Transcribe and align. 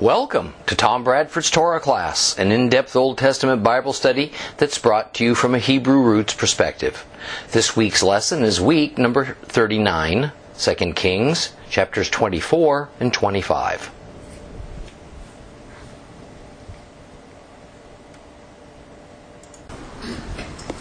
Welcome 0.00 0.52
to 0.66 0.74
Tom 0.74 1.04
Bradford's 1.04 1.50
Torah 1.50 1.80
class, 1.80 2.38
an 2.38 2.52
in 2.52 2.68
depth 2.68 2.94
Old 2.94 3.16
Testament 3.16 3.62
Bible 3.62 3.94
study 3.94 4.30
that's 4.58 4.78
brought 4.78 5.14
to 5.14 5.24
you 5.24 5.34
from 5.34 5.54
a 5.54 5.58
Hebrew 5.58 6.02
roots 6.02 6.34
perspective. 6.34 7.06
This 7.52 7.74
week's 7.74 8.02
lesson 8.02 8.42
is 8.42 8.60
week 8.60 8.98
number 8.98 9.38
39, 9.44 10.32
2 10.58 10.74
Kings, 10.92 11.54
chapters 11.70 12.10
24 12.10 12.90
and 13.00 13.10
25. 13.10 13.90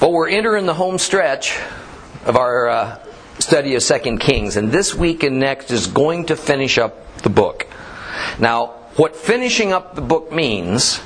Well, 0.01 0.11
we're 0.11 0.27
entering 0.27 0.65
the 0.65 0.73
home 0.73 0.97
stretch 0.97 1.57
of 2.25 2.35
our 2.35 2.67
uh, 2.67 2.99
study 3.39 3.75
of 3.75 3.81
2 3.81 4.17
Kings, 4.17 4.57
and 4.57 4.73
this 4.73 4.93
week 4.93 5.23
and 5.23 5.39
next 5.39 5.71
is 5.71 5.87
going 5.87 6.25
to 6.25 6.35
finish 6.35 6.77
up 6.77 7.19
the 7.19 7.29
book. 7.29 7.65
Now, 8.39 8.81
what 8.95 9.15
finishing 9.15 9.73
up 9.73 9.95
the 9.95 10.01
book 10.01 10.31
means 10.31 11.01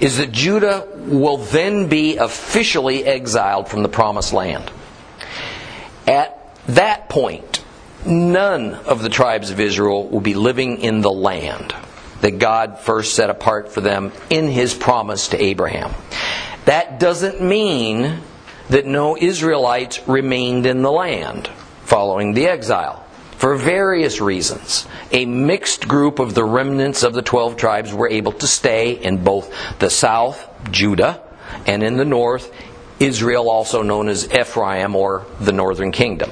is 0.00 0.18
that 0.18 0.32
Judah 0.32 0.86
will 0.96 1.38
then 1.38 1.88
be 1.88 2.16
officially 2.16 3.04
exiled 3.04 3.68
from 3.68 3.82
the 3.82 3.88
promised 3.88 4.32
land. 4.32 4.70
At 6.06 6.56
that 6.66 7.08
point, 7.08 7.64
none 8.04 8.74
of 8.74 9.02
the 9.02 9.08
tribes 9.08 9.50
of 9.50 9.60
Israel 9.60 10.08
will 10.08 10.20
be 10.20 10.34
living 10.34 10.80
in 10.82 11.00
the 11.00 11.10
land 11.10 11.74
that 12.20 12.38
God 12.38 12.78
first 12.78 13.14
set 13.14 13.30
apart 13.30 13.72
for 13.72 13.80
them 13.80 14.12
in 14.30 14.48
his 14.48 14.74
promise 14.74 15.28
to 15.28 15.42
Abraham. 15.42 15.92
That 16.66 17.00
doesn't 17.00 17.40
mean 17.40 18.20
that 18.68 18.86
no 18.86 19.16
Israelites 19.16 20.00
remained 20.06 20.66
in 20.66 20.82
the 20.82 20.92
land 20.92 21.48
following 21.84 22.34
the 22.34 22.46
exile 22.46 23.01
for 23.42 23.56
various 23.56 24.20
reasons. 24.20 24.86
A 25.10 25.26
mixed 25.26 25.88
group 25.88 26.20
of 26.20 26.32
the 26.32 26.44
remnants 26.44 27.02
of 27.02 27.12
the 27.12 27.22
12 27.22 27.56
tribes 27.56 27.92
were 27.92 28.08
able 28.08 28.30
to 28.30 28.46
stay 28.46 28.92
in 28.92 29.24
both 29.24 29.52
the 29.80 29.90
south, 29.90 30.48
Judah, 30.70 31.20
and 31.66 31.82
in 31.82 31.96
the 31.96 32.04
north, 32.04 32.54
Israel, 33.00 33.50
also 33.50 33.82
known 33.82 34.08
as 34.08 34.32
Ephraim 34.32 34.94
or 34.94 35.26
the 35.40 35.50
northern 35.50 35.90
kingdom. 35.90 36.30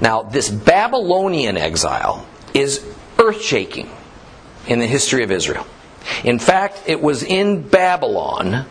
Now, 0.00 0.24
this 0.24 0.50
Babylonian 0.50 1.56
exile 1.56 2.26
is 2.54 2.84
earth 3.20 3.40
shaking 3.40 3.88
in 4.66 4.80
the 4.80 4.86
history 4.88 5.22
of 5.22 5.30
Israel. 5.30 5.64
In 6.24 6.40
fact, 6.40 6.82
it 6.86 7.00
was 7.00 7.22
in 7.22 7.68
Babylon 7.68 8.66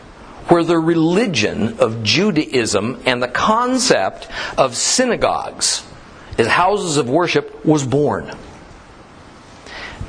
where 0.49 0.65
the 0.65 0.77
religion 0.77 1.79
of 1.79 2.03
Judaism 2.03 3.01
and 3.05 3.23
the 3.23 3.29
concept 3.29 4.27
of 4.57 4.75
synagogues 4.75 5.87
as 6.37 6.47
houses 6.47 6.97
of 6.97 7.09
worship 7.09 7.65
was 7.65 7.85
born. 7.85 8.31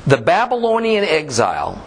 The 0.05 0.17
Babylonian 0.17 1.03
exile 1.03 1.83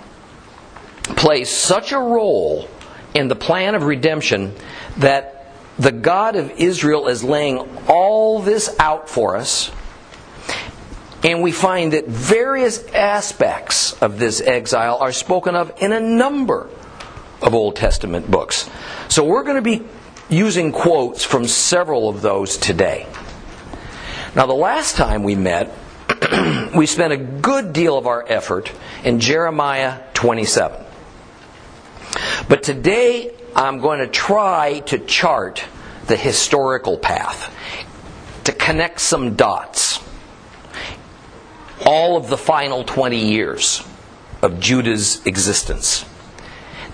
plays 1.02 1.50
such 1.50 1.92
a 1.92 1.98
role 1.98 2.68
in 3.14 3.28
the 3.28 3.34
plan 3.34 3.74
of 3.74 3.84
redemption 3.84 4.54
that 4.98 5.54
the 5.78 5.92
God 5.92 6.36
of 6.36 6.50
Israel 6.52 7.08
is 7.08 7.24
laying 7.24 7.58
all 7.88 8.40
this 8.40 8.74
out 8.78 9.08
for 9.08 9.36
us. 9.36 9.70
And 11.24 11.42
we 11.42 11.52
find 11.52 11.92
that 11.92 12.06
various 12.06 12.84
aspects 12.88 13.92
of 14.02 14.18
this 14.18 14.40
exile 14.40 14.98
are 14.98 15.12
spoken 15.12 15.54
of 15.54 15.72
in 15.80 15.92
a 15.92 16.00
number 16.00 16.68
of 17.40 17.54
Old 17.54 17.76
Testament 17.76 18.30
books. 18.30 18.68
So 19.08 19.24
we're 19.24 19.44
going 19.44 19.56
to 19.56 19.62
be 19.62 19.84
using 20.28 20.72
quotes 20.72 21.24
from 21.24 21.46
several 21.46 22.08
of 22.08 22.22
those 22.22 22.56
today. 22.56 23.06
Now, 24.34 24.46
the 24.46 24.54
last 24.54 24.96
time 24.96 25.24
we 25.24 25.34
met, 25.34 25.70
we 26.74 26.86
spent 26.86 27.12
a 27.12 27.18
good 27.18 27.74
deal 27.74 27.98
of 27.98 28.06
our 28.06 28.24
effort 28.26 28.72
in 29.04 29.20
Jeremiah 29.20 30.00
27. 30.14 30.82
But 32.48 32.62
today, 32.62 33.30
I'm 33.54 33.80
going 33.80 33.98
to 33.98 34.06
try 34.06 34.80
to 34.86 34.98
chart 34.98 35.62
the 36.06 36.16
historical 36.16 36.96
path, 36.96 37.54
to 38.44 38.52
connect 38.52 39.00
some 39.02 39.34
dots. 39.34 40.00
All 41.84 42.16
of 42.16 42.28
the 42.28 42.38
final 42.38 42.84
20 42.84 43.18
years 43.18 43.86
of 44.40 44.60
Judah's 44.60 45.26
existence. 45.26 46.06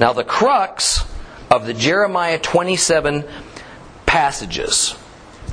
Now, 0.00 0.12
the 0.12 0.24
crux 0.24 1.04
of 1.52 1.66
the 1.66 1.74
Jeremiah 1.74 2.38
27 2.40 3.24
passages 4.06 4.96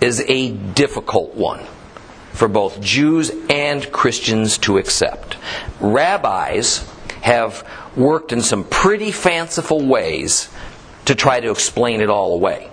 is 0.02 0.22
a 0.28 0.52
difficult 0.52 1.36
one 1.36 1.66
for 2.36 2.48
both 2.48 2.82
Jews 2.82 3.32
and 3.50 3.92
Christians 3.92 4.58
to 4.60 4.78
accept. 4.78 5.38
Rabbis 5.80 6.88
have 7.22 7.68
worked 7.96 8.32
in 8.32 8.42
some 8.42 8.64
pretty 8.66 9.12
fanciful 9.12 9.86
ways 9.86 10.50
to 11.06 11.16
try 11.16 11.40
to 11.40 11.52
explain 11.52 12.02
it 12.02 12.10
all 12.10 12.34
away. 12.34 12.70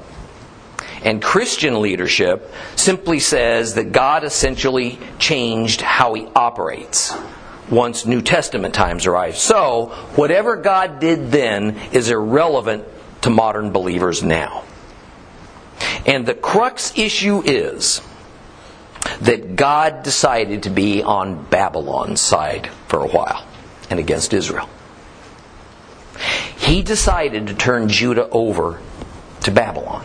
And 1.05 1.22
Christian 1.22 1.81
leadership 1.81 2.53
simply 2.77 3.19
says 3.19 3.75
that 3.75 3.93
God 3.93 4.25
essentially 4.25 4.99
changed 5.19 5.81
how 5.81 6.15
he 6.15 6.27
operates 6.37 7.15
once 7.71 8.06
New 8.06 8.22
Testament 8.22 8.75
times 8.75 9.06
arrived. 9.06 9.37
So, 9.37 9.87
whatever 10.15 10.56
God 10.56 11.01
did 11.01 11.31
then 11.33 11.77
is 11.93 12.11
irrelevant 12.11 12.84
to 13.22 13.31
modern 13.31 13.72
believers 13.72 14.22
now. 14.22 14.65
And 16.06 16.27
the 16.27 16.34
crux 16.34 16.97
issue 16.97 17.43
is 17.45 18.01
that 19.21 19.57
God 19.57 20.03
decided 20.03 20.65
to 20.65 20.71
be 20.71 21.03
on 21.03 21.45
Babylon's 21.45 22.21
side 22.21 22.69
for 22.89 23.01
a 23.01 23.09
while 23.09 23.47
and 23.91 23.99
against 23.99 24.33
Israel. 24.33 24.69
He 26.57 26.83
decided 26.83 27.49
to 27.49 27.55
turn 27.55 27.89
Judah 27.89 28.29
over 28.31 28.81
to 29.41 29.51
Babylon 29.51 30.05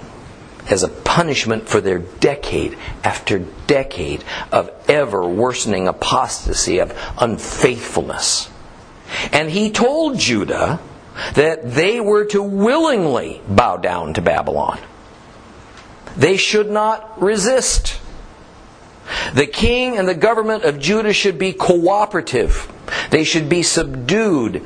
as 0.69 0.83
a 0.83 0.89
punishment 0.89 1.67
for 1.69 1.79
their 1.79 1.99
decade 1.99 2.77
after 3.03 3.39
decade 3.67 4.23
of 4.51 4.69
ever 4.89 5.25
worsening 5.27 5.87
apostasy, 5.87 6.79
of 6.79 6.97
unfaithfulness. 7.19 8.49
And 9.31 9.49
he 9.49 9.71
told 9.71 10.19
Judah 10.19 10.79
that 11.35 11.73
they 11.73 11.99
were 11.99 12.25
to 12.25 12.43
willingly 12.43 13.41
bow 13.47 13.77
down 13.77 14.13
to 14.15 14.21
Babylon. 14.21 14.79
They 16.17 16.37
should 16.37 16.69
not 16.69 17.21
resist. 17.21 17.99
The 19.33 19.47
king 19.47 19.97
and 19.97 20.07
the 20.07 20.15
government 20.15 20.63
of 20.63 20.79
Judah 20.79 21.13
should 21.13 21.37
be 21.37 21.53
cooperative. 21.53 22.71
They 23.09 23.23
should 23.23 23.49
be 23.49 23.63
subdued. 23.63 24.63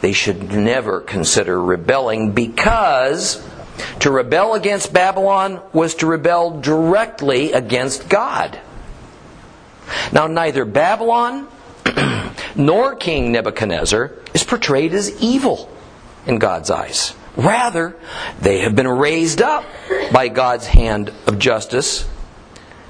They 0.00 0.12
should 0.12 0.52
never 0.52 1.00
consider 1.00 1.62
rebelling 1.62 2.32
because 2.32 3.46
to 4.00 4.10
rebel 4.10 4.54
against 4.54 4.92
Babylon 4.92 5.60
was 5.72 5.94
to 5.96 6.06
rebel 6.06 6.60
directly 6.60 7.52
against 7.52 8.08
God. 8.08 8.60
Now, 10.12 10.26
neither 10.26 10.64
Babylon 10.64 11.48
nor 12.56 12.96
King 12.96 13.32
Nebuchadnezzar 13.32 14.12
is 14.34 14.44
portrayed 14.44 14.92
as 14.92 15.22
evil 15.22 15.70
in 16.26 16.38
God's 16.38 16.70
eyes. 16.70 17.14
Rather, 17.36 17.96
they 18.40 18.60
have 18.60 18.76
been 18.76 18.88
raised 18.88 19.40
up 19.40 19.64
by 20.12 20.28
God's 20.28 20.66
hand 20.66 21.12
of 21.26 21.38
justice 21.38 22.06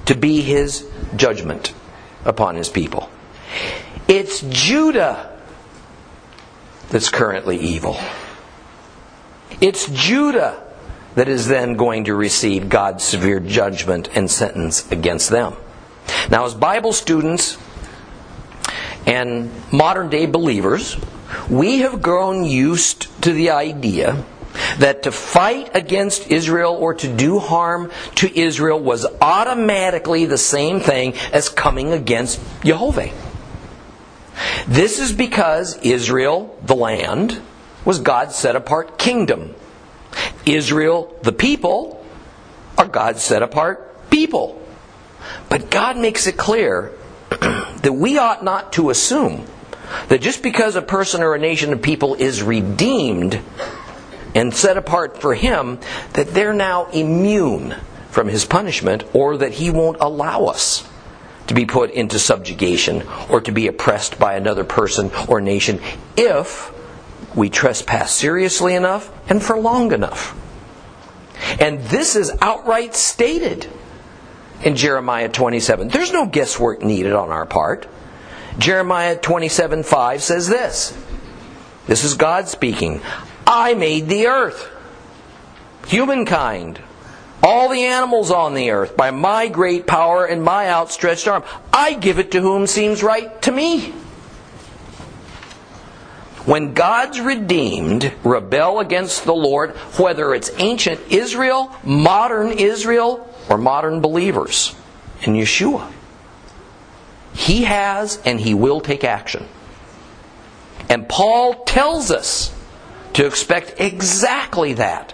to 0.05 0.15
be 0.15 0.41
his 0.41 0.87
judgment 1.15 1.73
upon 2.25 2.55
his 2.55 2.69
people. 2.69 3.09
It's 4.07 4.41
Judah 4.41 5.39
that's 6.89 7.09
currently 7.09 7.57
evil. 7.57 7.97
It's 9.61 9.87
Judah 9.87 10.61
that 11.15 11.27
is 11.27 11.47
then 11.47 11.75
going 11.75 12.05
to 12.05 12.15
receive 12.15 12.69
God's 12.69 13.03
severe 13.03 13.39
judgment 13.39 14.09
and 14.15 14.29
sentence 14.29 14.91
against 14.91 15.29
them. 15.29 15.55
Now, 16.29 16.45
as 16.45 16.53
Bible 16.53 16.91
students 16.91 17.57
and 19.05 19.51
modern 19.71 20.09
day 20.09 20.25
believers, 20.25 20.97
we 21.49 21.79
have 21.79 22.01
grown 22.01 22.43
used 22.43 23.21
to 23.23 23.31
the 23.31 23.51
idea 23.51 24.25
that 24.77 25.03
to 25.03 25.11
fight 25.11 25.71
against 25.75 26.31
Israel 26.31 26.73
or 26.73 26.93
to 26.95 27.07
do 27.13 27.39
harm 27.39 27.91
to 28.15 28.39
Israel 28.39 28.79
was 28.79 29.05
automatically 29.21 30.25
the 30.25 30.37
same 30.37 30.79
thing 30.79 31.13
as 31.31 31.49
coming 31.49 31.91
against 31.91 32.39
Jehovah. 32.63 33.11
This 34.67 34.99
is 34.99 35.11
because 35.11 35.77
Israel, 35.81 36.57
the 36.63 36.75
land, 36.75 37.41
was 37.85 37.99
God's 37.99 38.35
set 38.35 38.55
apart 38.55 38.97
kingdom. 38.97 39.53
Israel, 40.45 41.15
the 41.23 41.31
people, 41.31 42.05
are 42.77 42.87
God's 42.87 43.21
set 43.21 43.43
apart 43.43 44.09
people. 44.09 44.59
But 45.49 45.69
God 45.69 45.97
makes 45.97 46.27
it 46.27 46.37
clear 46.37 46.91
that 47.29 47.93
we 47.93 48.17
ought 48.17 48.43
not 48.43 48.73
to 48.73 48.89
assume 48.89 49.45
that 50.07 50.21
just 50.21 50.41
because 50.41 50.75
a 50.75 50.81
person 50.81 51.21
or 51.21 51.35
a 51.35 51.39
nation 51.39 51.73
of 51.73 51.81
people 51.81 52.15
is 52.15 52.41
redeemed, 52.41 53.39
and 54.35 54.53
set 54.53 54.77
apart 54.77 55.19
for 55.19 55.33
Him, 55.33 55.79
that 56.13 56.33
they're 56.33 56.53
now 56.53 56.85
immune 56.87 57.75
from 58.09 58.27
His 58.27 58.45
punishment 58.45 59.03
or 59.13 59.37
that 59.37 59.53
He 59.53 59.69
won't 59.69 59.97
allow 59.99 60.45
us 60.45 60.87
to 61.47 61.53
be 61.53 61.65
put 61.65 61.91
into 61.91 62.19
subjugation 62.19 63.03
or 63.29 63.41
to 63.41 63.51
be 63.51 63.67
oppressed 63.67 64.17
by 64.17 64.35
another 64.35 64.63
person 64.63 65.11
or 65.27 65.41
nation 65.41 65.79
if 66.15 66.71
we 67.35 67.49
trespass 67.49 68.13
seriously 68.13 68.75
enough 68.75 69.11
and 69.29 69.41
for 69.41 69.59
long 69.59 69.91
enough. 69.91 70.39
And 71.59 71.79
this 71.81 72.15
is 72.15 72.31
outright 72.41 72.95
stated 72.95 73.67
in 74.63 74.75
Jeremiah 74.75 75.29
27. 75.29 75.89
There's 75.89 76.13
no 76.13 76.25
guesswork 76.25 76.81
needed 76.81 77.13
on 77.13 77.29
our 77.29 77.45
part. 77.45 77.87
Jeremiah 78.57 79.17
27 79.17 79.83
5 79.83 80.23
says 80.23 80.47
this. 80.47 80.97
This 81.87 82.03
is 82.03 82.13
God 82.13 82.47
speaking. 82.47 83.01
I 83.53 83.75
made 83.75 84.09
the 84.09 84.25
earth, 84.25 84.67
humankind, 85.85 86.81
all 87.43 87.69
the 87.69 87.83
animals 87.83 88.31
on 88.31 88.55
the 88.55 88.71
earth 88.71 88.97
by 88.97 89.11
my 89.11 89.47
great 89.47 89.85
power 89.85 90.25
and 90.25 90.43
my 90.43 90.67
outstretched 90.67 91.27
arm. 91.27 91.43
I 91.71 91.93
give 91.93 92.17
it 92.17 92.31
to 92.31 92.41
whom 92.41 92.65
seems 92.65 93.03
right 93.03 93.39
to 93.43 93.51
me. 93.51 93.91
When 96.45 96.73
God's 96.73 97.21
redeemed 97.21 98.11
rebel 98.23 98.79
against 98.79 99.23
the 99.23 99.35
Lord, 99.35 99.75
whether 99.99 100.33
it's 100.33 100.49
ancient 100.57 101.11
Israel, 101.11 101.75
modern 101.83 102.53
Israel, 102.53 103.29
or 103.49 103.59
modern 103.59 104.01
believers 104.01 104.75
in 105.21 105.35
Yeshua, 105.35 105.91
He 107.35 107.65
has 107.65 108.19
and 108.25 108.41
He 108.41 108.55
will 108.55 108.81
take 108.81 109.03
action. 109.03 109.45
And 110.89 111.07
Paul 111.07 111.63
tells 111.65 112.09
us 112.09 112.51
to 113.13 113.25
expect 113.25 113.79
exactly 113.79 114.73
that 114.73 115.13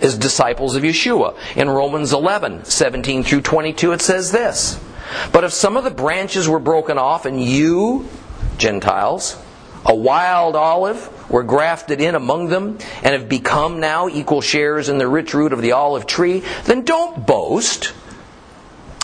as 0.00 0.18
disciples 0.18 0.76
of 0.76 0.82
Yeshua. 0.82 1.36
In 1.56 1.68
Romans 1.68 2.12
11, 2.12 2.64
17 2.64 3.22
through 3.22 3.40
22, 3.42 3.92
it 3.92 4.02
says 4.02 4.32
this 4.32 4.80
But 5.32 5.44
if 5.44 5.52
some 5.52 5.76
of 5.76 5.84
the 5.84 5.90
branches 5.90 6.48
were 6.48 6.58
broken 6.58 6.98
off, 6.98 7.26
and 7.26 7.42
you, 7.42 8.08
Gentiles, 8.58 9.40
a 9.84 9.94
wild 9.94 10.56
olive, 10.56 11.10
were 11.30 11.42
grafted 11.42 12.00
in 12.00 12.14
among 12.14 12.48
them, 12.48 12.78
and 13.02 13.14
have 13.14 13.28
become 13.28 13.80
now 13.80 14.08
equal 14.08 14.40
shares 14.40 14.88
in 14.88 14.98
the 14.98 15.08
rich 15.08 15.34
root 15.34 15.52
of 15.52 15.62
the 15.62 15.72
olive 15.72 16.06
tree, 16.06 16.42
then 16.64 16.84
don't 16.84 17.26
boast 17.26 17.92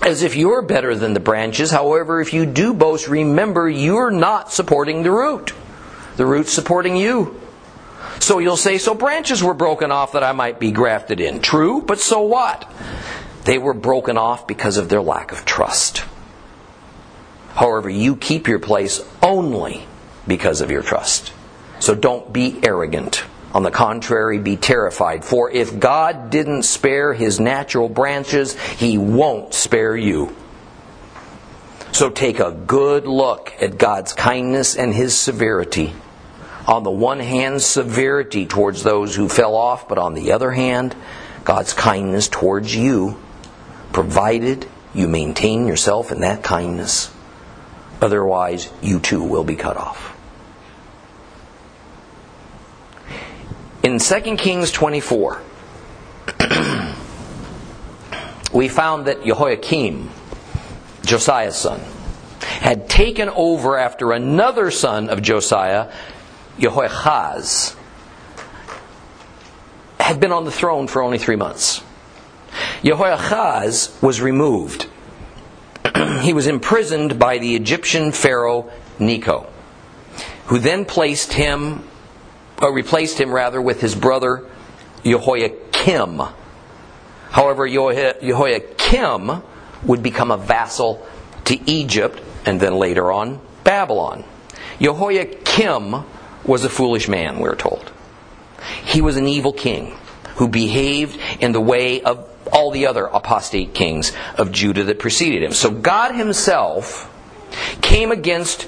as 0.02 0.22
if 0.22 0.34
you're 0.34 0.62
better 0.62 0.94
than 0.96 1.12
the 1.12 1.20
branches. 1.20 1.70
However, 1.70 2.20
if 2.20 2.32
you 2.32 2.46
do 2.46 2.72
boast, 2.72 3.08
remember 3.08 3.68
you're 3.68 4.10
not 4.10 4.50
supporting 4.50 5.02
the 5.02 5.10
root. 5.10 5.52
The 6.16 6.24
root's 6.26 6.52
supporting 6.52 6.96
you. 6.96 7.40
So 8.20 8.38
you'll 8.38 8.56
say, 8.56 8.78
So 8.78 8.94
branches 8.94 9.42
were 9.42 9.54
broken 9.54 9.90
off 9.90 10.12
that 10.12 10.22
I 10.22 10.32
might 10.32 10.60
be 10.60 10.70
grafted 10.70 11.20
in. 11.20 11.40
True, 11.40 11.82
but 11.82 12.00
so 12.00 12.20
what? 12.22 12.70
They 13.44 13.58
were 13.58 13.74
broken 13.74 14.18
off 14.18 14.46
because 14.46 14.76
of 14.76 14.88
their 14.88 15.02
lack 15.02 15.32
of 15.32 15.44
trust. 15.44 16.04
However, 17.54 17.90
you 17.90 18.16
keep 18.16 18.46
your 18.46 18.58
place 18.58 19.00
only 19.22 19.86
because 20.26 20.60
of 20.60 20.70
your 20.70 20.82
trust. 20.82 21.32
So 21.80 21.94
don't 21.94 22.32
be 22.32 22.60
arrogant. 22.62 23.24
On 23.52 23.64
the 23.64 23.70
contrary, 23.70 24.38
be 24.38 24.56
terrified. 24.56 25.24
For 25.24 25.50
if 25.50 25.80
God 25.80 26.30
didn't 26.30 26.62
spare 26.62 27.12
his 27.12 27.40
natural 27.40 27.88
branches, 27.88 28.56
he 28.58 28.96
won't 28.96 29.54
spare 29.54 29.96
you. 29.96 30.36
So 31.90 32.10
take 32.10 32.38
a 32.38 32.52
good 32.52 33.06
look 33.08 33.52
at 33.60 33.76
God's 33.76 34.12
kindness 34.12 34.76
and 34.76 34.94
his 34.94 35.18
severity. 35.18 35.92
On 36.66 36.82
the 36.82 36.90
one 36.90 37.20
hand, 37.20 37.62
severity 37.62 38.46
towards 38.46 38.82
those 38.82 39.14
who 39.14 39.28
fell 39.28 39.54
off, 39.54 39.88
but 39.88 39.98
on 39.98 40.14
the 40.14 40.32
other 40.32 40.50
hand, 40.50 40.94
God's 41.44 41.72
kindness 41.72 42.28
towards 42.28 42.74
you, 42.74 43.18
provided 43.92 44.68
you 44.94 45.08
maintain 45.08 45.66
yourself 45.66 46.12
in 46.12 46.20
that 46.20 46.42
kindness. 46.42 47.10
Otherwise, 48.00 48.70
you 48.82 49.00
too 49.00 49.22
will 49.22 49.44
be 49.44 49.56
cut 49.56 49.76
off. 49.76 50.16
In 53.82 53.98
2 53.98 54.36
Kings 54.36 54.70
24, 54.72 55.40
we 58.52 58.68
found 58.68 59.06
that 59.06 59.24
Jehoiakim, 59.24 60.10
Josiah's 61.04 61.56
son, 61.56 61.80
had 62.40 62.88
taken 62.88 63.30
over 63.30 63.78
after 63.78 64.12
another 64.12 64.70
son 64.70 65.08
of 65.08 65.22
Josiah, 65.22 65.90
Jehoahaz, 66.60 67.74
had 69.98 70.20
been 70.20 70.32
on 70.32 70.44
the 70.44 70.50
throne 70.50 70.86
for 70.86 71.02
only 71.02 71.18
three 71.18 71.36
months. 71.36 71.82
Jehoahaz 72.82 73.96
was 74.02 74.20
removed. 74.20 74.86
he 76.20 76.32
was 76.32 76.46
imprisoned 76.46 77.18
by 77.18 77.38
the 77.38 77.54
Egyptian 77.54 78.12
pharaoh 78.12 78.70
Necho, 78.98 79.46
who 80.46 80.58
then 80.58 80.84
placed 80.84 81.32
him 81.32 81.84
or 82.60 82.74
replaced 82.74 83.18
him 83.18 83.32
rather 83.32 83.62
with 83.62 83.80
his 83.80 83.94
brother 83.94 84.46
Jehoiakim. 85.04 86.20
However, 87.30 87.68
Jehoiakim 87.68 89.42
would 89.84 90.02
become 90.02 90.30
a 90.30 90.36
vassal 90.36 91.06
to 91.44 91.70
Egypt 91.70 92.20
and 92.44 92.60
then 92.60 92.74
later 92.74 93.10
on 93.10 93.40
Babylon. 93.64 94.24
Jehoiakim 94.80 96.04
was 96.50 96.64
a 96.64 96.68
foolish 96.68 97.08
man, 97.08 97.38
we're 97.38 97.54
told. 97.54 97.92
He 98.84 99.00
was 99.00 99.16
an 99.16 99.28
evil 99.28 99.52
king 99.52 99.96
who 100.34 100.48
behaved 100.48 101.18
in 101.38 101.52
the 101.52 101.60
way 101.60 102.02
of 102.02 102.28
all 102.52 102.72
the 102.72 102.88
other 102.88 103.04
apostate 103.04 103.72
kings 103.72 104.12
of 104.36 104.50
Judah 104.50 104.82
that 104.84 104.98
preceded 104.98 105.44
him. 105.44 105.52
So 105.52 105.70
God 105.70 106.12
Himself 106.12 107.08
came 107.80 108.10
against 108.10 108.66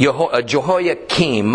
uh, 0.00 0.42
Jehoiakim 0.42 1.54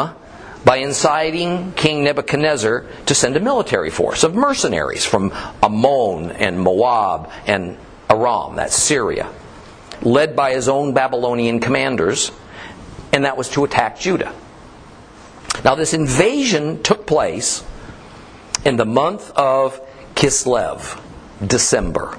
by 0.63 0.77
inciting 0.77 1.73
King 1.73 2.05
Nebuchadnezzar 2.05 2.85
to 3.05 3.13
send 3.13 3.35
a 3.35 3.41
military 3.41 3.89
force 3.89 4.23
of 4.23 4.35
mercenaries 4.35 5.03
from 5.03 5.33
Ammon 5.61 6.31
and 6.31 6.61
Moab 6.61 7.29
and 7.45 7.77
Aram, 8.09 8.55
that's 8.55 8.75
Syria, 8.75 9.29
led 10.01 10.33
by 10.33 10.53
his 10.53 10.69
own 10.69 10.93
Babylonian 10.93 11.59
commanders, 11.59 12.31
and 13.11 13.25
that 13.25 13.35
was 13.35 13.49
to 13.49 13.65
attack 13.65 13.99
Judah. 13.99 14.33
Now, 15.63 15.75
this 15.75 15.93
invasion 15.93 16.83
took 16.83 17.05
place 17.05 17.63
in 18.65 18.77
the 18.77 18.85
month 18.85 19.31
of 19.31 19.81
Kislev, 20.15 20.99
December, 21.45 22.17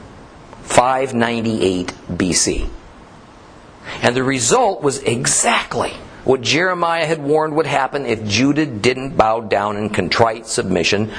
598 0.62 1.88
BC. 2.10 2.68
And 4.02 4.14
the 4.14 4.22
result 4.22 4.82
was 4.82 4.98
exactly 5.02 5.90
what 6.24 6.42
Jeremiah 6.42 7.06
had 7.06 7.22
warned 7.22 7.56
would 7.56 7.66
happen 7.66 8.04
if 8.04 8.24
Judah 8.26 8.66
didn't 8.66 9.16
bow 9.16 9.40
down 9.40 9.76
in 9.76 9.88
contrite 9.90 10.46
submission 10.46 11.10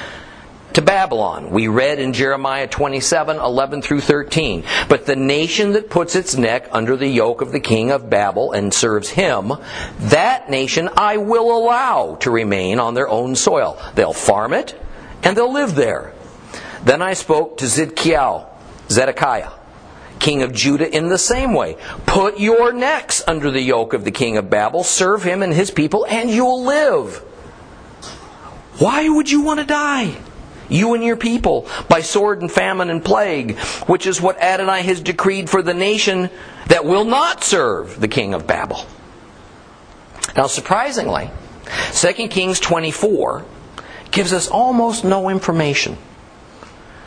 to 0.73 0.81
Babylon. 0.81 1.49
We 1.49 1.67
read 1.67 1.99
in 1.99 2.13
Jeremiah 2.13 2.67
27 2.67 3.37
11 3.37 3.81
through 3.81 4.01
13. 4.01 4.63
But 4.87 5.05
the 5.05 5.15
nation 5.15 5.73
that 5.73 5.89
puts 5.89 6.15
its 6.15 6.35
neck 6.35 6.69
under 6.71 6.95
the 6.95 7.07
yoke 7.07 7.41
of 7.41 7.51
the 7.51 7.59
king 7.59 7.91
of 7.91 8.09
Babel 8.09 8.51
and 8.51 8.73
serves 8.73 9.09
him, 9.09 9.53
that 9.99 10.49
nation 10.49 10.89
I 10.95 11.17
will 11.17 11.55
allow 11.57 12.15
to 12.21 12.31
remain 12.31 12.79
on 12.79 12.93
their 12.93 13.09
own 13.09 13.35
soil. 13.35 13.81
They'll 13.95 14.13
farm 14.13 14.53
it 14.53 14.79
and 15.23 15.35
they'll 15.35 15.53
live 15.53 15.75
there. 15.75 16.13
Then 16.83 17.01
I 17.01 17.13
spoke 17.13 17.57
to 17.57 17.65
Zidkiah, 17.65 18.45
Zedekiah, 18.89 19.51
king 20.19 20.43
of 20.43 20.53
Judah, 20.53 20.89
in 20.95 21.09
the 21.09 21.17
same 21.17 21.53
way. 21.53 21.77
Put 22.05 22.39
your 22.39 22.71
necks 22.71 23.21
under 23.27 23.51
the 23.51 23.61
yoke 23.61 23.93
of 23.93 24.05
the 24.05 24.11
king 24.11 24.37
of 24.37 24.49
Babel, 24.49 24.83
serve 24.83 25.23
him 25.23 25.43
and 25.43 25.53
his 25.53 25.71
people, 25.71 26.05
and 26.05 26.29
you'll 26.29 26.63
live. 26.63 27.17
Why 28.77 29.09
would 29.09 29.29
you 29.29 29.41
want 29.41 29.59
to 29.59 29.65
die? 29.65 30.17
You 30.69 30.93
and 30.93 31.03
your 31.03 31.17
people, 31.17 31.67
by 31.89 32.01
sword 32.01 32.41
and 32.41 32.51
famine 32.51 32.89
and 32.89 33.03
plague, 33.03 33.57
which 33.87 34.05
is 34.05 34.21
what 34.21 34.39
Adonai 34.39 34.83
has 34.83 35.01
decreed 35.01 35.49
for 35.49 35.61
the 35.61 35.73
nation 35.73 36.29
that 36.67 36.85
will 36.85 37.05
not 37.05 37.43
serve 37.43 37.99
the 37.99 38.07
king 38.07 38.33
of 38.33 38.47
Babel. 38.47 38.85
Now, 40.35 40.47
surprisingly, 40.47 41.31
2 41.93 42.27
Kings 42.29 42.59
24 42.59 43.45
gives 44.11 44.33
us 44.33 44.47
almost 44.47 45.03
no 45.03 45.29
information 45.29 45.97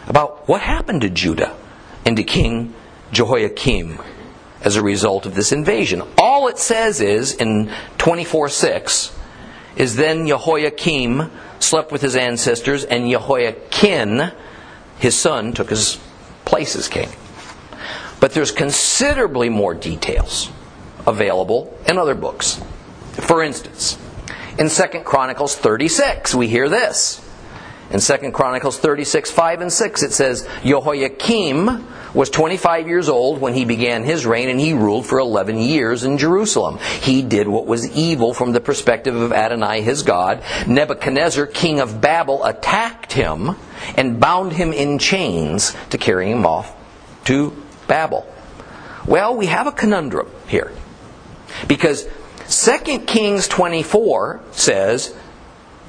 about 0.07 0.49
what 0.49 0.61
happened 0.61 1.03
to 1.03 1.11
Judah 1.11 1.57
and 2.05 2.17
to 2.17 2.25
King 2.25 2.75
Jehoiakim 3.13 3.99
as 4.61 4.77
a 4.77 4.83
result 4.83 5.27
of 5.27 5.35
this 5.35 5.53
invasion. 5.53 6.03
All 6.19 6.49
it 6.49 6.59
says 6.59 7.01
is 7.01 7.35
in 7.35 7.73
24 7.99 8.49
6 8.49 9.19
is 9.77 9.97
then 9.97 10.27
Jehoiakim 10.27 11.31
slept 11.63 11.93
with 11.93 12.03
his 12.03 12.17
ancestors, 12.17 12.85
and 12.85 13.11
Jehoiachin, 13.11 14.33
his 14.99 15.17
son, 15.19 15.53
took 15.53 15.71
his 15.71 15.99
place 16.45 16.77
as 16.77 16.89
king. 16.89 17.09
But 18.21 18.33
there's 18.33 18.53
considerably 18.53 19.49
more 19.49 19.75
details 19.75 20.51
available 21.07 21.77
in 21.87 21.99
other 21.99 22.15
books. 22.15 22.63
For 23.15 23.43
instance, 23.43 23.99
in 24.59 24.69
2 24.69 25.01
Chronicles 25.01 25.57
36, 25.57 26.35
we 26.35 26.49
hear 26.49 26.69
this. 26.69 27.21
In 27.93 28.01
2 28.01 28.33
Chronicles 28.33 28.79
36, 28.79 29.31
5 29.31 29.61
and 29.61 29.73
6, 29.73 30.03
it 30.03 30.13
says, 30.13 30.49
Jehoiakim 30.65 31.87
was 32.15 32.31
25 32.31 32.89
years 32.89 33.09
old 33.09 33.41
when 33.41 33.55
he 33.55 33.65
began 33.65 34.03
his 34.03 34.25
reign, 34.25 34.49
and 34.49 34.59
he 34.59 34.73
ruled 34.73 35.07
for 35.07 35.19
11 35.19 35.59
years 35.59 36.05
in 36.05 36.19
Jerusalem. 36.19 36.79
He 37.01 37.23
did 37.23 37.49
what 37.49 37.67
was 37.67 37.91
evil 37.95 38.33
from 38.33 38.53
the 38.53 38.61
perspective 38.61 39.15
of 39.15 39.33
Adonai 39.33 39.83
his 39.83 40.03
God. 40.03 40.43
Nebuchadnezzar, 40.67 41.47
king 41.47 41.81
of 41.81 42.01
Babel, 42.01 42.45
attacked 42.45 43.13
him 43.13 43.57
and 43.97 44.19
bound 44.19 44.53
him 44.53 44.73
in 44.73 44.99
chains 44.99 45.75
to 45.91 45.99
carry 45.99 46.31
him 46.31 46.47
off 46.47 46.75
to 47.25 47.63
Babel. 47.89 48.27
Well, 49.07 49.37
we 49.37 49.47
have 49.47 49.67
a 49.67 49.73
conundrum 49.73 50.31
here. 50.47 50.73
Because 51.69 52.09
2 52.49 53.01
Kings 53.01 53.49
24 53.49 54.41
says 54.53 55.15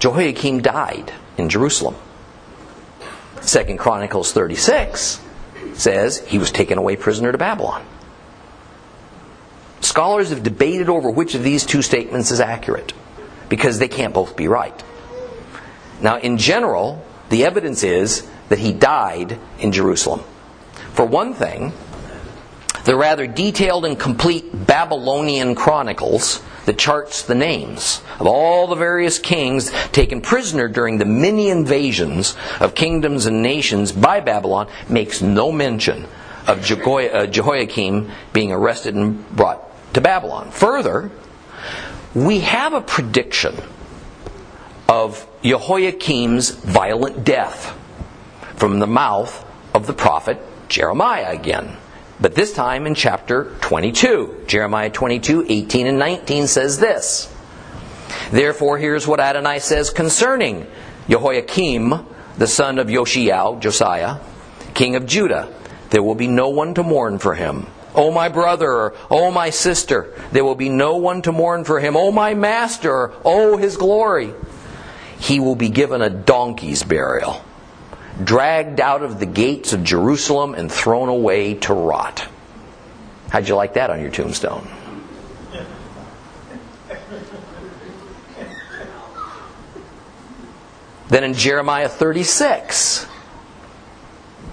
Jehoiakim 0.04 0.62
died 0.62 1.14
in 1.38 1.48
Jerusalem. 1.48 1.96
2 3.42 3.78
Chronicles 3.78 4.34
36 4.34 5.22
says 5.76 6.20
he 6.28 6.38
was 6.38 6.52
taken 6.52 6.78
away 6.78 6.98
prisoner 6.98 7.32
to 7.32 7.38
Babylon. 7.38 7.86
Scholars 9.80 10.30
have 10.32 10.44
debated 10.44 10.90
over 10.90 11.10
which 11.10 11.36
of 11.36 11.44
these 11.44 11.66
two 11.66 11.82
statements 11.82 12.32
is 12.32 12.42
accurate 12.42 12.92
because 13.48 13.80
they 13.80 13.88
can't 13.88 14.14
both 14.14 14.36
be 14.36 14.50
right. 14.50 14.84
Now, 16.02 16.18
in 16.18 16.38
general, 16.38 17.02
the 17.30 17.46
evidence 17.46 17.82
is 17.82 18.30
that 18.50 18.60
he 18.60 18.74
died 18.74 19.40
in 19.58 19.72
Jerusalem. 19.72 20.20
For 20.96 21.06
one 21.06 21.34
thing, 21.34 21.72
the 22.86 22.96
rather 22.96 23.28
detailed 23.28 23.86
and 23.86 24.00
complete 24.00 24.66
Babylonian 24.68 25.56
chronicles 25.56 26.42
that 26.66 26.78
charts 26.78 27.24
the 27.24 27.36
names 27.36 28.02
of 28.20 28.28
all 28.28 28.68
the 28.68 28.76
various 28.76 29.20
kings 29.20 29.72
taken 29.92 30.22
prisoner 30.22 30.68
during 30.68 30.98
the 30.98 31.06
many 31.06 31.50
invasions 31.50 32.36
of 32.60 32.76
kingdoms 32.76 33.26
and 33.26 33.42
nations 33.42 33.92
by 33.92 34.20
Babylon 34.20 34.68
makes 34.90 35.22
no 35.22 35.52
mention 35.52 36.06
of 36.48 36.60
uh, 36.60 37.28
Jehoiakim 37.28 38.12
being 38.32 38.52
arrested 38.52 38.96
and 38.96 39.30
brought 39.30 39.62
to 39.94 40.02
Babylon. 40.02 40.52
Further, 40.52 41.12
we 42.14 42.42
have 42.42 42.74
a 42.74 42.82
prediction 42.82 43.56
of 44.88 45.28
Jehoiakim's 45.44 46.52
violent 46.52 47.24
death 47.24 47.78
from 48.56 48.80
the 48.80 48.88
mouth 48.88 49.46
of 49.74 49.88
the 49.88 49.94
prophet 49.94 50.40
Jeremiah 50.70 51.32
again. 51.32 51.78
But 52.24 52.36
this 52.36 52.54
time 52.54 52.88
in 52.88 52.96
chapter 52.96 53.52
22. 53.60 54.46
Jeremiah 54.48 54.90
22, 54.90 55.46
18 55.50 55.88
and 55.88 56.00
19 56.00 56.48
says 56.48 56.80
this. 56.80 57.30
Therefore, 58.32 58.78
here's 58.78 59.06
what 59.06 59.20
Adonai 59.20 59.60
says 59.60 59.90
concerning 59.90 60.66
Jehoiakim, 61.10 61.94
the 62.38 62.48
son 62.48 62.80
of 62.80 62.88
Yoshiyahu, 62.88 63.60
Josiah, 63.60 64.20
king 64.74 64.96
of 64.96 65.06
Judah. 65.06 65.54
There 65.90 66.02
will 66.02 66.16
be 66.16 66.28
no 66.28 66.48
one 66.48 66.74
to 66.76 66.84
mourn 66.84 67.20
for 67.20 67.36
him. 67.36 67.68
O 67.94 68.10
my 68.10 68.30
brother, 68.30 68.94
O 69.12 69.30
my 69.30 69.50
sister, 69.50 70.14
there 70.32 70.46
will 70.46 70.56
be 70.56 70.70
no 70.70 70.96
one 70.96 71.24
to 71.24 71.34
mourn 71.34 71.66
for 71.66 71.82
him. 71.82 71.98
O 71.98 72.10
my 72.10 72.36
master, 72.36 73.12
O 73.26 73.58
his 73.58 73.76
glory. 73.76 74.34
He 75.20 75.42
will 75.42 75.58
be 75.58 75.68
given 75.68 76.02
a 76.02 76.10
donkey's 76.10 76.84
burial 76.84 77.44
dragged 78.22 78.80
out 78.80 79.02
of 79.02 79.20
the 79.20 79.26
gates 79.26 79.74
of 79.74 79.84
Jerusalem 79.84 80.54
and 80.54 80.72
thrown 80.72 81.10
away 81.10 81.56
to 81.56 81.74
rot. 81.74 82.28
How'd 83.30 83.48
you 83.48 83.56
like 83.56 83.74
that 83.74 83.90
on 83.90 84.02
your 84.02 84.12
tombstone? 84.12 84.68
Then 91.10 91.24
in 91.24 91.34
Jeremiah 91.34 91.90
36, 91.90 93.06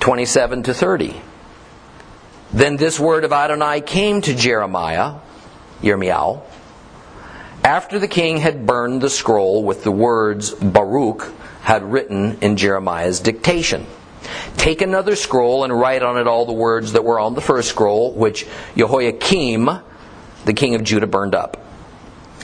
27 0.00 0.62
to 0.64 0.74
30. 0.74 1.20
Then 2.52 2.76
this 2.76 3.00
word 3.00 3.24
of 3.24 3.32
Adonai 3.32 3.80
came 3.80 4.20
to 4.22 4.34
Jeremiah, 4.34 5.16
Yirmiyahu, 5.82 6.42
after 7.62 7.98
the 7.98 8.08
king 8.08 8.38
had 8.38 8.66
burned 8.66 9.00
the 9.00 9.10
scroll 9.10 9.62
with 9.62 9.84
the 9.84 9.92
words 9.92 10.50
Baruch 10.50 11.32
had 11.70 11.84
written 11.84 12.36
in 12.40 12.56
Jeremiah's 12.56 13.20
dictation. 13.20 13.86
Take 14.56 14.82
another 14.82 15.14
scroll 15.14 15.62
and 15.62 15.72
write 15.72 16.02
on 16.02 16.18
it 16.18 16.26
all 16.26 16.44
the 16.44 16.52
words 16.52 16.94
that 16.94 17.04
were 17.04 17.20
on 17.20 17.34
the 17.34 17.40
first 17.40 17.68
scroll, 17.68 18.12
which 18.12 18.44
Jehoiakim, 18.76 19.70
the 20.46 20.52
king 20.52 20.74
of 20.74 20.82
Judah, 20.82 21.06
burned 21.06 21.36
up. 21.36 21.64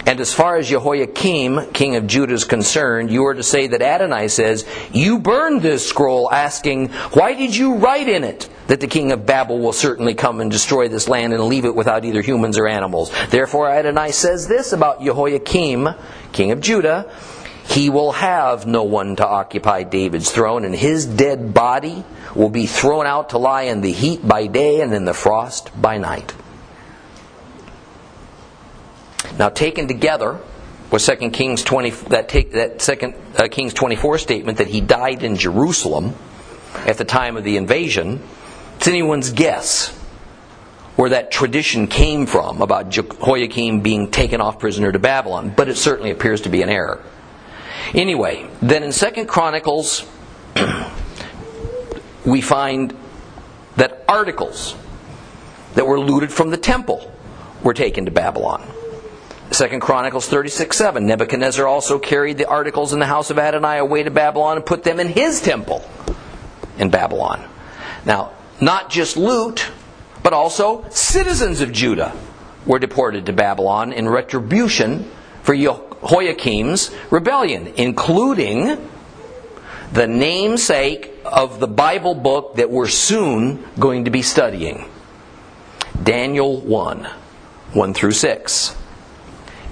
And 0.07 0.21
as 0.21 0.33
far 0.33 0.59
as 0.59 0.69
Jehoiakim, 0.69 1.73
king 1.73 1.97
of 1.97 2.07
Judah, 2.07 2.35
is 2.35 2.45
concerned, 2.45 3.11
you 3.11 3.27
are 3.27 3.35
to 3.35 3.43
say 3.43 3.67
that 3.67 3.83
Adonai 3.83 4.29
says, 4.29 4.65
You 4.93 5.19
burned 5.19 5.61
this 5.61 5.85
scroll, 5.89 6.31
asking, 6.31 6.91
Why 7.11 7.35
did 7.35 7.57
you 7.57 7.79
write 7.79 8.09
in 8.09 8.23
it 8.23 8.49
that 8.69 8.79
the 8.79 8.87
king 8.87 9.11
of 9.11 9.27
Babel 9.27 9.59
will 9.59 9.73
certainly 9.73 10.15
come 10.15 10.41
and 10.41 10.53
destroy 10.53 10.87
this 10.87 11.09
land 11.09 11.33
and 11.33 11.43
leave 11.43 11.65
it 11.65 11.75
without 11.75 12.05
either 12.05 12.23
humans 12.23 12.59
or 12.59 12.69
animals? 12.69 13.11
Therefore, 13.31 13.69
Adonai 13.69 14.13
says 14.13 14.47
this 14.47 14.73
about 14.73 15.03
Jehoiakim, 15.03 15.89
king 16.31 16.53
of 16.53 16.61
Judah 16.61 17.11
he 17.69 17.91
will 17.91 18.13
have 18.13 18.67
no 18.67 18.85
one 18.85 19.17
to 19.17 19.27
occupy 19.27 19.83
David's 19.83 20.31
throne, 20.31 20.65
and 20.65 20.75
his 20.75 21.05
dead 21.05 21.53
body 21.53 22.05
will 22.35 22.49
be 22.49 22.67
thrown 22.67 23.07
out 23.07 23.31
to 23.31 23.39
lie 23.39 23.63
in 23.63 23.81
the 23.81 23.93
heat 23.93 24.27
by 24.27 24.47
day 24.47 24.81
and 24.81 24.95
in 24.95 25.05
the 25.05 25.15
frost 25.15 25.71
by 25.81 25.99
night. 25.99 26.35
Now, 29.39 29.49
taken 29.49 29.89
together 29.89 30.39
with 30.91 31.03
Second 31.03 31.33
Kings 31.33 31.63
20, 31.65 31.91
that, 32.09 32.29
take, 32.29 32.53
that 32.53 32.81
Second 32.81 33.15
uh, 33.37 33.49
Kings 33.51 33.75
24 33.75 34.19
statement 34.19 34.59
that 34.59 34.69
he 34.69 34.81
died 34.81 35.25
in 35.25 35.37
Jerusalem 35.37 36.15
at 36.87 36.99
the 36.99 37.05
time 37.05 37.37
of 37.37 37.43
the 37.43 37.57
invasion, 37.57 38.23
it's 38.77 38.87
anyone's 38.87 39.33
guess 39.33 39.89
where 40.95 41.11
that 41.11 41.31
tradition 41.31 41.89
came 41.89 42.27
from 42.27 42.63
about 42.63 42.91
Jehoiakim 42.91 43.81
being 43.81 44.11
taken 44.11 44.41
off 44.41 44.59
prisoner 44.59 44.93
to 44.93 44.99
Babylon, 44.99 45.53
but 45.55 45.69
it 45.69 45.77
certainly 45.77 46.11
appears 46.11 46.43
to 46.43 46.49
be 46.49 46.63
an 46.63 46.69
error. 46.69 47.03
Anyway, 47.95 48.49
then 48.61 48.83
in 48.83 48.93
Second 48.93 49.27
Chronicles, 49.27 50.05
we 52.25 52.41
find 52.41 52.97
that 53.77 54.05
articles 54.09 54.75
that 55.75 55.87
were 55.87 56.01
looted 56.01 56.33
from 56.33 56.51
the 56.51 56.57
temple 56.57 57.13
were 57.63 57.75
taken 57.75 58.07
to 58.07 58.11
Babylon. 58.11 58.67
Second 59.51 59.81
Chronicles 59.81 60.27
36 60.29 60.77
7. 60.77 61.07
Nebuchadnezzar 61.07 61.67
also 61.67 61.99
carried 61.99 62.39
the 62.39 62.49
articles 62.49 62.93
in 62.93 62.99
the 62.99 63.07
house 63.07 63.31
of 63.31 63.39
Adonai 63.39 63.79
away 63.79 64.03
to 64.03 64.11
Babylon 64.11 64.57
and 64.57 64.67
put 64.67 64.83
them 64.83 64.99
in 64.99 65.09
his 65.09 65.41
temple 65.41 65.89
in 66.79 66.91
Babylon. 66.91 67.49
Now, 68.05 68.33
not 68.61 68.91
just 68.91 69.17
loot, 69.17 69.71
but 70.23 70.33
also 70.33 70.89
citizens 70.91 71.61
of 71.61 71.73
Judah 71.73 72.13
were 72.67 72.79
deported 72.79 73.27
to 73.27 73.33
Babylon 73.33 73.93
in 73.93 74.09
retribution 74.09 75.09
for 75.43 75.55
Jehoiakim's 76.07 76.95
rebellion, 77.11 77.73
including 77.77 78.79
the 79.93 80.07
namesake 80.07 81.13
of 81.25 81.59
the 81.59 81.67
Bible 81.67 82.15
book 82.15 82.57
that 82.57 82.71
we're 82.71 82.87
soon 82.87 83.65
going 83.79 84.05
to 84.05 84.11
be 84.11 84.23
studying 84.23 84.89
Daniel 86.01 86.61
1 86.61 87.09
1 87.73 87.95
through 87.95 88.13
6. 88.13 88.77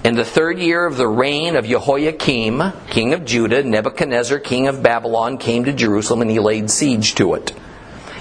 In 0.02 0.16
the 0.16 0.24
third 0.24 0.58
year 0.58 0.84
of 0.84 0.96
the 0.96 1.06
reign 1.06 1.54
of 1.54 1.66
Jehoiakim, 1.66 2.72
king 2.90 3.14
of 3.14 3.24
Judah, 3.24 3.62
Nebuchadnezzar, 3.62 4.40
king 4.40 4.66
of 4.66 4.82
Babylon, 4.82 5.38
came 5.38 5.64
to 5.64 5.72
Jerusalem 5.72 6.20
and 6.22 6.30
he 6.30 6.40
laid 6.40 6.68
siege 6.68 7.14
to 7.14 7.34
it. 7.34 7.52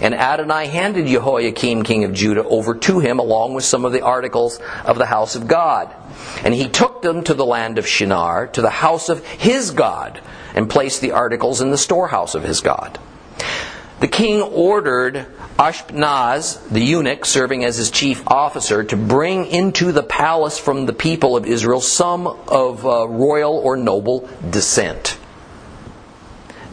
And 0.03 0.13
Adonai 0.13 0.67
handed 0.67 1.07
Jehoiakim, 1.07 1.83
king 1.83 2.03
of 2.03 2.11
Judah, 2.11 2.43
over 2.43 2.75
to 2.75 2.99
him 2.99 3.19
along 3.19 3.53
with 3.53 3.63
some 3.63 3.85
of 3.85 3.93
the 3.93 4.01
articles 4.01 4.59
of 4.83 4.97
the 4.97 5.05
house 5.05 5.35
of 5.35 5.47
God. 5.47 5.95
And 6.43 6.53
he 6.53 6.67
took 6.67 7.01
them 7.01 7.23
to 7.23 7.33
the 7.33 7.45
land 7.45 7.77
of 7.77 7.87
Shinar, 7.87 8.47
to 8.47 8.61
the 8.61 8.69
house 8.69 9.07
of 9.07 9.25
his 9.25 9.71
God, 9.71 10.19
and 10.53 10.69
placed 10.69 10.99
the 10.99 11.13
articles 11.13 11.61
in 11.61 11.71
the 11.71 11.77
storehouse 11.77 12.35
of 12.35 12.43
his 12.43 12.59
God. 12.59 12.99
The 14.01 14.09
king 14.09 14.41
ordered 14.41 15.25
Ashpenaz, 15.57 16.67
the 16.69 16.81
eunuch 16.81 17.23
serving 17.23 17.63
as 17.63 17.77
his 17.77 17.89
chief 17.89 18.27
officer, 18.27 18.83
to 18.83 18.97
bring 18.97 19.45
into 19.45 19.93
the 19.93 20.03
palace 20.03 20.59
from 20.59 20.85
the 20.85 20.91
people 20.91 21.37
of 21.37 21.45
Israel 21.45 21.79
some 21.79 22.27
of 22.27 22.85
uh, 22.85 23.07
royal 23.07 23.53
or 23.53 23.77
noble 23.77 24.27
descent 24.49 25.17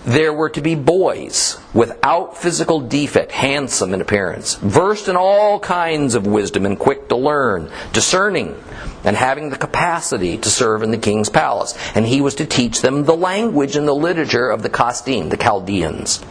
there 0.04 0.33
were 0.33 0.49
to 0.50 0.62
be 0.62 0.75
boys 0.75 1.59
without 1.75 2.37
physical 2.37 2.80
defect, 2.80 3.33
handsome 3.33 3.92
in 3.92 4.00
appearance, 4.00 4.54
versed 4.54 5.09
in 5.09 5.16
all 5.16 5.61
kinds 5.61 6.14
of 6.14 6.26
wisdom 6.26 6.64
and 6.64 6.78
quick 6.78 7.09
to 7.09 7.16
learn, 7.16 7.71
discerning, 7.92 8.57
and 9.04 9.16
having 9.16 9.50
the 9.50 9.59
capacity 9.59 10.38
to 10.38 10.49
serve 10.49 10.83
in 10.83 10.90
the 10.90 10.99
king's 10.99 11.28
palace. 11.28 11.76
And 11.95 12.07
he 12.07 12.21
was 12.21 12.35
to 12.37 12.47
teach 12.47 12.80
them 12.80 13.04
the 13.04 13.16
language 13.16 13.76
and 13.76 13.87
the 13.87 13.95
literature 13.95 14.49
of 14.50 14.62
the 14.62 14.71
Kasdim, 14.71 15.30
the 15.30 15.37
Chaldeans. 15.37 16.25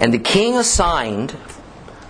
And 0.00 0.12
the 0.12 0.18
king 0.18 0.56
assigned 0.56 1.36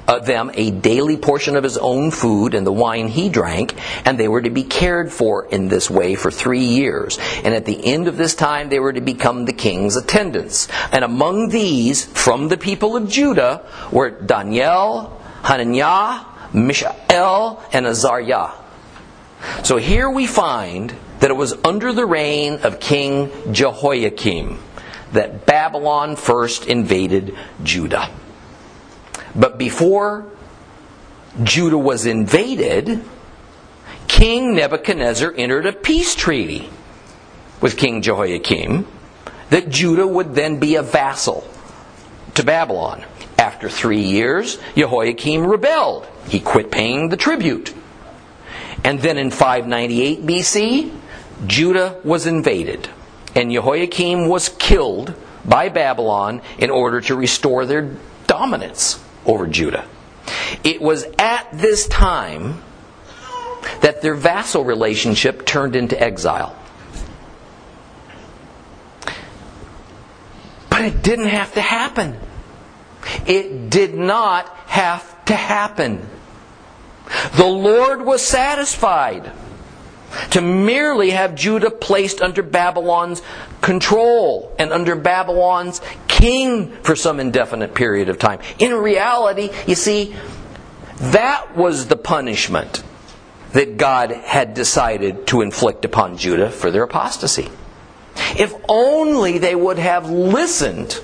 Uh, 0.07 0.19
them 0.19 0.51
a 0.55 0.71
daily 0.71 1.17
portion 1.17 1.57
of 1.57 1.65
his 1.65 1.79
own 1.79 2.11
food 2.11 2.55
and 2.55 2.67
the 2.67 2.73
wine 2.73 3.09
he 3.09 3.29
drank, 3.31 3.75
and 4.05 4.19
they 4.19 4.29
were 4.29 4.43
to 4.43 4.51
be 4.51 4.63
cared 4.63 5.11
for 5.11 5.47
in 5.47 5.69
this 5.69 5.89
way 5.89 6.15
for 6.15 6.31
three 6.31 6.65
years. 6.65 7.19
And 7.43 7.55
at 7.55 7.65
the 7.65 7.85
end 7.87 8.07
of 8.07 8.19
this 8.19 8.35
time, 8.35 8.69
they 8.69 8.79
were 8.79 8.93
to 8.93 9.01
become 9.01 9.47
the 9.47 9.53
king's 9.53 9.97
attendants. 9.97 10.69
And 10.93 11.05
among 11.05 11.49
these, 11.49 12.05
from 12.05 12.49
the 12.49 12.59
people 12.59 12.97
of 12.97 13.09
Judah, 13.09 13.67
were 13.91 14.11
Daniel, 14.11 15.21
Hananiah, 15.43 16.27
Mishael, 16.53 17.63
and 17.73 17.87
Azariah. 17.87 18.53
So 19.63 19.77
here 19.77 20.11
we 20.11 20.27
find 20.27 20.95
that 21.21 21.31
it 21.31 21.37
was 21.37 21.55
under 21.65 21.93
the 21.93 22.07
reign 22.07 22.61
of 22.63 22.81
King 22.81 23.31
Jehoiakim 23.53 24.59
that 25.13 25.47
Babylon 25.47 26.17
first 26.17 26.67
invaded 26.67 27.37
Judah. 27.63 28.11
But 29.35 29.59
before 29.59 30.27
Judah 31.43 31.79
was 31.79 32.07
invaded, 32.07 33.03
King 34.07 34.55
Nebuchadnezzar 34.55 35.33
entered 35.37 35.67
a 35.67 35.73
peace 35.73 36.15
treaty 36.15 36.71
with 37.61 37.77
King 37.77 38.03
Jehoiakim 38.03 38.87
that 39.51 39.69
Judah 39.69 40.07
would 40.07 40.35
then 40.35 40.61
be 40.61 40.77
a 40.77 40.83
vassal 40.83 41.49
to 42.35 42.45
Babylon. 42.45 43.05
After 43.39 43.69
three 43.69 44.03
years, 44.03 44.59
Jehoiakim 44.77 45.45
rebelled. 45.45 46.07
He 46.29 46.39
quit 46.39 46.71
paying 46.71 47.09
the 47.09 47.17
tribute. 47.17 47.75
And 48.85 49.01
then 49.01 49.19
in 49.19 49.31
598 49.31 50.25
BC, 50.25 50.97
Judah 51.47 52.01
was 52.05 52.27
invaded. 52.27 52.89
And 53.35 53.51
Jehoiakim 53.51 54.29
was 54.29 54.49
killed 54.49 55.15
by 55.45 55.69
Babylon 55.69 56.43
in 56.59 56.71
order 56.71 57.01
to 57.03 57.17
restore 57.17 57.67
their 57.67 57.97
dominance 58.27 59.04
over 59.27 59.47
Judah. 59.47 59.87
It 60.63 60.81
was 60.81 61.05
at 61.19 61.49
this 61.53 61.87
time 61.89 62.63
that 63.81 64.03
their 64.03 64.15
vassal 64.15 64.65
relationship 64.65 65.45
turned 65.47 65.77
into 65.77 66.01
exile. 66.01 66.57
But 70.71 70.83
it 70.83 71.03
didn't 71.03 71.29
have 71.29 71.55
to 71.55 71.61
happen. 71.61 72.19
It 73.27 73.71
did 73.71 73.95
not 73.95 74.49
have 74.67 75.25
to 75.27 75.35
happen. 75.35 76.09
The 77.37 77.47
Lord 77.47 78.03
was 78.05 78.23
satisfied 78.23 79.31
to 80.31 80.41
merely 80.41 81.11
have 81.11 81.35
Judah 81.35 81.71
placed 81.71 82.23
under 82.23 82.43
Babylon's 82.43 83.23
control 83.61 84.55
and 84.59 84.73
under 84.73 84.95
Babylon's 84.95 85.81
king 86.25 86.71
for 86.83 86.97
some 86.97 87.21
indefinite 87.21 87.75
period 87.75 88.09
of 88.09 88.19
time. 88.19 88.39
In 88.59 88.73
reality, 88.73 89.51
you 89.67 89.75
see, 89.75 90.17
that 90.97 91.55
was 91.55 91.89
the 91.89 91.97
punishment 91.97 92.83
that 93.53 93.77
God 93.77 94.11
had 94.11 94.55
decided 94.55 95.27
to 95.27 95.43
inflict 95.43 95.85
upon 95.85 96.17
Judah 96.17 96.49
for 96.49 96.71
their 96.71 96.85
apostasy. 96.85 97.51
If 98.39 98.55
only 98.71 99.37
they 99.37 99.55
would 99.55 99.79
have 99.79 100.09
listened 100.09 100.99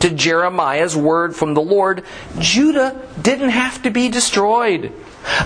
to 0.00 0.10
Jeremiah's 0.10 0.94
word 0.94 1.34
from 1.34 1.54
the 1.54 1.62
Lord, 1.62 2.04
Judah 2.38 3.08
didn't 3.20 3.50
have 3.50 3.82
to 3.84 3.90
be 3.90 4.10
destroyed. 4.10 4.92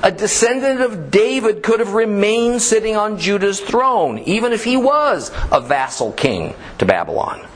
A 0.02 0.10
descendant 0.10 0.80
of 0.80 1.12
David 1.12 1.62
could 1.62 1.78
have 1.78 1.94
remained 1.94 2.60
sitting 2.60 2.96
on 2.96 3.18
Judah's 3.18 3.60
throne, 3.60 4.18
even 4.18 4.52
if 4.52 4.64
he 4.64 4.76
was 4.76 5.30
a 5.52 5.60
vassal 5.60 6.10
king 6.10 6.54
to 6.78 6.86
Babylon. 6.86 7.46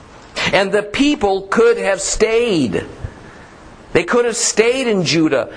And 0.53 0.73
the 0.73 0.83
people 0.83 1.43
could 1.43 1.79
have 1.79 2.01
stayed. 2.01 2.85
They 3.93 4.05
could 4.05 4.25
have 4.25 4.37
stayed 4.37 4.87
in 4.87 5.05
Judah, 5.05 5.53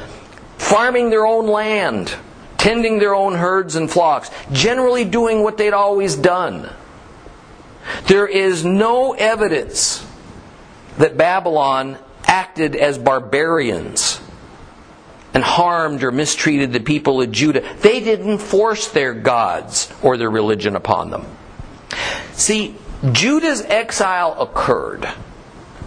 farming 0.57 1.09
their 1.09 1.25
own 1.25 1.47
land, 1.47 2.15
tending 2.57 2.99
their 2.99 3.15
own 3.15 3.35
herds 3.35 3.75
and 3.75 3.89
flocks, 3.89 4.29
generally 4.51 5.05
doing 5.05 5.43
what 5.43 5.57
they'd 5.57 5.73
always 5.73 6.15
done. 6.15 6.69
There 8.07 8.27
is 8.27 8.63
no 8.65 9.13
evidence 9.13 10.05
that 10.97 11.17
Babylon 11.17 11.97
acted 12.25 12.75
as 12.75 12.97
barbarians 12.97 14.21
and 15.33 15.43
harmed 15.43 16.03
or 16.03 16.11
mistreated 16.11 16.73
the 16.73 16.79
people 16.79 17.21
of 17.21 17.31
Judah. 17.31 17.63
They 17.81 17.99
didn't 17.99 18.39
force 18.39 18.87
their 18.89 19.13
gods 19.13 19.91
or 20.01 20.17
their 20.17 20.29
religion 20.29 20.75
upon 20.75 21.11
them. 21.11 21.25
See, 22.33 22.75
Judah's 23.11 23.61
exile 23.61 24.35
occurred 24.39 25.07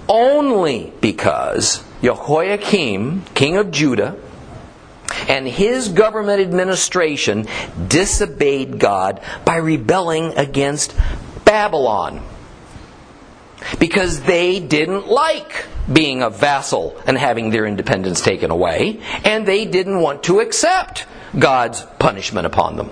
only 0.09 0.93
because 1.01 1.85
Jehoiakim, 2.03 3.23
king 3.35 3.57
of 3.57 3.71
Judah, 3.71 4.17
and 5.29 5.47
his 5.47 5.89
government 5.89 6.41
administration 6.41 7.47
disobeyed 7.89 8.79
God 8.79 9.21
by 9.45 9.57
rebelling 9.57 10.37
against 10.39 10.95
Babylon. 11.45 12.23
Because 13.79 14.23
they 14.23 14.59
didn't 14.59 15.07
like 15.07 15.67
being 15.93 16.23
a 16.23 16.31
vassal 16.31 17.01
and 17.07 17.17
having 17.17 17.51
their 17.51 17.67
independence 17.67 18.21
taken 18.21 18.51
away, 18.51 19.01
and 19.25 19.47
they 19.47 19.65
didn't 19.65 20.01
want 20.01 20.25
to 20.25 20.41
accept 20.41 21.07
God's 21.39 21.83
punishment 21.99 22.47
upon 22.47 22.77
them. 22.77 22.91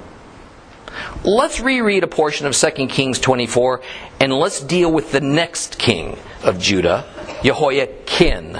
Let's 1.24 1.60
reread 1.60 2.02
a 2.02 2.08
portion 2.08 2.46
of 2.46 2.54
2 2.54 2.86
Kings 2.88 3.18
24 3.18 3.82
and 4.20 4.32
let's 4.32 4.60
deal 4.60 4.90
with 4.92 5.12
the 5.12 5.20
next 5.20 5.78
king 5.78 6.18
of 6.42 6.58
Judah, 6.58 7.04
Jehoiachin. 7.42 8.58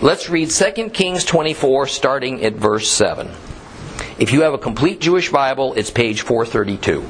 Let's 0.00 0.30
read 0.30 0.50
2 0.50 0.90
Kings 0.90 1.24
24 1.24 1.86
starting 1.86 2.44
at 2.44 2.54
verse 2.54 2.88
7. 2.90 3.30
If 4.18 4.32
you 4.32 4.42
have 4.42 4.54
a 4.54 4.58
complete 4.58 5.00
Jewish 5.00 5.30
Bible, 5.30 5.74
it's 5.74 5.90
page 5.90 6.22
432. 6.22 7.02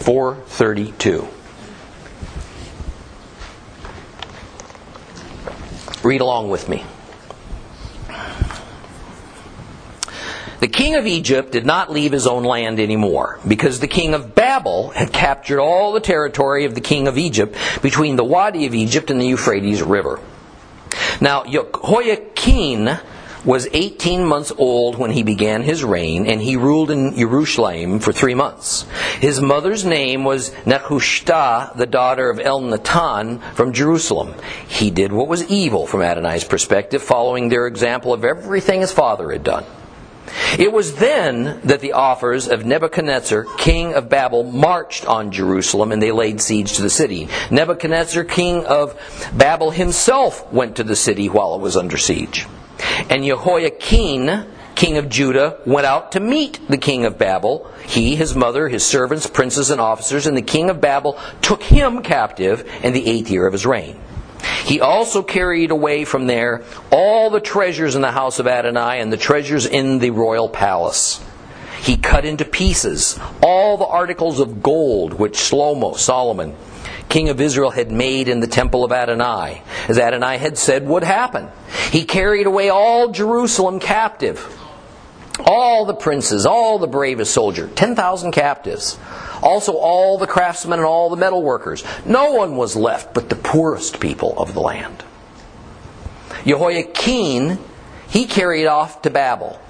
432. 0.00 1.28
Read 6.02 6.20
along 6.20 6.50
with 6.50 6.68
me. 6.68 6.84
The 10.60 10.68
king 10.68 10.96
of 10.96 11.06
Egypt 11.06 11.52
did 11.52 11.64
not 11.64 11.92
leave 11.92 12.10
his 12.10 12.26
own 12.26 12.42
land 12.42 12.80
anymore 12.80 13.38
because 13.46 13.78
the 13.78 13.86
king 13.86 14.12
of 14.12 14.34
Babel 14.34 14.90
had 14.90 15.12
captured 15.12 15.60
all 15.60 15.92
the 15.92 16.00
territory 16.00 16.64
of 16.64 16.74
the 16.74 16.80
king 16.80 17.06
of 17.06 17.16
Egypt 17.16 17.56
between 17.80 18.16
the 18.16 18.24
Wadi 18.24 18.66
of 18.66 18.74
Egypt 18.74 19.10
and 19.10 19.20
the 19.20 19.26
Euphrates 19.26 19.82
River. 19.82 20.18
Now, 21.20 21.44
Jehoiachin 21.44 22.98
was 23.44 23.68
18 23.72 24.24
months 24.24 24.52
old 24.58 24.98
when 24.98 25.12
he 25.12 25.22
began 25.22 25.62
his 25.62 25.84
reign, 25.84 26.26
and 26.26 26.42
he 26.42 26.56
ruled 26.56 26.90
in 26.90 27.16
Jerusalem 27.16 28.00
for 28.00 28.12
three 28.12 28.34
months. 28.34 28.84
His 29.20 29.40
mother's 29.40 29.84
name 29.84 30.24
was 30.24 30.50
Nehushta, 30.66 31.76
the 31.76 31.86
daughter 31.86 32.30
of 32.30 32.38
Elnathan 32.38 33.40
from 33.54 33.72
Jerusalem. 33.72 34.34
He 34.66 34.90
did 34.90 35.12
what 35.12 35.28
was 35.28 35.48
evil 35.48 35.86
from 35.86 36.02
Adonai's 36.02 36.44
perspective, 36.44 37.02
following 37.02 37.48
their 37.48 37.68
example 37.68 38.12
of 38.12 38.24
everything 38.24 38.80
his 38.80 38.92
father 38.92 39.30
had 39.30 39.44
done. 39.44 39.64
It 40.58 40.72
was 40.72 40.96
then 40.96 41.60
that 41.64 41.80
the 41.80 41.92
offers 41.92 42.48
of 42.48 42.64
Nebuchadnezzar, 42.64 43.44
king 43.56 43.94
of 43.94 44.08
Babel, 44.08 44.44
marched 44.44 45.06
on 45.06 45.30
Jerusalem 45.30 45.92
and 45.92 46.02
they 46.02 46.12
laid 46.12 46.40
siege 46.40 46.74
to 46.74 46.82
the 46.82 46.90
city. 46.90 47.28
Nebuchadnezzar, 47.50 48.24
king 48.24 48.64
of 48.66 48.94
Babel, 49.34 49.70
himself 49.70 50.50
went 50.52 50.76
to 50.76 50.84
the 50.84 50.96
city 50.96 51.28
while 51.28 51.54
it 51.54 51.60
was 51.60 51.76
under 51.76 51.96
siege. 51.96 52.46
And 53.10 53.24
Jehoiachin, 53.24 54.46
king 54.74 54.96
of 54.96 55.08
Judah, 55.08 55.58
went 55.66 55.86
out 55.86 56.12
to 56.12 56.20
meet 56.20 56.60
the 56.68 56.78
king 56.78 57.04
of 57.04 57.18
Babel. 57.18 57.70
He, 57.86 58.16
his 58.16 58.34
mother, 58.34 58.68
his 58.68 58.84
servants, 58.84 59.26
princes, 59.26 59.70
and 59.70 59.80
officers, 59.80 60.26
and 60.26 60.36
the 60.36 60.42
king 60.42 60.70
of 60.70 60.80
Babel 60.80 61.18
took 61.42 61.62
him 61.62 62.02
captive 62.02 62.68
in 62.82 62.92
the 62.92 63.06
eighth 63.06 63.30
year 63.30 63.46
of 63.46 63.52
his 63.52 63.66
reign. 63.66 63.98
He 64.64 64.80
also 64.80 65.22
carried 65.22 65.70
away 65.70 66.04
from 66.04 66.26
there 66.26 66.62
all 66.90 67.30
the 67.30 67.40
treasures 67.40 67.94
in 67.94 68.02
the 68.02 68.12
house 68.12 68.38
of 68.38 68.46
Adonai 68.46 69.00
and 69.00 69.12
the 69.12 69.16
treasures 69.16 69.66
in 69.66 69.98
the 69.98 70.10
royal 70.10 70.48
palace. 70.48 71.24
He 71.80 71.96
cut 71.96 72.24
into 72.24 72.44
pieces 72.44 73.18
all 73.42 73.76
the 73.76 73.86
articles 73.86 74.40
of 74.40 74.62
gold 74.62 75.14
which 75.14 75.38
Shlomo, 75.38 75.96
Solomon, 75.96 76.54
king 77.08 77.28
of 77.28 77.40
Israel, 77.40 77.70
had 77.70 77.90
made 77.90 78.28
in 78.28 78.40
the 78.40 78.46
temple 78.46 78.84
of 78.84 78.92
Adonai, 78.92 79.62
as 79.88 79.98
Adonai 79.98 80.36
had 80.38 80.58
said 80.58 80.86
would 80.86 81.04
happen. 81.04 81.48
He 81.90 82.04
carried 82.04 82.46
away 82.46 82.68
all 82.68 83.08
Jerusalem 83.08 83.80
captive. 83.80 84.54
All 85.44 85.84
the 85.84 85.94
princes, 85.94 86.46
all 86.46 86.78
the 86.78 86.86
bravest 86.86 87.32
soldiers, 87.32 87.70
10,000 87.74 88.32
captives. 88.32 88.98
Also, 89.42 89.74
all 89.74 90.18
the 90.18 90.26
craftsmen 90.26 90.80
and 90.80 90.86
all 90.86 91.10
the 91.10 91.16
metal 91.16 91.42
workers. 91.42 91.84
No 92.04 92.32
one 92.32 92.56
was 92.56 92.74
left 92.74 93.14
but 93.14 93.28
the 93.28 93.36
poorest 93.36 94.00
people 94.00 94.34
of 94.36 94.54
the 94.54 94.60
land. 94.60 95.04
Jehoiachin, 96.44 97.58
he 98.08 98.26
carried 98.26 98.66
off 98.66 99.02
to 99.02 99.10
Babel. 99.10 99.60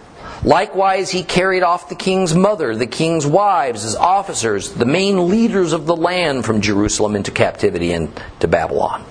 Likewise, 0.44 1.10
he 1.10 1.24
carried 1.24 1.62
off 1.62 1.88
the 1.88 1.96
king's 1.96 2.34
mother, 2.34 2.76
the 2.76 2.86
king's 2.86 3.26
wives, 3.26 3.82
his 3.82 3.96
officers, 3.96 4.72
the 4.72 4.84
main 4.84 5.28
leaders 5.28 5.72
of 5.72 5.86
the 5.86 5.96
land 5.96 6.44
from 6.44 6.60
Jerusalem 6.60 7.16
into 7.16 7.32
captivity 7.32 7.92
and 7.92 8.10
to 8.40 8.46
Babylon. 8.46 9.04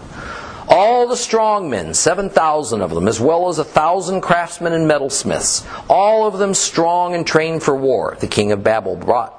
All 0.68 1.08
the 1.08 1.16
strong 1.16 1.70
men, 1.70 1.94
7,000 1.94 2.82
of 2.82 2.94
them, 2.94 3.08
as 3.08 3.22
well 3.22 3.48
as 3.48 3.58
a 3.58 3.64
thousand 3.64 4.22
craftsmen 4.22 4.74
and 4.74 4.90
metalsmiths, 4.90 5.66
all 5.90 6.28
of 6.28 6.38
them 6.38 6.54
strong 6.54 7.16
and 7.16 7.26
trained 7.26 7.64
for 7.64 7.76
war, 7.76 8.18
the 8.20 8.28
king 8.28 8.52
of 8.52 8.64
Babel 8.64 8.96
brought 8.98 9.34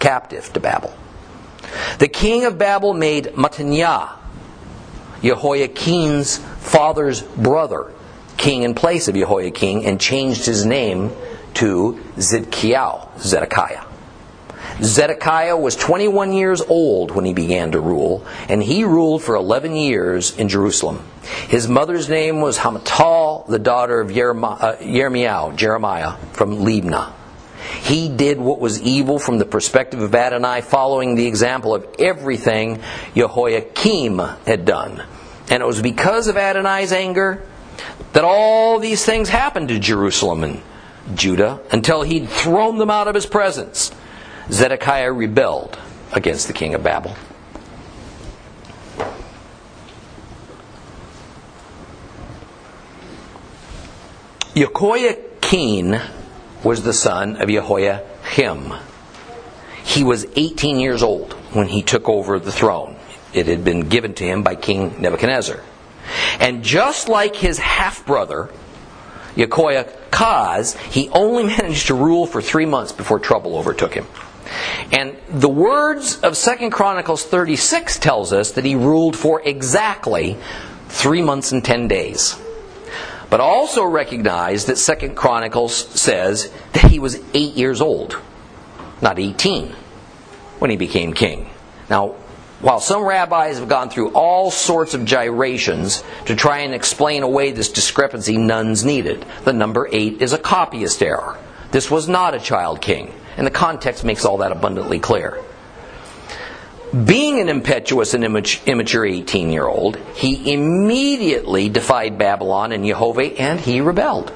captive 0.00 0.52
to 0.54 0.60
Babel. 0.60 0.92
The 1.98 2.08
king 2.08 2.44
of 2.44 2.58
Babel 2.58 2.92
made 2.92 3.26
Mattaniah, 3.36 4.10
Jehoiachin's 5.22 6.38
father's 6.38 7.22
brother, 7.22 7.92
king 8.36 8.62
in 8.62 8.74
place 8.74 9.08
of 9.08 9.14
Jehoiachin, 9.14 9.84
and 9.84 10.00
changed 10.00 10.46
his 10.46 10.64
name 10.64 11.12
to 11.54 12.00
Zedekiah. 12.18 13.87
Zedekiah 14.82 15.56
was 15.56 15.74
21 15.76 16.32
years 16.32 16.60
old 16.60 17.10
when 17.10 17.24
he 17.24 17.34
began 17.34 17.72
to 17.72 17.80
rule, 17.80 18.24
and 18.48 18.62
he 18.62 18.84
ruled 18.84 19.22
for 19.22 19.34
11 19.34 19.74
years 19.74 20.36
in 20.36 20.48
Jerusalem. 20.48 21.04
His 21.48 21.68
mother's 21.68 22.08
name 22.08 22.40
was 22.40 22.58
Hamutal, 22.58 23.46
the 23.48 23.58
daughter 23.58 24.00
of 24.00 24.12
Jeremiah, 24.12 24.54
uh, 24.54 25.52
Jeremiah 25.56 26.12
from 26.32 26.58
Libnah. 26.58 27.12
He 27.82 28.08
did 28.08 28.38
what 28.38 28.60
was 28.60 28.80
evil 28.80 29.18
from 29.18 29.38
the 29.38 29.44
perspective 29.44 30.00
of 30.00 30.14
Adonai, 30.14 30.60
following 30.60 31.16
the 31.16 31.26
example 31.26 31.74
of 31.74 31.86
everything 31.98 32.80
Jehoiakim 33.14 34.18
had 34.46 34.64
done. 34.64 35.02
And 35.50 35.62
it 35.62 35.66
was 35.66 35.82
because 35.82 36.28
of 36.28 36.36
Adonai's 36.36 36.92
anger 36.92 37.42
that 38.12 38.24
all 38.24 38.78
these 38.78 39.04
things 39.04 39.28
happened 39.28 39.68
to 39.68 39.78
Jerusalem 39.78 40.44
and 40.44 40.62
Judah 41.14 41.60
until 41.72 42.02
he'd 42.02 42.28
thrown 42.28 42.78
them 42.78 42.90
out 42.90 43.08
of 43.08 43.14
his 43.14 43.26
presence. 43.26 43.90
Zedekiah 44.50 45.12
rebelled 45.12 45.78
against 46.12 46.46
the 46.46 46.52
king 46.52 46.74
of 46.74 46.82
Babel. 46.82 47.14
Jehoiachin 54.54 56.00
was 56.64 56.82
the 56.82 56.92
son 56.92 57.36
of 57.36 57.48
Jehoiakim. 57.48 58.74
He 59.84 60.02
was 60.02 60.26
18 60.34 60.80
years 60.80 61.02
old 61.02 61.34
when 61.52 61.68
he 61.68 61.82
took 61.82 62.08
over 62.08 62.38
the 62.38 62.50
throne. 62.50 62.96
It 63.32 63.46
had 63.46 63.64
been 63.64 63.88
given 63.88 64.14
to 64.14 64.24
him 64.24 64.42
by 64.42 64.56
King 64.56 65.00
Nebuchadnezzar. 65.00 65.60
And 66.40 66.64
just 66.64 67.08
like 67.08 67.36
his 67.36 67.58
half 67.58 68.04
brother, 68.04 68.48
Jehoahaz, 69.36 70.76
he 70.76 71.08
only 71.10 71.44
managed 71.44 71.86
to 71.88 71.94
rule 71.94 72.26
for 72.26 72.42
three 72.42 72.66
months 72.66 72.92
before 72.92 73.20
trouble 73.20 73.56
overtook 73.56 73.94
him. 73.94 74.06
And 74.92 75.16
the 75.28 75.48
words 75.48 76.20
of 76.20 76.36
Second 76.36 76.70
Chronicles 76.70 77.24
36 77.24 77.98
tells 77.98 78.32
us 78.32 78.52
that 78.52 78.64
he 78.64 78.74
ruled 78.74 79.16
for 79.16 79.40
exactly 79.42 80.36
three 80.88 81.22
months 81.22 81.52
and 81.52 81.64
ten 81.64 81.88
days. 81.88 82.40
But 83.30 83.40
also 83.40 83.84
recognize 83.84 84.66
that 84.66 84.78
Second 84.78 85.14
Chronicles 85.14 85.74
says 85.74 86.50
that 86.72 86.90
he 86.90 86.98
was 86.98 87.20
eight 87.34 87.54
years 87.54 87.80
old, 87.80 88.18
not 89.02 89.18
18, 89.18 89.74
when 90.58 90.70
he 90.70 90.76
became 90.76 91.12
king. 91.12 91.50
Now, 91.90 92.14
while 92.60 92.80
some 92.80 93.04
rabbis 93.04 93.58
have 93.58 93.68
gone 93.68 93.88
through 93.88 94.10
all 94.14 94.50
sorts 94.50 94.94
of 94.94 95.04
gyrations 95.04 96.02
to 96.24 96.34
try 96.34 96.60
and 96.60 96.74
explain 96.74 97.22
away 97.22 97.52
this 97.52 97.70
discrepancy, 97.70 98.36
none's 98.36 98.84
needed. 98.84 99.24
The 99.44 99.52
number 99.52 99.88
eight 99.92 100.20
is 100.20 100.32
a 100.32 100.38
copyist 100.38 101.02
error. 101.02 101.38
This 101.70 101.90
was 101.90 102.08
not 102.08 102.34
a 102.34 102.40
child 102.40 102.80
king, 102.80 103.12
and 103.36 103.46
the 103.46 103.50
context 103.50 104.04
makes 104.04 104.24
all 104.24 104.38
that 104.38 104.52
abundantly 104.52 104.98
clear. 104.98 105.38
Being 107.04 107.38
an 107.38 107.50
impetuous 107.50 108.14
and 108.14 108.24
immature 108.24 109.04
18 109.04 109.52
year 109.52 109.66
old, 109.66 109.96
he 110.14 110.52
immediately 110.52 111.68
defied 111.68 112.16
Babylon 112.16 112.72
and 112.72 112.86
Jehovah, 112.86 113.38
and 113.38 113.60
he 113.60 113.82
rebelled. 113.82 114.32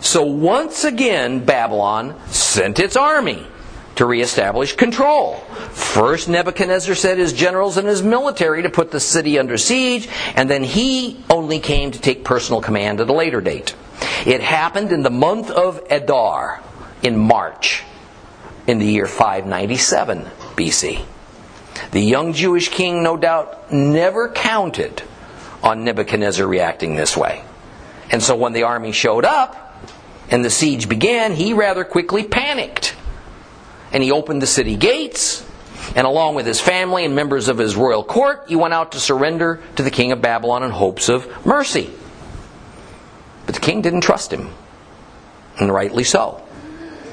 So 0.00 0.24
once 0.24 0.82
again, 0.82 1.44
Babylon 1.44 2.16
sent 2.28 2.80
its 2.80 2.96
army 2.96 3.46
to 3.94 4.06
reestablish 4.06 4.74
control. 4.74 5.34
First, 5.72 6.28
Nebuchadnezzar 6.28 6.94
sent 6.94 7.20
his 7.20 7.32
generals 7.32 7.76
and 7.76 7.86
his 7.86 8.02
military 8.02 8.62
to 8.62 8.70
put 8.70 8.90
the 8.90 8.98
city 8.98 9.38
under 9.38 9.56
siege, 9.58 10.08
and 10.34 10.50
then 10.50 10.64
he 10.64 11.22
only 11.30 11.60
came 11.60 11.92
to 11.92 12.00
take 12.00 12.24
personal 12.24 12.60
command 12.60 13.00
at 13.00 13.08
a 13.08 13.12
later 13.12 13.40
date. 13.40 13.74
It 14.26 14.40
happened 14.40 14.92
in 14.92 15.02
the 15.02 15.10
month 15.10 15.50
of 15.50 15.80
Adar, 15.90 16.62
in 17.02 17.18
March, 17.18 17.82
in 18.66 18.78
the 18.78 18.86
year 18.86 19.06
597 19.06 20.24
BC. 20.56 21.04
The 21.92 22.00
young 22.00 22.32
Jewish 22.32 22.68
king, 22.68 23.02
no 23.02 23.16
doubt, 23.16 23.72
never 23.72 24.28
counted 24.28 25.02
on 25.62 25.84
Nebuchadnezzar 25.84 26.46
reacting 26.46 26.96
this 26.96 27.16
way. 27.16 27.44
And 28.10 28.22
so 28.22 28.36
when 28.36 28.52
the 28.52 28.64
army 28.64 28.92
showed 28.92 29.24
up 29.24 29.76
and 30.30 30.44
the 30.44 30.50
siege 30.50 30.88
began, 30.88 31.34
he 31.34 31.52
rather 31.52 31.84
quickly 31.84 32.24
panicked 32.24 32.94
and 33.92 34.02
he 34.02 34.12
opened 34.12 34.42
the 34.42 34.46
city 34.46 34.76
gates. 34.76 35.46
And 35.96 36.06
along 36.06 36.34
with 36.34 36.46
his 36.46 36.60
family 36.60 37.04
and 37.04 37.14
members 37.14 37.48
of 37.48 37.58
his 37.58 37.74
royal 37.74 38.04
court, 38.04 38.44
he 38.48 38.54
went 38.54 38.74
out 38.74 38.92
to 38.92 39.00
surrender 39.00 39.60
to 39.76 39.82
the 39.82 39.90
king 39.90 40.12
of 40.12 40.20
Babylon 40.20 40.62
in 40.62 40.70
hopes 40.70 41.08
of 41.08 41.46
mercy. 41.46 41.90
But 43.50 43.56
the 43.56 43.66
king 43.66 43.82
didn't 43.82 44.02
trust 44.02 44.32
him. 44.32 44.54
And 45.58 45.74
rightly 45.74 46.04
so. 46.04 46.40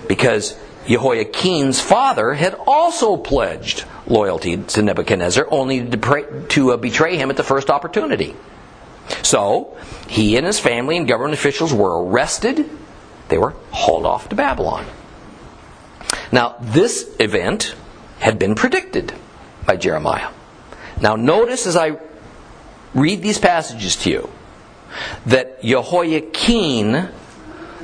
Because 0.08 0.56
Jehoiachin's 0.86 1.82
father 1.82 2.36
had 2.36 2.54
also 2.68 3.18
pledged 3.18 3.86
loyalty 4.06 4.58
to 4.58 4.84
Nebuchadnezzar, 4.84 5.48
only 5.50 5.90
to, 5.90 6.74
uh, 6.74 6.78
betray 6.78 7.18
him 7.18 7.32
at 7.32 7.38
the 7.38 7.44
first 7.44 7.72
opportunity. 7.72 8.36
So, 9.24 9.76
he 10.08 10.38
and 10.38 10.46
his 10.46 10.60
family 10.60 10.96
and 10.96 11.08
government 11.08 11.34
officials 11.34 11.74
were 11.74 12.04
arrested. 12.04 12.70
They 13.30 13.40
were 13.40 13.56
hauled 13.72 14.06
off 14.06 14.30
to 14.30 14.36
Babylon. 14.36 14.86
Now, 16.32 16.58
this 16.62 17.10
event 17.20 17.74
had 18.20 18.38
been 18.38 18.54
predicted 18.54 19.12
by 19.66 19.78
Jeremiah. 19.78 20.30
Now, 21.02 21.16
notice 21.16 21.66
as 21.66 21.76
I 21.76 21.98
read 22.94 23.24
these 23.24 23.40
passages 23.40 23.96
to 23.96 24.12
you 24.12 24.30
that 25.26 25.62
Jehoiachin 25.62 27.10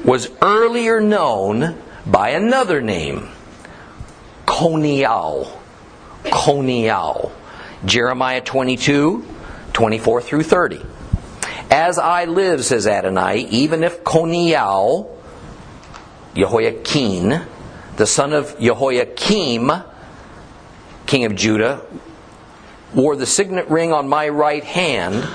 was 0.04 0.30
earlier 0.42 1.00
known 1.00 1.78
by 2.06 2.30
another 2.30 2.82
name, 2.82 3.30
Coniah. 4.46 5.48
Coniah. 6.26 7.32
Jeremiah 7.86 8.42
22, 8.42 9.26
24 9.74 10.22
through 10.22 10.44
30. 10.44 10.86
As 11.70 11.98
I 11.98 12.26
live, 12.26 12.64
says 12.64 12.88
Adonai, 12.88 13.48
even 13.50 13.84
if 13.84 14.04
Coniah, 14.04 15.10
Jehoiachin, 16.36 17.46
the 17.98 18.08
son 18.08 18.34
of 18.34 18.58
Jehoiakim, 18.60 19.72
king 21.06 21.26
of 21.26 21.36
Judah, 21.36 21.82
wore 22.94 23.16
the 23.16 23.26
signet 23.26 23.70
ring 23.70 23.92
on 23.92 24.08
my 24.08 24.30
right 24.30 24.64
hand, 24.64 25.28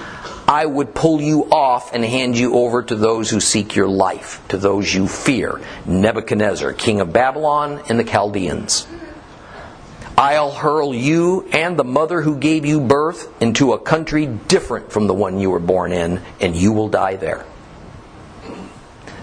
I 0.48 0.64
would 0.64 0.94
pull 0.94 1.20
you 1.20 1.44
off 1.50 1.92
and 1.92 2.02
hand 2.02 2.38
you 2.38 2.54
over 2.54 2.82
to 2.82 2.96
those 2.96 3.28
who 3.28 3.38
seek 3.38 3.76
your 3.76 3.88
life, 3.88 4.42
to 4.48 4.56
those 4.56 4.92
you 4.92 5.06
fear. 5.06 5.60
Nebuchadnezzar, 5.84 6.72
king 6.72 7.00
of 7.00 7.12
Babylon 7.12 7.82
and 7.88 8.00
the 8.00 8.04
Chaldeans. 8.04 8.86
I'll 10.16 10.50
hurl 10.50 10.94
you 10.94 11.46
and 11.52 11.78
the 11.78 11.84
mother 11.84 12.22
who 12.22 12.36
gave 12.38 12.64
you 12.64 12.80
birth 12.80 13.30
into 13.42 13.74
a 13.74 13.78
country 13.78 14.26
different 14.26 14.90
from 14.90 15.06
the 15.06 15.14
one 15.14 15.38
you 15.38 15.50
were 15.50 15.60
born 15.60 15.92
in, 15.92 16.22
and 16.40 16.56
you 16.56 16.72
will 16.72 16.88
die 16.88 17.16
there 17.16 17.44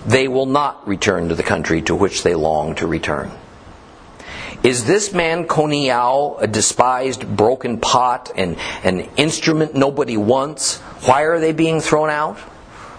they 0.05 0.27
will 0.27 0.45
not 0.45 0.87
return 0.87 1.29
to 1.29 1.35
the 1.35 1.43
country 1.43 1.81
to 1.81 1.95
which 1.95 2.23
they 2.23 2.35
long 2.35 2.75
to 2.75 2.87
return. 2.87 3.31
Is 4.65 4.83
this 4.83 5.13
man 5.13 5.45
Coniah 5.45 6.41
a 6.41 6.47
despised 6.47 7.37
broken 7.37 7.79
pot 7.79 8.31
and 8.35 8.57
an 8.83 9.01
instrument 9.15 9.75
nobody 9.75 10.17
wants? 10.17 10.79
Why 11.05 11.21
are 11.21 11.39
they 11.39 11.53
being 11.53 11.81
thrown 11.81 12.09
out? 12.09 12.39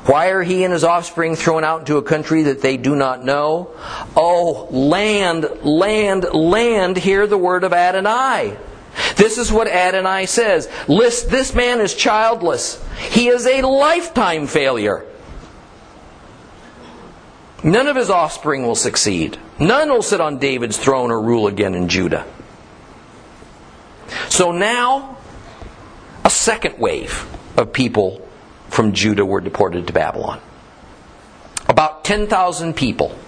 Why 0.07 0.29
are 0.29 0.45
he 0.45 0.63
and 0.63 0.73
his 0.73 0.85
offspring 0.85 1.35
thrown 1.35 1.65
out 1.65 1.81
into 1.81 1.97
a 1.97 2.03
country 2.03 2.45
that 2.45 2.63
they 2.63 2.77
do 2.77 2.95
not 2.95 3.25
know? 3.25 3.73
Oh, 4.17 4.69
land, 4.71 5.49
land, 5.65 6.27
land, 6.33 6.99
hear 6.99 7.27
the 7.27 7.37
word 7.37 7.65
of 7.65 7.73
Adonai. 7.73 8.57
This 9.17 9.37
is 9.37 9.51
what 9.51 9.67
Adonai 9.67 10.27
says. 10.27 10.69
List, 10.87 11.31
this 11.31 11.53
man 11.53 11.81
is 11.81 11.95
childless. 11.97 12.81
He 13.11 13.27
is 13.27 13.45
a 13.45 13.63
lifetime 13.63 14.47
failure. 14.47 15.05
None 17.67 17.89
of 17.89 17.97
his 17.97 18.11
offspring 18.11 18.63
will 18.65 18.77
succeed. 18.77 19.37
None 19.59 19.91
will 19.91 20.01
sit 20.01 20.21
on 20.21 20.39
David's 20.39 20.79
throne 20.79 21.11
or 21.11 21.21
rule 21.21 21.49
again 21.49 21.75
in 21.75 21.89
Judah. 21.89 22.25
So 24.29 24.53
now, 24.53 25.19
a 26.25 26.31
second 26.31 26.79
wave 26.79 27.27
of 27.57 27.73
people 27.73 28.25
from 28.69 28.93
Judah 28.93 29.25
were 29.25 29.41
deported 29.41 29.89
to 29.89 29.93
Babylon. 29.93 30.41
About 31.69 32.05
10,000 32.05 32.77
people 32.77 33.19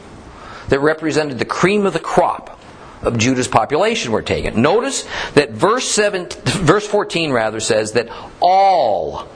that 0.69 0.79
represented 0.79 1.41
the 1.41 1.45
cream 1.45 1.85
of 1.85 1.93
the 1.93 1.99
crop 1.99 2.61
of 3.03 3.19
Judah's 3.19 3.49
population 3.49 4.13
were 4.13 4.23
taken. 4.23 4.63
Notice 4.63 5.05
that 5.35 5.51
verse 5.51 5.89
7, 5.89 6.29
verse 6.45 6.87
14 6.87 7.33
rather 7.33 7.59
says 7.59 7.93
that 7.93 8.09
all 8.41 9.29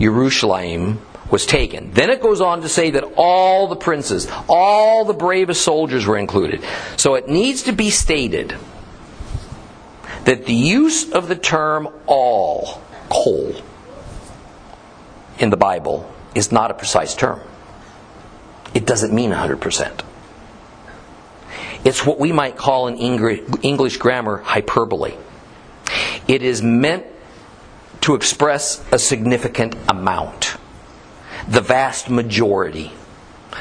Jerusalem 0.00 1.00
was 1.30 1.44
taken. 1.46 1.92
Then 1.92 2.10
it 2.10 2.20
goes 2.22 2.40
on 2.40 2.62
to 2.62 2.68
say 2.68 2.90
that 2.92 3.04
all 3.16 3.66
the 3.68 3.76
princes, 3.76 4.28
all 4.48 5.04
the 5.04 5.14
bravest 5.14 5.62
soldiers 5.62 6.06
were 6.06 6.16
included. 6.16 6.64
So 6.96 7.14
it 7.14 7.28
needs 7.28 7.64
to 7.64 7.72
be 7.72 7.90
stated 7.90 8.56
that 10.24 10.46
the 10.46 10.54
use 10.54 11.10
of 11.12 11.28
the 11.28 11.36
term 11.36 11.88
all, 12.06 12.82
kol, 13.10 13.54
in 15.38 15.50
the 15.50 15.56
Bible 15.56 16.10
is 16.34 16.50
not 16.50 16.70
a 16.70 16.74
precise 16.74 17.14
term. 17.14 17.40
It 18.74 18.86
doesn't 18.86 19.12
mean 19.14 19.30
100%. 19.30 20.04
It's 21.84 22.04
what 22.04 22.18
we 22.18 22.32
might 22.32 22.56
call 22.56 22.88
in 22.88 22.96
English 22.96 23.96
grammar 23.98 24.38
hyperbole. 24.38 25.14
It 26.26 26.42
is 26.42 26.60
meant 26.62 27.06
to 28.02 28.14
express 28.14 28.84
a 28.92 28.98
significant 28.98 29.76
amount, 29.88 30.47
the 31.48 31.60
vast 31.60 32.10
majority, 32.10 32.92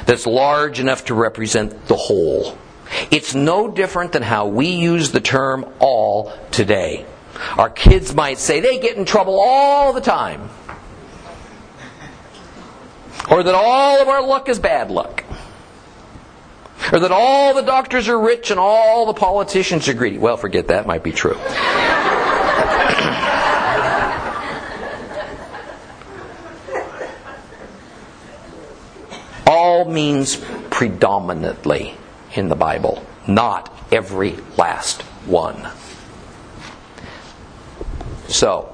that's 0.06 0.28
large 0.28 0.80
enough 0.80 1.06
to 1.06 1.14
represent 1.14 1.88
the 1.88 1.96
whole. 1.96 2.58
It's 3.12 3.34
no 3.34 3.70
different 3.70 4.12
than 4.12 4.24
how 4.24 4.48
we 4.48 4.68
use 4.68 5.12
the 5.12 5.20
term 5.20 5.66
all 5.80 6.34
today. 6.52 7.06
Our 7.58 7.70
kids 7.70 8.14
might 8.14 8.38
say 8.38 8.60
they 8.60 8.80
get 8.80 8.98
in 8.98 9.06
trouble 9.06 9.40
all 9.40 9.94
the 9.94 10.02
time. 10.02 10.50
Or 13.30 13.44
that 13.44 13.56
all 13.56 14.02
of 14.02 14.08
our 14.08 14.26
luck 14.26 14.48
is 14.48 14.60
bad 14.60 14.90
luck. 14.90 15.24
Or 16.94 17.00
that 17.00 17.12
all 17.12 17.54
the 17.54 17.62
doctors 17.62 18.08
are 18.08 18.20
rich 18.20 18.52
and 18.52 18.60
all 18.60 19.06
the 19.06 19.14
politicians 19.14 19.88
are 19.90 19.94
greedy. 19.94 20.18
Well, 20.18 20.38
forget 20.38 20.68
that, 20.68 20.88
might 20.88 21.04
be 21.04 21.12
true. 21.12 21.38
All 29.78 29.86
means 29.86 30.38
predominantly 30.72 31.94
in 32.34 32.50
the 32.50 32.56
Bible, 32.56 33.04
not 33.28 33.72
every 33.92 34.36
last 34.58 35.04
one. 35.28 35.70
So, 38.28 38.74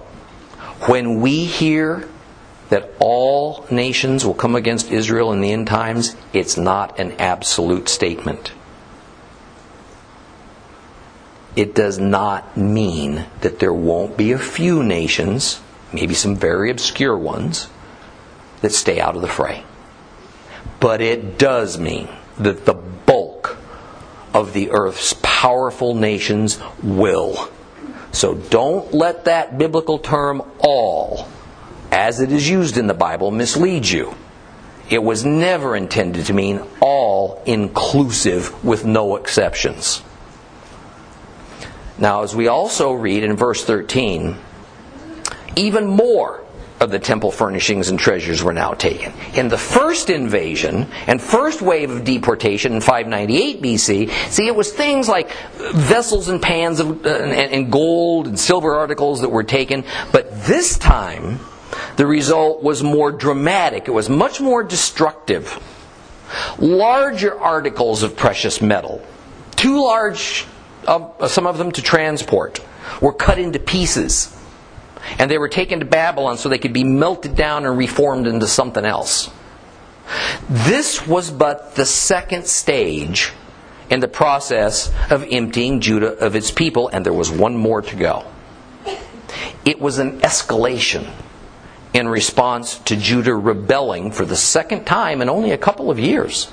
when 0.88 1.20
we 1.20 1.44
hear 1.44 2.08
that 2.70 2.90
all 3.00 3.66
nations 3.70 4.26
will 4.26 4.34
come 4.34 4.56
against 4.56 4.92
Israel 4.92 5.34
in 5.34 5.42
the 5.42 5.52
end 5.52 5.68
times, 5.68 6.16
it's 6.32 6.56
not 6.58 6.98
an 7.00 7.12
absolute 7.20 7.90
statement. 7.90 8.54
It 11.56 11.76
does 11.76 12.00
not 12.00 12.56
mean 12.58 13.26
that 13.42 13.60
there 13.60 13.74
won't 13.74 14.18
be 14.18 14.32
a 14.32 14.40
few 14.40 14.82
nations, 14.82 15.60
maybe 15.92 16.14
some 16.14 16.36
very 16.36 16.72
obscure 16.72 17.18
ones, 17.18 17.68
that 18.62 18.72
stay 18.72 19.02
out 19.02 19.16
of 19.16 19.22
the 19.22 19.28
fray. 19.28 19.66
But 20.84 21.00
it 21.00 21.38
does 21.38 21.80
mean 21.80 22.10
that 22.40 22.66
the 22.66 22.74
bulk 22.74 23.56
of 24.34 24.52
the 24.52 24.72
earth's 24.72 25.16
powerful 25.24 25.96
nations 25.96 26.60
will. 26.84 27.50
So 28.12 28.36
don't 28.36 28.94
let 28.94 29.24
that 29.24 29.58
biblical 29.58 29.98
term 29.98 30.42
all 30.60 31.30
as 31.90 32.20
it 32.20 32.34
is 32.34 32.50
used 32.50 32.78
in 32.78 32.88
the 32.88 32.94
Bible, 32.94 33.32
mislead 33.32 33.88
you. 33.88 34.14
It 34.90 35.02
was 35.02 35.24
never 35.24 35.74
intended 35.74 36.26
to 36.26 36.34
mean 36.34 36.62
all 36.82 37.42
inclusive 37.46 38.62
with 38.62 38.84
no 38.84 39.16
exceptions. 39.16 40.02
Now, 41.98 42.24
as 42.24 42.36
we 42.36 42.50
also 42.50 42.92
read 42.92 43.24
in 43.24 43.38
verse 43.38 43.64
13, 43.64 44.36
even 45.56 45.88
more 45.88 46.43
of 46.84 46.92
the 46.92 47.00
temple 47.00 47.32
furnishings 47.32 47.90
and 47.90 47.98
treasures 47.98 48.44
were 48.44 48.54
now 48.54 48.74
taken. 48.74 49.14
In 49.34 49.48
the 49.48 49.58
first 49.58 50.10
invasion 50.10 50.88
and 51.08 51.22
first 51.22 51.62
wave 51.62 51.90
of 51.90 52.04
deportation 52.04 52.74
in 52.74 52.82
598 52.82 53.62
BC, 53.62 54.12
see, 54.30 54.48
it 54.48 54.56
was 54.56 54.72
things 54.72 55.08
like 55.08 55.32
vessels 55.74 56.30
and 56.30 56.42
pans 56.42 56.80
of, 56.80 57.06
uh, 57.06 57.10
and, 57.10 57.52
and 57.52 57.72
gold 57.72 58.28
and 58.28 58.40
silver 58.40 58.76
articles 58.76 59.22
that 59.22 59.30
were 59.30 59.44
taken, 59.44 59.86
but 60.12 60.44
this 60.44 60.78
time, 60.78 61.40
the 61.96 62.06
result 62.06 62.62
was 62.62 62.84
more 62.84 63.12
dramatic. 63.12 63.88
It 63.88 63.92
was 63.92 64.10
much 64.10 64.42
more 64.42 64.64
destructive. 64.64 65.60
Larger 66.60 67.40
articles 67.40 68.04
of 68.04 68.16
precious 68.16 68.62
metal, 68.62 69.02
too 69.56 69.84
large, 69.84 70.46
some 70.86 71.48
of 71.48 71.58
them 71.58 71.72
to 71.72 71.82
transport, 71.82 72.60
were 73.02 73.14
cut 73.14 73.40
into 73.40 73.60
pieces. 73.60 74.36
And 75.20 75.30
they 75.30 75.38
were 75.38 75.50
taken 75.50 75.80
to 75.80 75.86
Babylon 75.86 76.38
so 76.38 76.50
they 76.50 76.58
could 76.58 76.74
be 76.74 76.84
melted 76.84 77.36
down 77.36 77.66
and 77.66 77.78
reformed 77.78 78.28
into 78.28 78.48
something 78.48 78.86
else. 78.86 79.30
This 80.50 81.06
was 81.08 81.32
but 81.32 81.76
the 81.76 81.86
second 81.86 82.46
stage 82.46 83.32
in 83.90 84.00
the 84.00 84.08
process 84.08 84.92
of 85.10 85.26
emptying 85.30 85.82
Judah 85.82 86.18
of 86.18 86.36
its 86.36 86.52
people, 86.52 86.88
and 86.90 87.06
there 87.06 87.14
was 87.14 87.32
one 87.32 87.56
more 87.56 87.82
to 87.82 87.96
go. 87.96 88.26
It 89.66 89.80
was 89.80 90.00
an 90.00 90.20
escalation 90.22 91.10
in 91.94 92.08
response 92.08 92.80
to 92.80 92.96
Judah 92.96 93.36
rebelling 93.36 94.12
for 94.12 94.26
the 94.26 94.36
second 94.36 94.86
time 94.86 95.22
in 95.22 95.30
only 95.30 95.52
a 95.52 95.58
couple 95.58 95.92
of 95.92 96.00
years. 96.00 96.52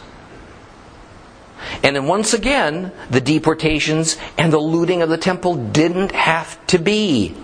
And 1.82 1.96
then 1.96 2.06
once 2.06 2.34
again, 2.34 2.92
the 3.10 3.20
deportations 3.20 4.16
and 4.36 4.52
the 4.52 4.58
looting 4.58 5.02
of 5.02 5.08
the 5.08 5.16
temple 5.16 5.54
didn't 5.54 6.12
have 6.12 6.64
to 6.68 6.78
be. 6.78 7.34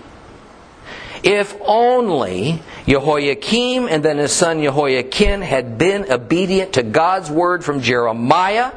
If 1.27 1.57
only 1.61 2.63
Jehoiakim 2.87 3.89
and 3.89 4.03
then 4.03 4.19
his 4.19 4.33
son 4.33 4.63
Jehoiachin 4.63 5.43
had 5.43 5.77
been 5.77 6.11
obedient 6.11 6.75
to 6.75 6.83
God's 6.83 7.31
word 7.31 7.65
from 7.65 7.81
Jeremiah, 7.81 8.73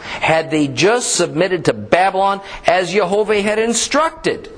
had 0.00 0.50
they 0.50 0.68
just 0.68 1.14
submitted 1.14 1.64
to 1.64 1.72
Babylon 1.72 2.42
as 2.66 2.92
Jehovah 2.92 3.40
had 3.40 3.58
instructed 3.58 4.52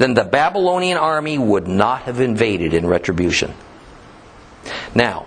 then 0.00 0.14
the 0.14 0.24
Babylonian 0.24 0.96
army 0.96 1.36
would 1.36 1.68
not 1.68 2.02
have 2.02 2.20
invaded 2.20 2.72
in 2.72 2.86
retribution. 2.86 3.52
Now, 4.94 5.26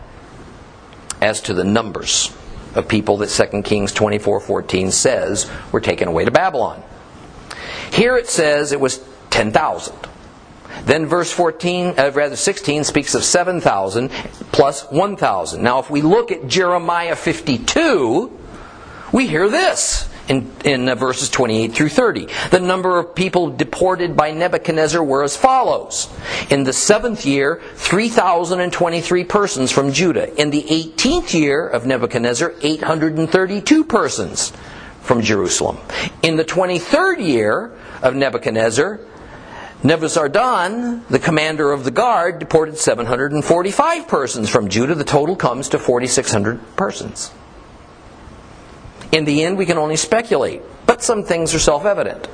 as 1.22 1.42
to 1.42 1.54
the 1.54 1.64
numbers 1.64 2.36
of 2.74 2.88
people 2.88 3.18
that 3.18 3.30
2 3.30 3.62
Kings 3.62 3.94
24:14 3.94 4.92
says 4.92 5.48
were 5.72 5.80
taken 5.80 6.08
away 6.08 6.26
to 6.26 6.32
Babylon. 6.32 6.82
Here 7.92 8.18
it 8.18 8.28
says 8.28 8.72
it 8.72 8.80
was 8.80 9.00
10,000. 9.30 9.94
Then 10.86 11.06
verse 11.06 11.32
14, 11.32 11.96
uh, 11.98 12.12
rather 12.14 12.36
16 12.36 12.84
speaks 12.84 13.16
of 13.16 13.24
7,000 13.24 14.10
plus 14.52 14.90
1,000. 14.92 15.64
Now 15.64 15.80
if 15.80 15.90
we 15.90 16.02
look 16.02 16.32
at 16.32 16.48
Jeremiah 16.48 17.16
52, 17.16 18.40
we 19.12 19.28
hear 19.28 19.48
this 19.48 20.10
in, 20.28 20.52
in 20.66 20.90
uh, 20.90 20.96
verses 20.96 21.30
28 21.30 21.74
through 21.74 21.90
30. 21.90 22.28
The 22.52 22.60
number 22.60 22.98
of 22.98 23.16
people 23.16 23.50
deported 23.50 24.16
by 24.16 24.32
Nebuchadnezzar 24.32 25.04
were 25.04 25.24
as 25.24 25.38
follows. 25.38 26.10
In 26.50 26.64
the 26.64 26.74
seventh 26.74 27.26
year, 27.26 27.62
3,023 27.76 29.24
persons 29.26 29.72
from 29.72 29.94
Judah. 29.94 30.34
In 30.40 30.50
the 30.50 30.64
18th 30.64 31.34
year 31.34 31.68
of 31.68 31.86
Nebuchadnezzar, 31.86 32.54
832 32.62 33.84
persons 33.84 34.52
from 35.02 35.22
Jerusalem. 35.22 35.78
In 36.22 36.38
the 36.38 36.46
23rd 36.46 37.26
year 37.26 37.72
of 38.02 38.16
Nebuchadnezzar, 38.16 39.00
Nebuzaradan, 39.84 41.06
the 41.10 41.20
commander 41.20 41.74
of 41.74 41.84
the 41.84 41.92
guard, 41.92 42.40
deported 42.40 42.78
745 42.78 44.08
persons 44.08 44.50
from 44.50 44.70
Judah. 44.70 44.96
The 44.96 45.04
total 45.04 45.36
comes 45.36 45.70
to 45.70 45.80
4,600 45.80 46.78
persons. 46.78 47.32
In 49.12 49.26
the 49.26 49.44
end, 49.44 49.58
we 49.58 49.66
can 49.66 49.78
only 49.78 49.98
speculate, 49.98 50.62
but 50.86 51.04
some 51.04 51.24
things 51.24 51.54
are 51.54 51.60
self 51.60 51.84
evident. 51.84 52.30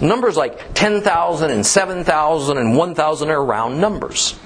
Numbers 0.00 0.36
like 0.36 0.74
10,000 0.74 1.50
and 1.50 1.66
7,000 1.66 2.58
and 2.58 2.76
1,000 2.76 3.30
are 3.30 3.44
round 3.44 3.80
numbers. 3.80 4.38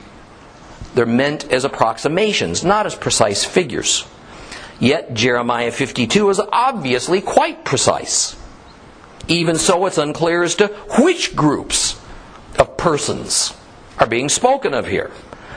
They're 0.95 1.07
meant 1.07 1.53
as 1.53 1.65
approximations, 1.65 2.65
not 2.65 2.87
as 2.87 2.95
precise 2.95 3.45
figures. 3.45 4.07
Yet 4.79 5.13
Jeremiah 5.13 5.71
52 5.71 6.31
is 6.31 6.41
obviously 6.41 7.21
quite 7.21 7.65
precise. 7.65 8.40
Even 9.31 9.57
so, 9.57 9.87
it's 9.87 9.97
unclear 9.97 10.43
as 10.43 10.57
to 10.57 10.67
which 10.99 11.37
groups 11.37 11.99
of 12.59 12.77
persons 12.77 13.55
are 13.97 14.09
being 14.09 14.29
spoken 14.29 14.75
of 14.75 14.89
here. 14.89 15.13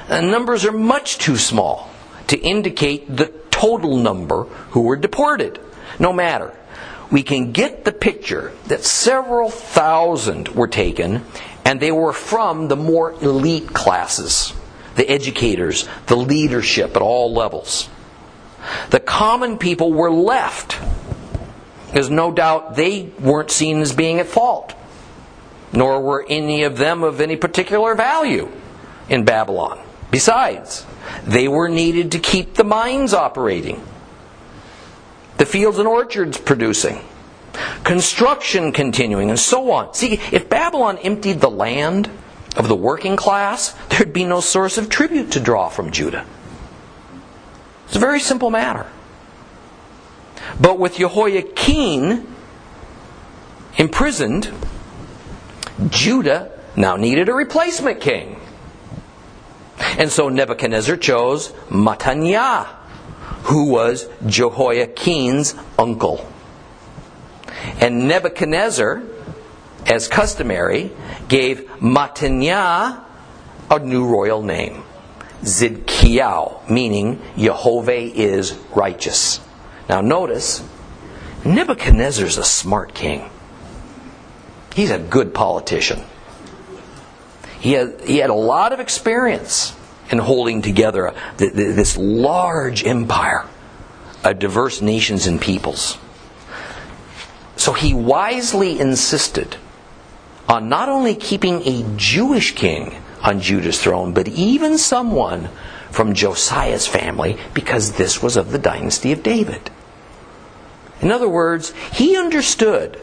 And 0.07 0.29
numbers 0.29 0.63
are 0.63 0.71
much 0.71 1.17
too 1.17 1.37
small 1.37 1.89
to 2.27 2.37
indicate 2.37 3.17
the 3.17 3.33
total 3.49 3.97
number 3.97 4.43
who 4.43 4.81
were 4.81 4.95
deported. 4.95 5.59
No 5.97 6.13
matter. 6.13 6.55
We 7.11 7.23
can 7.23 7.51
get 7.51 7.83
the 7.83 7.91
picture 7.91 8.51
that 8.67 8.83
several 8.83 9.49
thousand 9.49 10.49
were 10.49 10.67
taken, 10.67 11.25
and 11.65 11.79
they 11.79 11.91
were 11.91 12.13
from 12.13 12.67
the 12.67 12.75
more 12.75 13.13
elite 13.13 13.73
classes 13.73 14.53
the 14.95 15.09
educators, 15.09 15.87
the 16.05 16.15
leadership 16.15 16.95
at 16.95 17.01
all 17.01 17.33
levels. 17.33 17.89
The 18.91 18.99
common 18.99 19.57
people 19.57 19.91
were 19.91 20.11
left 20.11 20.72
There's 21.93 22.09
no 22.09 22.31
doubt 22.31 22.75
they 22.75 23.03
weren't 23.19 23.51
seen 23.51 23.79
as 23.79 23.93
being 23.93 24.19
at 24.19 24.25
fault, 24.25 24.73
nor 25.71 26.01
were 26.01 26.25
any 26.27 26.63
of 26.63 26.77
them 26.77 27.03
of 27.03 27.21
any 27.21 27.35
particular 27.35 27.93
value 27.93 28.49
in 29.09 29.25
Babylon. 29.25 29.79
Besides, 30.09 30.85
they 31.23 31.47
were 31.47 31.69
needed 31.69 32.11
to 32.13 32.19
keep 32.19 32.55
the 32.55 32.63
mines 32.63 33.13
operating, 33.13 33.83
the 35.37 35.45
fields 35.45 35.77
and 35.77 35.87
orchards 35.87 36.37
producing, 36.37 36.99
construction 37.83 38.71
continuing, 38.71 39.29
and 39.29 39.39
so 39.39 39.71
on. 39.71 39.93
See, 39.93 40.19
if 40.31 40.49
Babylon 40.49 40.97
emptied 40.99 41.41
the 41.41 41.49
land 41.49 42.09
of 42.55 42.67
the 42.67 42.75
working 42.75 43.15
class, 43.15 43.75
there'd 43.89 44.13
be 44.13 44.25
no 44.25 44.39
source 44.39 44.77
of 44.77 44.89
tribute 44.89 45.31
to 45.31 45.39
draw 45.39 45.69
from 45.69 45.91
Judah. 45.91 46.25
It's 47.85 47.95
a 47.95 47.99
very 47.99 48.19
simple 48.19 48.49
matter. 48.49 48.87
But 50.59 50.79
with 50.79 50.97
Jehoiachin 50.97 52.27
imprisoned, 53.77 54.51
Judah 55.89 56.51
now 56.75 56.95
needed 56.95 57.29
a 57.29 57.33
replacement 57.33 58.01
king. 58.01 58.39
And 59.97 60.11
so 60.11 60.29
Nebuchadnezzar 60.29 60.97
chose 60.97 61.51
Mattaniah, 61.69 62.67
who 63.43 63.69
was 63.69 64.07
Jehoiachin's 64.25 65.55
uncle. 65.77 66.29
And 67.79 68.07
Nebuchadnezzar, 68.07 69.03
as 69.85 70.07
customary, 70.07 70.91
gave 71.27 71.67
Mattaniah 71.79 73.03
a 73.69 73.79
new 73.79 74.05
royal 74.05 74.41
name, 74.41 74.83
Zidkiah, 75.41 76.69
meaning 76.69 77.21
Jehovah 77.37 77.93
is 77.93 78.53
righteous. 78.75 79.39
Now 79.89 80.01
notice, 80.01 80.63
Nebuchadnezzar's 81.45 82.37
a 82.37 82.43
smart 82.43 82.93
king. 82.93 83.29
He's 84.75 84.91
a 84.91 84.99
good 84.99 85.33
politician. 85.33 86.01
He 87.59 87.73
had, 87.73 88.01
he 88.01 88.17
had 88.17 88.29
a 88.29 88.35
lot 88.35 88.73
of 88.73 88.79
experience 88.79 89.75
in 90.09 90.17
holding 90.17 90.61
together 90.61 91.13
this 91.37 91.97
large 91.97 92.85
empire 92.85 93.45
of 94.23 94.39
diverse 94.39 94.81
nations 94.81 95.27
and 95.27 95.39
peoples. 95.39 95.97
So 97.55 97.73
he 97.73 97.93
wisely 97.93 98.79
insisted 98.79 99.55
on 100.47 100.69
not 100.69 100.89
only 100.89 101.15
keeping 101.15 101.61
a 101.65 101.85
Jewish 101.95 102.55
king 102.55 102.95
on 103.21 103.39
Judah's 103.39 103.81
throne, 103.81 104.13
but 104.13 104.27
even 104.27 104.77
someone 104.77 105.49
from 105.93 106.15
Josiah's 106.15 106.87
family 106.87 107.37
because 107.53 107.93
this 107.93 108.21
was 108.21 108.35
of 108.35 108.51
the 108.51 108.57
dynasty 108.57 109.11
of 109.11 109.21
David. 109.21 109.69
In 111.01 111.11
other 111.11 111.29
words, 111.29 111.71
he 111.91 112.17
understood 112.17 112.99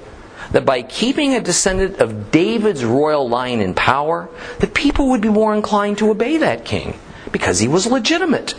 that 0.50 0.66
by 0.66 0.82
keeping 0.82 1.34
a 1.34 1.40
descendant 1.40 2.00
of 2.00 2.32
David's 2.32 2.84
royal 2.84 3.28
line 3.28 3.60
in 3.60 3.74
power, 3.74 4.28
the 4.58 4.66
people 4.66 5.10
would 5.10 5.20
be 5.20 5.28
more 5.28 5.54
inclined 5.54 5.98
to 5.98 6.10
obey 6.10 6.38
that 6.38 6.64
king 6.64 6.98
because 7.30 7.60
he 7.60 7.68
was 7.68 7.86
legitimate. 7.86 8.54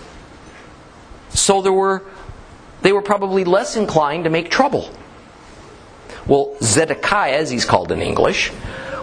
So 1.29 1.61
there 1.61 1.73
were 1.73 2.03
they 2.81 2.93
were 2.93 3.01
probably 3.01 3.43
less 3.43 3.75
inclined 3.75 4.23
to 4.23 4.29
make 4.29 4.49
trouble. 4.49 4.89
Well, 6.25 6.55
Zedekiah, 6.61 7.33
as 7.33 7.49
he's 7.49 7.65
called 7.65 7.91
in 7.91 8.01
English, 8.01 8.51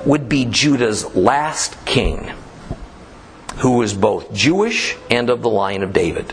would 0.07 0.29
be 0.29 0.47
Judah's 0.47 1.15
last 1.15 1.85
king 1.85 2.33
who 3.59 3.73
was 3.73 3.95
both 3.95 4.33
Jewish 4.33 4.97
and 5.11 5.31
of 5.31 5.43
the 5.43 5.51
line 5.51 5.83
of 5.83 5.93
David. 5.93 6.31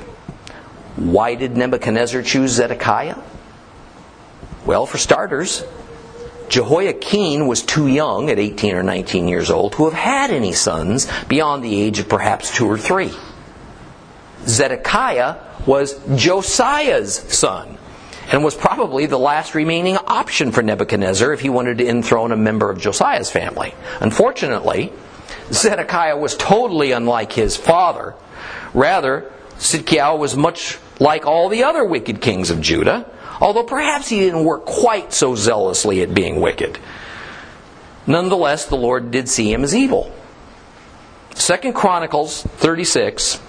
Why 0.96 1.36
did 1.36 1.58
Nebuchadnezzar 1.58 2.22
choose 2.22 2.52
Zedekiah? 2.52 3.18
Well, 4.66 4.86
for 4.86 4.98
starters, 4.98 5.64
Jehoiachin 6.50 7.48
was 7.48 7.64
too 7.64 7.88
young 7.88 8.30
at 8.30 8.40
18 8.40 8.76
or 8.76 8.84
19 8.84 9.28
years 9.28 9.50
old 9.50 9.74
to 9.74 9.86
have 9.86 9.94
had 9.94 10.32
any 10.32 10.54
sons 10.54 11.08
beyond 11.28 11.64
the 11.64 11.82
age 11.82 12.00
of 12.00 12.08
perhaps 12.08 12.56
two 12.56 12.68
or 12.68 12.78
three. 12.78 13.12
Zedekiah 14.46 15.38
was 15.66 16.00
Josiah's 16.16 17.16
son 17.16 17.78
and 18.32 18.44
was 18.44 18.56
probably 18.56 19.06
the 19.06 19.20
last 19.20 19.56
remaining 19.56 19.98
option 19.98 20.52
for 20.52 20.62
Nebuchadnezzar 20.62 21.34
if 21.34 21.42
he 21.42 21.50
wanted 21.50 21.80
to 21.80 21.88
enthrone 21.88 22.32
a 22.32 22.38
member 22.38 22.70
of 22.70 22.80
Josiah's 22.80 23.32
family. 23.32 23.74
Unfortunately, 24.00 24.92
Zedekiah 25.52 26.18
was 26.18 26.36
totally 26.36 26.92
unlike 26.92 27.32
his 27.32 27.56
father. 27.56 28.16
Rather, 28.74 29.32
Zedekiah 29.60 30.16
was 30.16 30.36
much 30.36 30.80
like 31.00 31.26
all 31.26 31.50
the 31.50 31.64
other 31.64 31.86
wicked 31.86 32.22
kings 32.22 32.50
of 32.50 32.62
Judah, 32.62 33.10
although 33.40 33.64
perhaps 33.64 34.10
he 34.10 34.20
didn't 34.20 34.44
work 34.44 34.66
quite 34.66 35.14
so 35.14 35.36
zealously 35.36 36.02
at 36.02 36.14
being 36.14 36.42
wicked. 36.42 36.80
Nonetheless, 38.08 38.66
the 38.66 38.78
Lord 38.78 39.12
did 39.12 39.30
see 39.30 39.52
him 39.52 39.64
as 39.64 39.76
evil. 39.76 40.14
Second 41.34 41.74
Chronicles 41.74 42.44
36, 42.44 43.42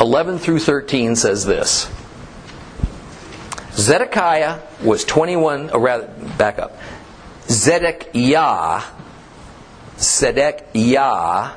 11 0.00 0.38
through 0.38 0.58
13 0.58 1.16
says 1.16 1.44
this. 1.44 1.90
Zedekiah 3.72 4.60
was 4.82 5.04
21, 5.04 5.70
or 5.70 5.80
rather, 5.80 6.06
back 6.38 6.58
up. 6.58 6.78
Zedekiah 7.48 8.82
Zedekiah 10.04 11.52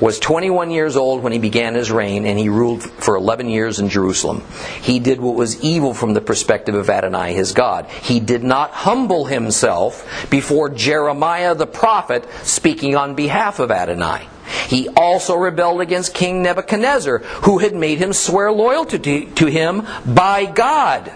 was 0.00 0.18
21 0.18 0.70
years 0.70 0.96
old 0.96 1.22
when 1.22 1.32
he 1.32 1.38
began 1.38 1.74
his 1.74 1.90
reign, 1.90 2.24
and 2.24 2.38
he 2.38 2.48
ruled 2.48 2.82
for 2.82 3.14
11 3.14 3.48
years 3.48 3.78
in 3.78 3.88
Jerusalem. 3.88 4.42
He 4.80 4.98
did 4.98 5.20
what 5.20 5.36
was 5.36 5.62
evil 5.62 5.92
from 5.92 6.14
the 6.14 6.20
perspective 6.20 6.74
of 6.74 6.88
Adonai, 6.88 7.34
his 7.34 7.52
God. 7.52 7.86
He 7.86 8.18
did 8.18 8.42
not 8.42 8.70
humble 8.70 9.26
himself 9.26 10.26
before 10.30 10.70
Jeremiah 10.70 11.54
the 11.54 11.66
prophet, 11.66 12.26
speaking 12.42 12.96
on 12.96 13.14
behalf 13.14 13.58
of 13.58 13.70
Adonai. 13.70 14.28
He 14.68 14.88
also 14.88 15.36
rebelled 15.36 15.80
against 15.80 16.14
King 16.14 16.42
Nebuchadnezzar, 16.42 17.18
who 17.18 17.58
had 17.58 17.74
made 17.74 17.98
him 17.98 18.12
swear 18.12 18.50
loyalty 18.50 19.26
to 19.26 19.46
him 19.46 19.86
by 20.06 20.46
God. 20.46 21.12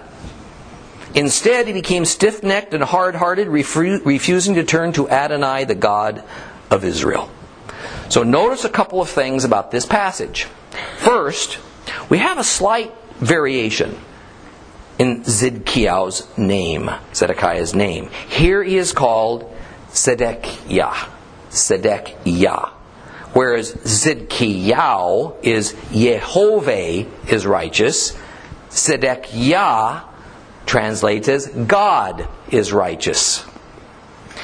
Instead, 1.14 1.66
he 1.66 1.72
became 1.72 2.05
stiff 2.05 2.42
necked 2.42 2.74
and 2.74 2.85
hard 2.85 3.14
hearted, 3.14 3.48
refusing 3.48 4.55
to 4.55 4.64
turn 4.64 4.92
to 4.92 5.09
Adonai, 5.09 5.64
the 5.64 5.74
God 5.74 6.22
of 6.70 6.85
Israel. 6.85 7.31
So, 8.09 8.22
notice 8.22 8.64
a 8.64 8.68
couple 8.68 9.00
of 9.00 9.09
things 9.09 9.44
about 9.44 9.70
this 9.70 9.87
passage. 9.87 10.44
First, 10.98 11.59
we 12.09 12.18
have 12.18 12.38
a 12.38 12.44
slight 12.44 12.92
variation 13.16 13.98
in 14.98 15.24
Zedekiah's 15.24 16.26
name, 16.38 16.90
Zedekiah's 17.14 17.74
name. 17.74 18.11
Here 18.29 18.62
he 18.62 18.76
is 18.76 18.92
called 18.92 19.52
Zedekiah. 19.92 21.09
Zedekiah. 21.50 22.70
Whereas 23.33 23.76
Zedekiah 23.87 25.33
is 25.42 25.72
Yehovah 25.90 27.31
is 27.31 27.46
righteous. 27.46 28.16
Zedekiah 28.70 30.02
translates 30.64 31.29
as 31.29 31.46
God 31.48 32.29
is 32.50 32.72
righteous. 32.72 33.44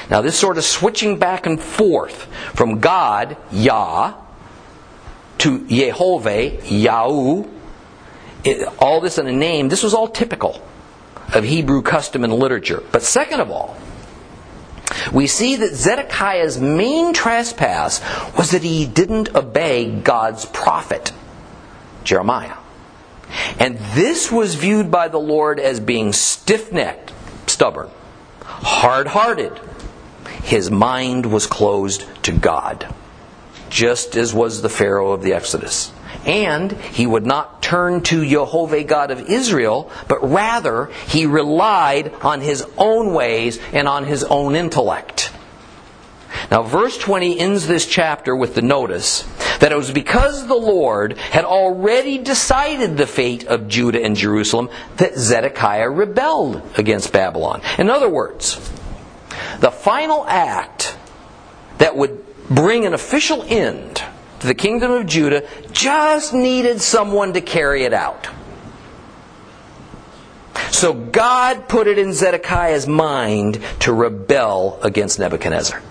Now, 0.09 0.21
this 0.21 0.37
sort 0.37 0.57
of 0.57 0.63
switching 0.63 1.17
back 1.17 1.45
and 1.45 1.59
forth 1.59 2.25
from 2.55 2.79
God, 2.79 3.37
Yah, 3.51 4.15
to 5.39 5.59
Yehovah, 5.59 6.61
Yahu, 6.61 7.49
all 8.79 9.01
this 9.01 9.17
in 9.17 9.27
a 9.27 9.31
name, 9.31 9.69
this 9.69 9.83
was 9.83 9.93
all 9.93 10.07
typical 10.07 10.61
of 11.33 11.43
Hebrew 11.43 11.81
custom 11.81 12.23
and 12.23 12.33
literature. 12.33 12.83
But 12.91 13.03
second 13.03 13.39
of 13.39 13.49
all, 13.49 13.77
we 15.11 15.27
see 15.27 15.55
that 15.55 15.73
Zedekiah's 15.73 16.59
main 16.59 17.13
trespass 17.13 18.01
was 18.37 18.51
that 18.51 18.63
he 18.63 18.85
didn't 18.85 19.35
obey 19.35 19.89
God's 19.89 20.45
prophet, 20.45 21.11
Jeremiah. 22.03 22.57
And 23.59 23.77
this 23.93 24.31
was 24.31 24.55
viewed 24.55 24.91
by 24.91 25.07
the 25.07 25.19
Lord 25.19 25.59
as 25.59 25.79
being 25.79 26.13
stiff 26.13 26.71
necked, 26.71 27.11
stubborn, 27.47 27.89
hard 28.43 29.07
hearted. 29.07 29.59
His 30.43 30.69
mind 30.69 31.25
was 31.25 31.47
closed 31.47 32.05
to 32.23 32.31
God, 32.31 32.93
just 33.69 34.15
as 34.15 34.33
was 34.33 34.61
the 34.61 34.69
Pharaoh 34.69 35.13
of 35.13 35.23
the 35.23 35.33
Exodus. 35.33 35.91
And 36.25 36.71
he 36.71 37.07
would 37.07 37.25
not 37.25 37.61
turn 37.63 38.01
to 38.03 38.27
Jehovah 38.27 38.83
God 38.83 39.11
of 39.11 39.29
Israel, 39.29 39.91
but 40.07 40.29
rather 40.29 40.85
he 41.07 41.25
relied 41.25 42.13
on 42.21 42.41
his 42.41 42.65
own 42.77 43.13
ways 43.13 43.59
and 43.71 43.87
on 43.87 44.05
his 44.05 44.23
own 44.23 44.55
intellect. 44.55 45.31
Now, 46.51 46.63
verse 46.63 46.97
20 46.97 47.39
ends 47.39 47.67
this 47.67 47.85
chapter 47.85 48.35
with 48.35 48.55
the 48.55 48.61
notice 48.61 49.23
that 49.59 49.71
it 49.71 49.77
was 49.77 49.91
because 49.91 50.45
the 50.47 50.55
Lord 50.55 51.17
had 51.17 51.45
already 51.45 52.17
decided 52.17 52.97
the 52.97 53.07
fate 53.07 53.45
of 53.47 53.67
Judah 53.67 54.03
and 54.03 54.15
Jerusalem 54.15 54.69
that 54.97 55.15
Zedekiah 55.15 55.89
rebelled 55.89 56.61
against 56.77 57.13
Babylon. 57.13 57.61
In 57.77 57.89
other 57.89 58.09
words, 58.09 58.72
the 59.63 59.71
final 59.71 60.25
act 60.27 60.93
that 61.77 61.95
would 61.95 62.21
bring 62.49 62.85
an 62.85 62.93
official 62.93 63.45
end 63.47 64.03
to 64.41 64.47
the 64.47 64.53
kingdom 64.53 64.91
of 64.91 65.05
Judah 65.05 65.47
just 65.71 66.33
needed 66.33 66.81
someone 66.81 67.31
to 67.31 67.39
carry 67.39 67.85
it 67.85 67.93
out. 67.93 68.27
So 70.69 70.93
God 70.93 71.69
put 71.69 71.87
it 71.87 71.97
in 71.97 72.11
Zedekiah's 72.11 72.89
mind 72.89 73.63
to 73.79 73.93
rebel 73.93 74.79
against 74.83 75.17
Nebuchadnezzar. 75.17 75.81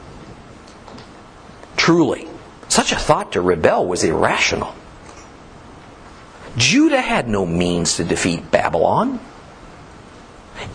Truly, 1.78 2.28
such 2.68 2.92
a 2.92 2.96
thought 2.96 3.32
to 3.32 3.40
rebel 3.40 3.86
was 3.86 4.04
irrational. 4.04 4.74
Judah 6.58 7.00
had 7.00 7.26
no 7.26 7.46
means 7.46 7.96
to 7.96 8.04
defeat 8.04 8.50
Babylon. 8.50 9.18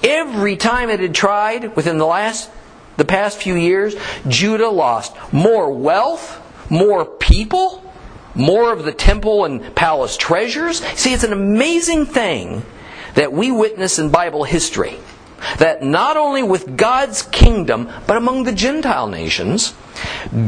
Every 0.01 0.57
time 0.57 0.89
it 0.89 0.99
had 0.99 1.13
tried 1.13 1.75
within 1.75 1.99
the 1.99 2.07
last 2.07 2.49
the 2.97 3.05
past 3.05 3.41
few 3.41 3.55
years, 3.55 3.95
Judah 4.27 4.69
lost 4.69 5.15
more 5.31 5.71
wealth, 5.71 6.41
more 6.69 7.05
people, 7.05 7.83
more 8.35 8.71
of 8.71 8.83
the 8.83 8.91
temple 8.91 9.45
and 9.45 9.75
palace 9.75 10.17
treasures. 10.17 10.83
See, 10.95 11.13
it's 11.13 11.23
an 11.23 11.33
amazing 11.33 12.05
thing 12.05 12.63
that 13.15 13.33
we 13.33 13.51
witness 13.51 13.99
in 13.99 14.09
Bible 14.09 14.43
history. 14.43 14.95
That 15.59 15.83
not 15.83 16.17
only 16.17 16.41
with 16.41 16.77
God's 16.77 17.21
kingdom, 17.21 17.89
but 18.07 18.17
among 18.17 18.43
the 18.43 18.51
Gentile 18.51 19.07
nations, 19.07 19.73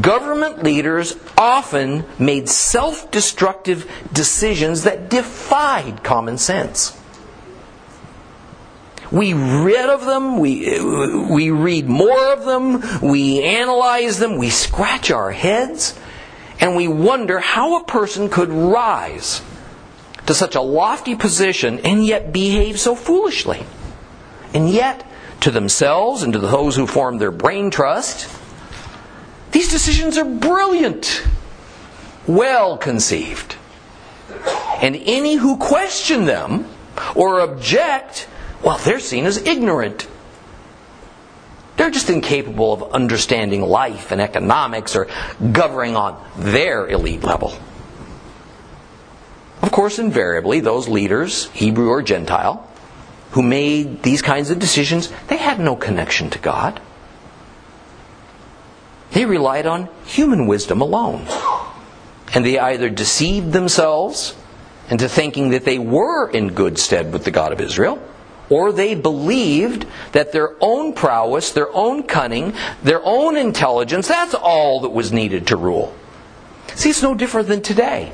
government 0.00 0.64
leaders 0.64 1.16
often 1.38 2.04
made 2.18 2.48
self 2.48 3.10
destructive 3.10 3.90
decisions 4.12 4.82
that 4.82 5.08
defied 5.08 6.02
common 6.02 6.38
sense. 6.38 6.99
We 9.10 9.34
read 9.34 9.90
of 9.90 10.04
them, 10.04 10.38
we, 10.38 10.80
we 11.28 11.50
read 11.50 11.88
more 11.88 12.32
of 12.32 12.44
them, 12.44 13.00
we 13.02 13.42
analyze 13.42 14.18
them, 14.18 14.38
we 14.38 14.50
scratch 14.50 15.10
our 15.10 15.32
heads, 15.32 15.98
and 16.60 16.76
we 16.76 16.86
wonder 16.86 17.40
how 17.40 17.80
a 17.80 17.84
person 17.84 18.28
could 18.28 18.50
rise 18.50 19.42
to 20.26 20.34
such 20.34 20.54
a 20.54 20.60
lofty 20.60 21.16
position 21.16 21.80
and 21.80 22.04
yet 22.04 22.32
behave 22.32 22.78
so 22.78 22.94
foolishly. 22.94 23.64
And 24.54 24.70
yet, 24.70 25.04
to 25.40 25.50
themselves 25.50 26.22
and 26.22 26.32
to 26.32 26.38
those 26.38 26.76
who 26.76 26.86
form 26.86 27.18
their 27.18 27.32
brain 27.32 27.70
trust, 27.70 28.28
these 29.52 29.70
decisions 29.70 30.18
are 30.18 30.24
brilliant, 30.24 31.24
well 32.26 32.76
conceived. 32.76 33.56
And 34.80 34.94
any 34.96 35.34
who 35.34 35.56
question 35.56 36.26
them 36.26 36.66
or 37.14 37.40
object 37.40 38.28
well, 38.62 38.78
they're 38.78 39.00
seen 39.00 39.26
as 39.26 39.38
ignorant. 39.38 40.06
They're 41.76 41.90
just 41.90 42.10
incapable 42.10 42.72
of 42.72 42.92
understanding 42.92 43.62
life 43.62 44.12
and 44.12 44.20
economics 44.20 44.94
or 44.94 45.08
governing 45.52 45.96
on 45.96 46.22
their 46.36 46.86
elite 46.88 47.24
level. 47.24 47.54
Of 49.62 49.72
course, 49.72 49.98
invariably, 49.98 50.60
those 50.60 50.88
leaders, 50.88 51.48
Hebrew 51.50 51.88
or 51.88 52.02
Gentile, 52.02 52.66
who 53.32 53.42
made 53.42 54.02
these 54.02 54.22
kinds 54.22 54.50
of 54.50 54.58
decisions, 54.58 55.12
they 55.28 55.36
had 55.36 55.60
no 55.60 55.76
connection 55.76 56.30
to 56.30 56.38
God. 56.38 56.80
They 59.12 59.24
relied 59.24 59.66
on 59.66 59.88
human 60.04 60.46
wisdom 60.46 60.80
alone. 60.80 61.26
And 62.32 62.44
they 62.44 62.58
either 62.58 62.88
deceived 62.88 63.52
themselves 63.52 64.36
into 64.88 65.08
thinking 65.08 65.50
that 65.50 65.64
they 65.64 65.78
were 65.78 66.28
in 66.30 66.48
good 66.54 66.78
stead 66.78 67.12
with 67.12 67.24
the 67.24 67.30
God 67.30 67.52
of 67.52 67.60
Israel, 67.60 68.02
or 68.50 68.72
they 68.72 68.94
believed 68.94 69.86
that 70.12 70.32
their 70.32 70.56
own 70.60 70.92
prowess, 70.92 71.52
their 71.52 71.72
own 71.74 72.02
cunning, 72.02 72.52
their 72.82 73.00
own 73.02 73.36
intelligence, 73.36 74.08
that's 74.08 74.34
all 74.34 74.80
that 74.80 74.90
was 74.90 75.12
needed 75.12 75.46
to 75.46 75.56
rule. 75.56 75.94
See, 76.74 76.90
it's 76.90 77.02
no 77.02 77.14
different 77.14 77.48
than 77.48 77.62
today. 77.62 78.12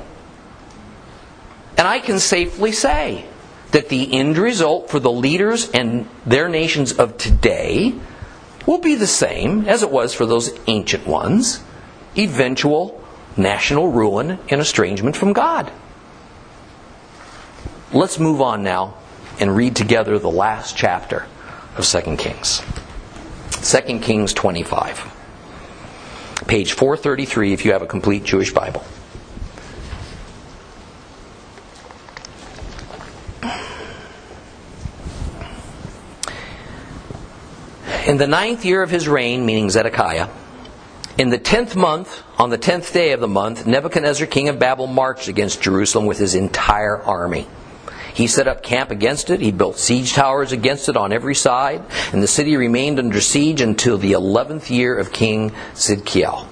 And 1.77 1.87
I 1.87 1.99
can 1.99 2.19
safely 2.19 2.71
say 2.71 3.25
that 3.71 3.89
the 3.89 4.13
end 4.13 4.37
result 4.37 4.89
for 4.89 4.99
the 4.99 5.11
leaders 5.11 5.69
and 5.71 6.07
their 6.25 6.47
nations 6.47 6.93
of 6.93 7.17
today 7.17 7.93
will 8.65 8.79
be 8.79 8.95
the 8.95 9.07
same 9.07 9.65
as 9.67 9.83
it 9.83 9.91
was 9.91 10.13
for 10.13 10.25
those 10.25 10.57
ancient 10.67 11.05
ones 11.05 11.61
eventual 12.17 13.03
national 13.35 13.89
ruin 13.89 14.39
and 14.49 14.59
estrangement 14.59 15.15
from 15.15 15.33
God. 15.33 15.71
Let's 17.93 18.19
move 18.19 18.41
on 18.41 18.63
now 18.63 18.95
and 19.39 19.55
read 19.55 19.75
together 19.75 20.19
the 20.19 20.29
last 20.29 20.75
chapter 20.75 21.25
of 21.77 21.85
2 21.85 22.17
Kings. 22.17 22.61
2 23.51 23.99
Kings 23.99 24.33
25. 24.33 25.13
Page 26.47 26.73
433 26.73 27.53
if 27.53 27.65
you 27.65 27.71
have 27.73 27.81
a 27.81 27.87
complete 27.87 28.23
Jewish 28.23 28.53
Bible. 28.53 28.83
In 38.07 38.17
the 38.17 38.27
ninth 38.27 38.63
year 38.63 38.81
of 38.81 38.89
his 38.89 39.09
reign, 39.09 39.45
meaning 39.45 39.69
Zedekiah, 39.69 40.29
in 41.17 41.29
the 41.29 41.37
tenth 41.37 41.75
month, 41.75 42.23
on 42.37 42.49
the 42.49 42.57
tenth 42.57 42.93
day 42.93 43.11
of 43.11 43.19
the 43.19 43.27
month, 43.27 43.67
Nebuchadnezzar, 43.67 44.27
king 44.27 44.47
of 44.47 44.59
Babel, 44.59 44.87
marched 44.87 45.27
against 45.27 45.61
Jerusalem 45.61 46.05
with 46.05 46.17
his 46.17 46.33
entire 46.33 47.01
army. 47.01 47.47
He 48.17 48.25
set 48.25 48.47
up 48.47 48.63
camp 48.63 48.89
against 48.89 49.29
it. 49.29 49.41
He 49.41 49.51
built 49.51 49.77
siege 49.77 50.13
towers 50.13 50.51
against 50.51 50.89
it 50.89 50.97
on 50.97 51.13
every 51.13 51.35
side. 51.35 51.83
And 52.11 52.23
the 52.23 52.27
city 52.27 52.57
remained 52.57 52.97
under 52.97 53.21
siege 53.21 53.61
until 53.61 53.99
the 53.99 54.13
11th 54.13 54.71
year 54.71 54.97
of 54.97 55.11
King 55.13 55.51
Zedekiah. 55.75 56.47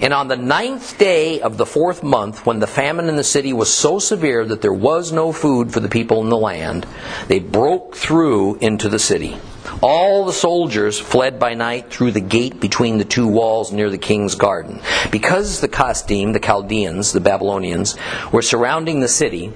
And 0.00 0.14
on 0.14 0.28
the 0.28 0.36
ninth 0.36 0.98
day 0.98 1.40
of 1.40 1.56
the 1.56 1.66
fourth 1.66 2.04
month, 2.04 2.46
when 2.46 2.60
the 2.60 2.68
famine 2.68 3.08
in 3.08 3.16
the 3.16 3.24
city 3.24 3.52
was 3.52 3.74
so 3.74 3.98
severe 3.98 4.44
that 4.44 4.62
there 4.62 4.72
was 4.72 5.10
no 5.10 5.32
food 5.32 5.72
for 5.72 5.80
the 5.80 5.88
people 5.88 6.22
in 6.22 6.28
the 6.28 6.36
land, 6.36 6.86
they 7.26 7.40
broke 7.40 7.96
through 7.96 8.54
into 8.58 8.88
the 8.88 9.00
city. 9.00 9.36
All 9.80 10.24
the 10.24 10.32
soldiers 10.32 10.96
fled 10.96 11.40
by 11.40 11.54
night 11.54 11.90
through 11.90 12.12
the 12.12 12.20
gate 12.20 12.60
between 12.60 12.98
the 12.98 13.04
two 13.04 13.26
walls 13.26 13.72
near 13.72 13.90
the 13.90 13.98
king's 13.98 14.36
garden. 14.36 14.80
Because 15.10 15.60
the 15.60 15.68
Kasdim, 15.68 16.32
the 16.32 16.38
Chaldeans, 16.38 17.12
the 17.12 17.20
Babylonians, 17.20 17.96
were 18.32 18.42
surrounding 18.42 19.00
the 19.00 19.08
city, 19.08 19.52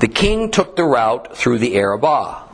the 0.00 0.08
king 0.08 0.50
took 0.50 0.76
the 0.76 0.84
route 0.84 1.36
through 1.36 1.58
the 1.58 1.76
Arabah. 1.76 2.44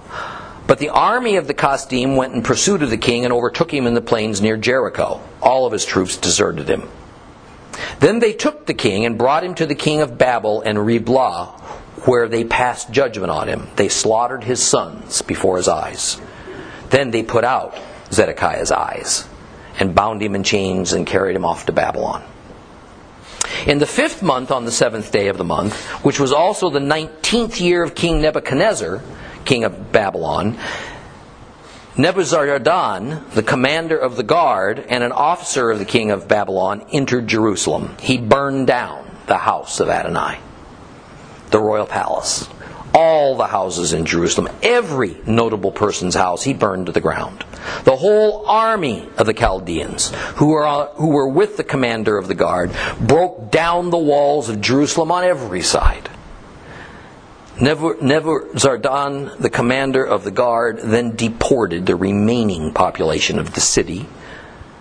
But 0.67 0.79
the 0.79 0.89
army 0.89 1.37
of 1.37 1.47
the 1.47 1.55
Kasdim 1.55 2.17
went 2.17 2.35
in 2.35 2.43
pursuit 2.43 2.83
of 2.83 2.91
the 2.91 2.97
king 2.97 3.25
and 3.25 3.33
overtook 3.33 3.73
him 3.73 3.87
in 3.87 3.95
the 3.95 4.01
plains 4.01 4.41
near 4.41 4.57
Jericho. 4.57 5.21
All 5.43 5.67
of 5.67 5.73
his 5.73 5.85
troops 5.85 6.17
deserted 6.17 6.69
him. 6.69 6.89
Then 8.01 8.19
they 8.19 8.33
took 8.33 8.67
the 8.67 8.75
king 8.75 9.05
and 9.05 9.19
brought 9.19 9.45
him 9.45 9.55
to 9.57 9.67
the 9.67 9.75
king 9.75 10.01
of 10.01 10.17
Babel 10.17 10.63
and 10.63 10.79
Riblah, 10.79 11.61
where 12.07 12.29
they 12.29 12.45
passed 12.45 12.91
judgment 12.91 13.31
on 13.31 13.49
him. 13.49 13.69
They 13.77 13.89
slaughtered 13.89 14.45
his 14.45 14.63
sons 14.63 15.23
before 15.23 15.57
his 15.59 15.69
eyes. 15.69 16.21
Then 16.91 17.11
they 17.11 17.23
put 17.23 17.45
out 17.45 17.77
Zedekiah's 18.11 18.73
eyes 18.73 19.29
and 19.79 19.95
bound 19.95 20.23
him 20.23 20.35
in 20.35 20.45
chains 20.45 20.93
and 20.93 21.07
carried 21.07 21.37
him 21.37 21.45
off 21.45 21.67
to 21.67 21.73
Babylon. 21.73 22.23
In 23.67 23.79
the 23.79 23.87
fifth 23.87 24.23
month, 24.23 24.51
on 24.51 24.65
the 24.65 24.71
seventh 24.71 25.11
day 25.11 25.29
of 25.29 25.39
the 25.39 25.45
month, 25.45 25.75
which 26.05 26.21
was 26.21 26.33
also 26.33 26.71
the 26.71 26.81
nineteenth 26.81 27.61
year 27.61 27.83
of 27.83 27.95
King 27.95 28.21
Nebuchadnezzar, 28.21 29.03
king 29.45 29.65
of 29.65 29.93
Babylon, 29.93 30.59
Nebuzaradan, 31.97 33.31
the 33.31 33.43
commander 33.43 33.97
of 33.97 34.17
the 34.17 34.25
guard 34.25 34.85
and 34.89 35.05
an 35.05 35.13
officer 35.13 35.71
of 35.71 35.79
the 35.79 35.85
king 35.85 36.11
of 36.11 36.27
Babylon, 36.27 36.85
entered 36.93 37.29
Jerusalem. 37.29 37.97
He 38.01 38.19
burned 38.19 38.67
down 38.67 39.09
the 39.27 39.39
house 39.39 39.79
of 39.81 39.89
Adonai, 39.89 40.41
the 41.51 41.61
royal 41.61 41.87
palace, 41.87 42.49
all 42.95 43.37
the 43.37 43.49
houses 43.49 43.93
in 43.93 44.07
Jerusalem, 44.07 44.49
every 44.63 45.17
notable 45.27 45.73
person's 45.73 46.15
house, 46.15 46.45
he 46.45 46.55
burned 46.55 46.87
to 46.87 46.93
the 46.93 47.01
ground. 47.01 47.45
The 47.83 47.97
whole 47.97 48.47
army 48.47 49.09
of 49.19 49.27
the 49.27 49.35
Chaldeans, 49.35 50.13
who 50.37 50.51
were, 50.51 50.87
who 50.95 51.09
were 51.09 51.29
with 51.29 51.57
the 51.57 51.65
commander 51.65 52.17
of 52.17 52.29
the 52.29 52.35
guard, 52.35 52.71
broke 53.01 53.51
down 53.51 53.91
the 53.91 53.99
walls 53.99 54.49
of 54.49 54.61
Jerusalem 54.61 55.11
on 55.11 55.25
every 55.25 55.63
side. 55.63 56.09
Nebuzaradan, 57.57 59.39
the 59.39 59.51
commander 59.51 60.05
of 60.05 60.25
the 60.25 60.31
guard, 60.31 60.79
then 60.79 61.17
deported 61.17 61.87
the 61.87 61.97
remaining 61.97 62.73
population 62.73 63.39
of 63.39 63.55
the 63.55 63.61
city, 63.61 64.07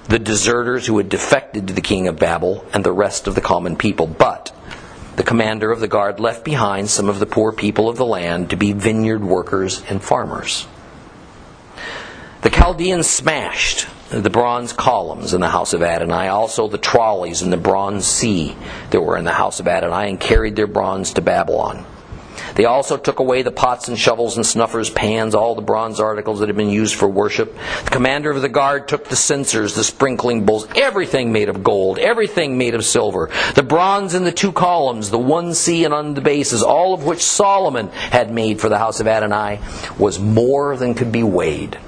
the 0.07 0.19
deserters 0.19 0.85
who 0.85 0.97
had 0.97 1.09
defected 1.09 1.67
to 1.67 1.73
the 1.73 1.81
king 1.81 2.07
of 2.07 2.19
Babel, 2.19 2.65
and 2.73 2.83
the 2.83 2.91
rest 2.91 3.27
of 3.27 3.35
the 3.35 3.41
common 3.41 3.75
people. 3.75 4.05
But 4.05 4.51
the 5.15 5.23
commander 5.23 5.71
of 5.71 5.79
the 5.79 5.87
guard 5.87 6.19
left 6.19 6.43
behind 6.43 6.89
some 6.89 7.09
of 7.09 7.19
the 7.19 7.25
poor 7.25 7.51
people 7.51 7.89
of 7.89 7.97
the 7.97 8.05
land 8.05 8.49
to 8.49 8.55
be 8.55 8.73
vineyard 8.73 9.23
workers 9.23 9.81
and 9.89 10.01
farmers. 10.01 10.67
The 12.41 12.49
Chaldeans 12.49 13.07
smashed 13.07 13.87
the 14.09 14.29
bronze 14.29 14.73
columns 14.73 15.33
in 15.33 15.41
the 15.41 15.49
house 15.49 15.73
of 15.73 15.81
Adonai, 15.81 16.27
also 16.27 16.67
the 16.67 16.77
trolleys 16.77 17.41
and 17.41 17.53
the 17.53 17.57
bronze 17.57 18.05
sea 18.05 18.55
that 18.91 19.01
were 19.01 19.17
in 19.17 19.23
the 19.23 19.31
house 19.31 19.59
of 19.59 19.67
Adonai, 19.67 20.09
and 20.09 20.19
carried 20.19 20.55
their 20.55 20.67
bronze 20.67 21.13
to 21.13 21.21
Babylon. 21.21 21.85
They 22.55 22.65
also 22.65 22.97
took 22.97 23.19
away 23.19 23.41
the 23.41 23.51
pots 23.51 23.87
and 23.87 23.97
shovels 23.97 24.37
and 24.37 24.45
snuffers, 24.45 24.89
pans, 24.89 25.33
all 25.33 25.55
the 25.55 25.61
bronze 25.61 25.99
articles 25.99 26.39
that 26.39 26.49
had 26.49 26.55
been 26.55 26.69
used 26.69 26.95
for 26.95 27.07
worship. 27.07 27.55
The 27.85 27.89
commander 27.89 28.29
of 28.29 28.41
the 28.41 28.49
guard 28.49 28.87
took 28.87 29.05
the 29.05 29.15
censers, 29.15 29.73
the 29.73 29.83
sprinkling 29.83 30.45
bowls, 30.45 30.67
everything 30.75 31.31
made 31.31 31.49
of 31.49 31.63
gold, 31.63 31.97
everything 31.97 32.57
made 32.57 32.75
of 32.75 32.85
silver, 32.85 33.29
the 33.55 33.63
bronze 33.63 34.13
in 34.13 34.23
the 34.23 34.31
two 34.31 34.51
columns, 34.51 35.09
the 35.09 35.17
one 35.17 35.53
sea 35.53 35.85
and 35.85 35.93
on 35.93 36.13
the 36.13 36.21
bases, 36.21 36.61
all 36.61 36.93
of 36.93 37.05
which 37.05 37.23
Solomon 37.23 37.89
had 37.89 38.31
made 38.31 38.61
for 38.61 38.69
the 38.69 38.77
house 38.77 38.99
of 38.99 39.07
Adonai, 39.07 39.59
was 39.97 40.19
more 40.19 40.77
than 40.77 40.93
could 40.93 41.11
be 41.11 41.23
weighed. 41.23 41.79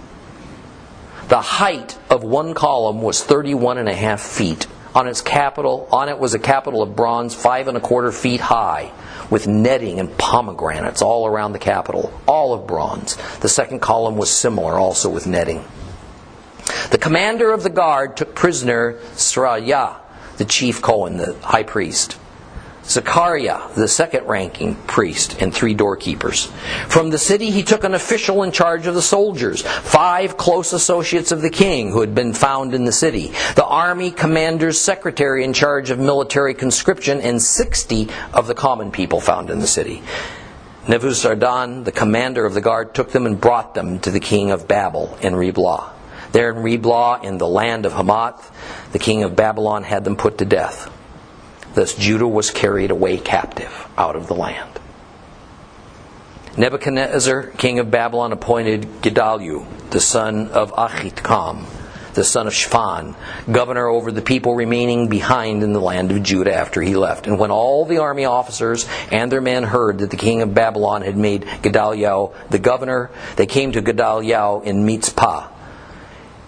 The 1.27 1.41
height 1.41 1.97
of 2.09 2.23
one 2.23 2.53
column 2.53 3.01
was 3.01 3.23
31 3.23 3.77
and 3.77 3.89
a 3.89 3.95
half 3.95 4.21
feet. 4.21 4.67
On 4.93 5.07
its 5.07 5.21
capital, 5.21 5.89
on 5.91 6.07
it 6.07 6.19
was 6.19 6.33
a 6.33 6.39
capital 6.39 6.81
of 6.81 6.95
bronze, 6.95 7.35
five 7.35 7.67
and 7.67 7.75
a 7.75 7.81
quarter 7.81 8.11
feet 8.13 8.39
high 8.39 8.91
with 9.29 9.47
netting 9.47 9.99
and 9.99 10.17
pomegranates 10.17 11.01
all 11.01 11.27
around 11.27 11.53
the 11.53 11.59
capital, 11.59 12.13
all 12.27 12.53
of 12.53 12.67
bronze. 12.67 13.17
The 13.39 13.49
second 13.49 13.79
column 13.79 14.17
was 14.17 14.29
similar, 14.29 14.73
also 14.73 15.09
with 15.09 15.27
netting. 15.27 15.63
The 16.91 16.97
commander 16.97 17.51
of 17.51 17.63
the 17.63 17.69
guard 17.69 18.17
took 18.17 18.35
prisoner 18.35 18.93
Sraya, 19.13 19.97
the 20.37 20.45
chief 20.45 20.81
Cohen, 20.81 21.17
the 21.17 21.35
high 21.41 21.63
priest. 21.63 22.17
Zechariah, 22.87 23.73
the 23.75 23.87
second 23.87 24.27
ranking 24.27 24.75
priest, 24.75 25.41
and 25.41 25.53
three 25.53 25.73
doorkeepers. 25.73 26.45
From 26.87 27.09
the 27.09 27.17
city, 27.17 27.49
he 27.49 27.63
took 27.63 27.83
an 27.83 27.95
official 27.95 28.43
in 28.43 28.51
charge 28.51 28.85
of 28.85 28.93
the 28.93 29.01
soldiers, 29.01 29.63
five 29.63 30.37
close 30.37 30.71
associates 30.71 31.31
of 31.31 31.41
the 31.41 31.49
king 31.49 31.91
who 31.91 32.01
had 32.01 32.13
been 32.13 32.33
found 32.33 32.73
in 32.75 32.85
the 32.85 32.91
city, 32.91 33.33
the 33.55 33.65
army 33.65 34.11
commander's 34.11 34.79
secretary 34.79 35.43
in 35.43 35.53
charge 35.53 35.89
of 35.89 35.97
military 35.97 36.53
conscription, 36.53 37.19
and 37.21 37.41
60 37.41 38.07
of 38.33 38.47
the 38.47 38.55
common 38.55 38.91
people 38.91 39.19
found 39.19 39.49
in 39.49 39.59
the 39.59 39.67
city. 39.67 40.03
Nebuzaradan, 40.87 41.83
the 41.83 41.91
commander 41.91 42.45
of 42.45 42.53
the 42.53 42.61
guard, 42.61 42.93
took 42.93 43.11
them 43.11 43.25
and 43.25 43.41
brought 43.41 43.73
them 43.73 43.99
to 43.99 44.11
the 44.11 44.19
king 44.19 44.51
of 44.51 44.67
Babel 44.67 45.17
in 45.21 45.35
Riblah. 45.35 45.91
There 46.31 46.51
in 46.51 46.61
Riblah, 46.61 47.21
in 47.23 47.39
the 47.39 47.47
land 47.47 47.87
of 47.87 47.93
Hamath, 47.93 48.51
the 48.91 48.99
king 48.99 49.23
of 49.23 49.35
Babylon 49.35 49.83
had 49.83 50.03
them 50.03 50.15
put 50.15 50.37
to 50.37 50.45
death. 50.45 50.91
Thus 51.75 51.93
Judah 51.93 52.27
was 52.27 52.51
carried 52.51 52.89
away 52.89 53.17
captive 53.17 53.87
out 53.97 54.15
of 54.15 54.27
the 54.27 54.33
land. 54.33 54.79
Nebuchadnezzar, 56.57 57.43
king 57.57 57.79
of 57.79 57.91
Babylon, 57.91 58.31
appointed 58.31 59.01
Gedaliah, 59.01 59.65
the 59.89 59.99
son 59.99 60.47
of 60.47 60.71
Achikam, 60.71 61.65
the 62.13 62.23
son 62.23 62.47
of 62.47 62.53
Shaphan, 62.53 63.13
governor 63.51 63.87
over 63.87 64.09
the 64.09 64.21
people 64.21 64.55
remaining 64.55 65.09
behind 65.09 65.63
in 65.63 65.73
the 65.73 65.81
land 65.81 66.13
of 66.13 66.23
Judah 66.23 66.55
after 66.55 66.81
he 66.81 66.95
left. 66.95 67.27
And 67.27 67.37
when 67.37 67.51
all 67.51 67.83
the 67.83 67.97
army 67.97 68.23
officers 68.23 68.87
and 69.11 69.29
their 69.29 69.41
men 69.41 69.63
heard 69.63 69.99
that 69.99 70.11
the 70.11 70.17
king 70.17 70.41
of 70.41 70.53
Babylon 70.53 71.01
had 71.01 71.17
made 71.17 71.45
Gedaliah 71.61 72.27
the 72.49 72.59
governor, 72.59 73.11
they 73.35 73.47
came 73.47 73.73
to 73.73 73.81
Gedaliah 73.81 74.61
in 74.61 74.85
Mitzpah. 74.85 75.49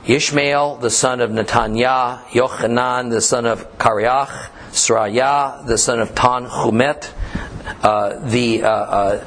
Ishmael, 0.06 0.78
the 0.78 0.90
son 0.90 1.20
of 1.20 1.32
Netaniah, 1.32 2.24
Yochanan, 2.28 3.10
the 3.10 3.20
son 3.20 3.46
of 3.46 3.78
Kareach, 3.78 4.52
Sraya, 4.78 5.66
the 5.66 5.78
son 5.78 6.00
of 6.00 6.14
Tanhumet, 6.14 7.12
uh, 7.84 8.20
the 8.20 8.64
uh, 8.64 8.70
uh, 8.70 9.24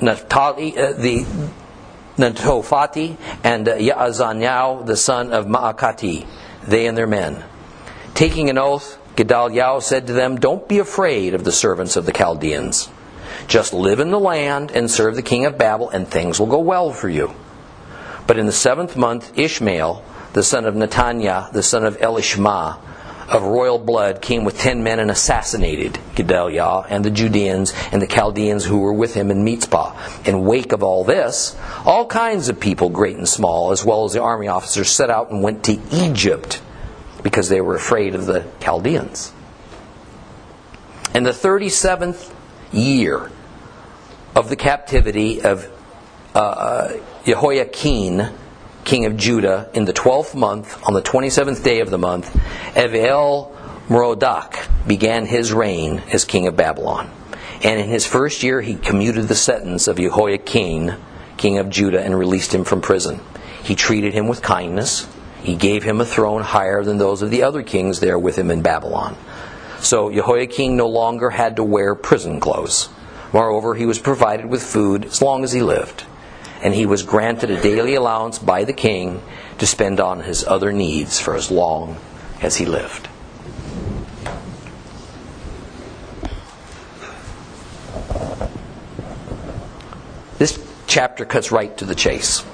uh, 0.00 0.92
the 0.92 1.26
Netophati, 2.16 3.16
and 3.42 3.68
uh, 3.68 3.76
Yaazaniah, 3.76 4.86
the 4.86 4.96
son 4.96 5.32
of 5.32 5.46
Maakati, 5.46 6.26
they 6.66 6.86
and 6.86 6.96
their 6.96 7.06
men. 7.06 7.42
Taking 8.14 8.48
an 8.48 8.58
oath, 8.58 8.98
Gedaliah 9.16 9.80
said 9.80 10.06
to 10.06 10.12
them, 10.12 10.36
Don't 10.36 10.68
be 10.68 10.78
afraid 10.78 11.34
of 11.34 11.44
the 11.44 11.52
servants 11.52 11.96
of 11.96 12.06
the 12.06 12.12
Chaldeans. 12.12 12.88
Just 13.48 13.72
live 13.72 14.00
in 14.00 14.10
the 14.10 14.20
land 14.20 14.70
and 14.70 14.90
serve 14.90 15.16
the 15.16 15.22
king 15.22 15.46
of 15.46 15.58
Babel, 15.58 15.90
and 15.90 16.08
things 16.08 16.38
will 16.38 16.46
go 16.46 16.60
well 16.60 16.92
for 16.92 17.08
you. 17.08 17.34
But 18.26 18.38
in 18.38 18.46
the 18.46 18.52
seventh 18.52 18.96
month, 18.96 19.38
Ishmael, 19.38 20.04
the 20.32 20.42
son 20.42 20.64
of 20.64 20.74
Netaniah, 20.74 21.52
the 21.52 21.62
son 21.62 21.84
of 21.84 21.98
Elishma, 21.98 22.78
of 23.28 23.42
royal 23.42 23.78
blood 23.78 24.22
came 24.22 24.44
with 24.44 24.58
ten 24.58 24.82
men 24.82 25.00
and 25.00 25.10
assassinated 25.10 25.98
Gedaliah 26.14 26.86
and 26.88 27.04
the 27.04 27.10
Judeans 27.10 27.72
and 27.92 28.00
the 28.00 28.06
Chaldeans 28.06 28.64
who 28.64 28.78
were 28.78 28.92
with 28.92 29.14
him 29.14 29.30
in 29.30 29.44
Mitzpah. 29.44 29.94
In 30.26 30.44
wake 30.44 30.72
of 30.72 30.82
all 30.82 31.04
this, 31.04 31.56
all 31.84 32.06
kinds 32.06 32.48
of 32.48 32.60
people, 32.60 32.88
great 32.88 33.16
and 33.16 33.28
small, 33.28 33.72
as 33.72 33.84
well 33.84 34.04
as 34.04 34.12
the 34.12 34.22
army 34.22 34.48
officers, 34.48 34.90
set 34.90 35.10
out 35.10 35.30
and 35.30 35.42
went 35.42 35.64
to 35.64 35.80
Egypt 35.90 36.60
because 37.22 37.48
they 37.48 37.60
were 37.60 37.74
afraid 37.74 38.14
of 38.14 38.26
the 38.26 38.46
Chaldeans. 38.60 39.32
In 41.14 41.24
the 41.24 41.30
37th 41.30 42.32
year 42.72 43.30
of 44.34 44.48
the 44.48 44.56
captivity 44.56 45.42
of 45.42 45.68
uh, 46.34 46.92
Jehoiachin, 47.24 48.30
king 48.86 49.04
of 49.04 49.16
Judah, 49.16 49.68
in 49.74 49.84
the 49.84 49.92
twelfth 49.92 50.34
month, 50.34 50.80
on 50.86 50.94
the 50.94 51.02
twenty 51.02 51.28
seventh 51.28 51.62
day 51.62 51.80
of 51.80 51.90
the 51.90 51.98
month, 51.98 52.32
Evel 52.74 53.52
Merodach 53.88 54.86
began 54.86 55.26
his 55.26 55.52
reign 55.52 56.02
as 56.12 56.24
king 56.24 56.46
of 56.46 56.56
Babylon. 56.56 57.10
And 57.64 57.80
in 57.80 57.88
his 57.88 58.06
first 58.06 58.44
year, 58.44 58.60
he 58.60 58.76
commuted 58.76 59.26
the 59.26 59.34
sentence 59.34 59.88
of 59.88 59.96
Jehoiachin, 59.96 60.96
king 61.36 61.58
of 61.58 61.68
Judah, 61.68 62.00
and 62.00 62.16
released 62.16 62.54
him 62.54 62.64
from 62.64 62.80
prison. 62.80 63.20
He 63.64 63.74
treated 63.74 64.14
him 64.14 64.28
with 64.28 64.40
kindness. 64.40 65.08
He 65.42 65.56
gave 65.56 65.82
him 65.82 66.00
a 66.00 66.06
throne 66.06 66.42
higher 66.42 66.84
than 66.84 66.98
those 66.98 67.22
of 67.22 67.30
the 67.30 67.42
other 67.42 67.62
kings 67.62 67.98
there 67.98 68.18
with 68.18 68.38
him 68.38 68.52
in 68.52 68.62
Babylon. 68.62 69.16
So 69.80 70.12
Jehoiachin 70.12 70.76
no 70.76 70.86
longer 70.86 71.30
had 71.30 71.56
to 71.56 71.64
wear 71.64 71.96
prison 71.96 72.38
clothes. 72.38 72.88
Moreover, 73.32 73.74
he 73.74 73.86
was 73.86 73.98
provided 73.98 74.46
with 74.46 74.62
food 74.62 75.06
as 75.06 75.20
long 75.20 75.42
as 75.42 75.52
he 75.52 75.60
lived 75.60 76.04
and 76.62 76.74
he 76.74 76.86
was 76.86 77.02
granted 77.02 77.50
a 77.50 77.60
daily 77.60 77.94
allowance 77.94 78.38
by 78.38 78.64
the 78.64 78.72
king 78.72 79.22
to 79.58 79.66
spend 79.66 80.00
on 80.00 80.20
his 80.20 80.44
other 80.44 80.72
needs 80.72 81.20
for 81.20 81.34
as 81.34 81.50
long 81.50 81.96
as 82.42 82.56
he 82.56 82.66
lived. 82.66 83.08
This 90.38 90.62
chapter 90.86 91.24
cuts 91.24 91.50
right 91.50 91.76
to 91.78 91.84
the 91.84 91.94
chase. 91.94 92.44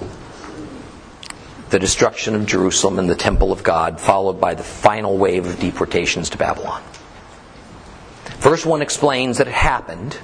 The 1.70 1.78
destruction 1.78 2.34
of 2.34 2.46
Jerusalem 2.46 2.98
and 2.98 3.08
the 3.08 3.14
temple 3.14 3.50
of 3.50 3.62
God, 3.62 3.98
followed 3.98 4.40
by 4.40 4.54
the 4.54 4.62
final 4.62 5.16
wave 5.16 5.46
of 5.46 5.58
deportations 5.58 6.30
to 6.30 6.38
Babylon. 6.38 6.82
Verse 8.38 8.66
1 8.66 8.82
explains 8.82 9.38
that 9.38 9.48
it 9.48 9.54
happened 9.54 10.18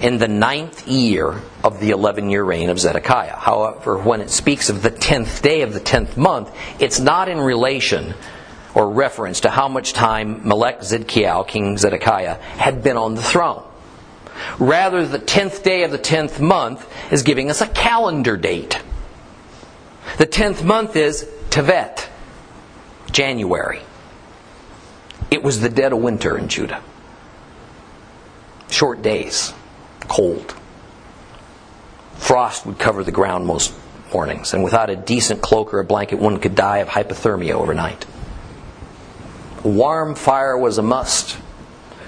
in 0.00 0.18
the 0.18 0.28
ninth 0.28 0.86
year 0.86 1.40
of 1.64 1.80
the 1.80 1.90
11 1.90 2.30
year 2.30 2.44
reign 2.44 2.70
of 2.70 2.78
Zedekiah. 2.78 3.36
However, 3.36 3.98
when 3.98 4.20
it 4.20 4.30
speaks 4.30 4.68
of 4.68 4.82
the 4.82 4.90
10th 4.90 5.42
day 5.42 5.62
of 5.62 5.74
the 5.74 5.80
10th 5.80 6.16
month, 6.16 6.54
it's 6.78 7.00
not 7.00 7.28
in 7.28 7.38
relation 7.38 8.14
or 8.74 8.90
reference 8.90 9.40
to 9.40 9.50
how 9.50 9.68
much 9.68 9.92
time 9.92 10.46
Melech 10.46 10.82
Zedekiah, 10.82 11.44
King 11.44 11.76
Zedekiah, 11.78 12.34
had 12.34 12.82
been 12.82 12.96
on 12.96 13.14
the 13.14 13.22
throne. 13.22 13.64
Rather, 14.60 15.04
the 15.04 15.18
10th 15.18 15.64
day 15.64 15.82
of 15.82 15.90
the 15.90 15.98
10th 15.98 16.38
month 16.38 16.86
is 17.12 17.24
giving 17.24 17.50
us 17.50 17.60
a 17.60 17.66
calendar 17.66 18.36
date. 18.36 18.80
The 20.18 20.26
10th 20.26 20.62
month 20.62 20.94
is 20.94 21.28
Tevet, 21.50 22.06
January. 23.10 23.80
It 25.30 25.42
was 25.42 25.60
the 25.60 25.68
dead 25.68 25.92
of 25.92 25.98
winter 25.98 26.38
in 26.38 26.48
Judah. 26.48 26.82
Short 28.70 29.02
days 29.02 29.52
cold. 30.08 30.54
Frost 32.16 32.66
would 32.66 32.78
cover 32.78 33.04
the 33.04 33.12
ground 33.12 33.46
most 33.46 33.72
mornings, 34.12 34.54
and 34.54 34.64
without 34.64 34.90
a 34.90 34.96
decent 34.96 35.42
cloak 35.42 35.72
or 35.72 35.80
a 35.80 35.84
blanket, 35.84 36.18
one 36.18 36.38
could 36.38 36.54
die 36.54 36.78
of 36.78 36.88
hypothermia 36.88 37.52
overnight. 37.52 38.06
A 39.64 39.68
warm 39.68 40.14
fire 40.14 40.56
was 40.56 40.78
a 40.78 40.82
must. 40.82 41.36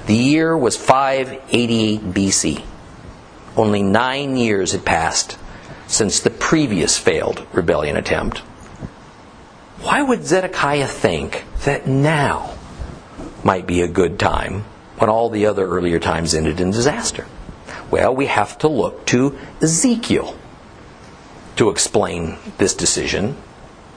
The 0.06 0.14
year 0.14 0.56
was 0.56 0.76
588 0.76 2.00
BC. 2.14 2.64
Only 3.56 3.82
nine 3.82 4.36
years 4.36 4.72
had 4.72 4.84
passed 4.84 5.36
since 5.86 6.20
the 6.20 6.30
previous 6.30 6.96
failed 6.96 7.46
rebellion 7.52 7.96
attempt. 7.96 8.38
Why 9.80 10.02
would 10.02 10.24
Zedekiah 10.24 10.86
think 10.86 11.44
that 11.64 11.86
now 11.86 12.54
might 13.42 13.66
be 13.66 13.82
a 13.82 13.88
good 13.88 14.18
time 14.18 14.64
when 14.98 15.10
all 15.10 15.30
the 15.30 15.46
other 15.46 15.66
earlier 15.66 15.98
times 15.98 16.34
ended 16.34 16.60
in 16.60 16.70
disaster? 16.70 17.26
Well, 17.90 18.14
we 18.14 18.26
have 18.26 18.58
to 18.58 18.68
look 18.68 19.06
to 19.06 19.38
Ezekiel 19.60 20.36
to 21.56 21.70
explain 21.70 22.38
this 22.58 22.74
decision. 22.74 23.36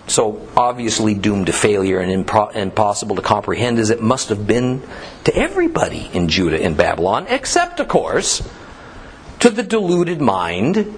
So 0.08 0.48
obviously 0.58 1.14
doomed 1.14 1.46
to 1.46 1.54
failure 1.54 2.00
and 2.00 2.26
impro- 2.26 2.54
impossible 2.56 3.16
to 3.16 3.22
comprehend 3.22 3.80
as 3.80 3.90
it 3.90 4.02
must 4.02 4.30
have 4.30 4.46
been 4.46 4.84
to 5.24 5.36
everybody 5.36 6.10
in 6.12 6.28
Judah 6.28 6.62
and 6.62 6.76
Babylon, 6.76 7.28
except, 7.30 7.80
of 7.80 7.88
course, 7.88 8.48
to 9.40 9.50
the 9.50 9.64
deluded 9.64 10.20
mind 10.20 10.98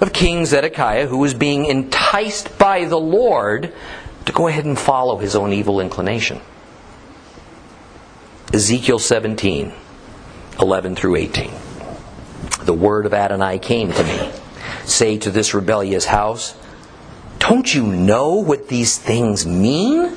of 0.00 0.12
King 0.12 0.44
Zedekiah, 0.44 1.06
who 1.06 1.18
was 1.18 1.32
being 1.32 1.64
enticed 1.64 2.58
by 2.58 2.84
the 2.84 2.98
Lord 2.98 3.72
to 4.26 4.32
go 4.32 4.48
ahead 4.48 4.64
and 4.64 4.78
follow 4.78 5.16
his 5.18 5.34
own 5.34 5.52
evil 5.52 5.80
inclination. 5.80 6.40
Ezekiel 8.52 8.98
17, 8.98 9.72
11 10.60 10.96
through 10.96 11.16
18. 11.16 11.50
The 12.64 12.74
word 12.74 13.06
of 13.06 13.14
Adonai 13.14 13.58
came 13.58 13.92
to 13.92 14.04
me. 14.04 14.32
Say 14.84 15.18
to 15.18 15.30
this 15.30 15.54
rebellious 15.54 16.04
house, 16.04 16.56
Don't 17.38 17.72
you 17.74 17.84
know 17.84 18.34
what 18.34 18.68
these 18.68 18.98
things 18.98 19.46
mean? 19.46 20.16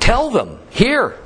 Tell 0.00 0.30
them, 0.30 0.58
Here, 0.70 1.16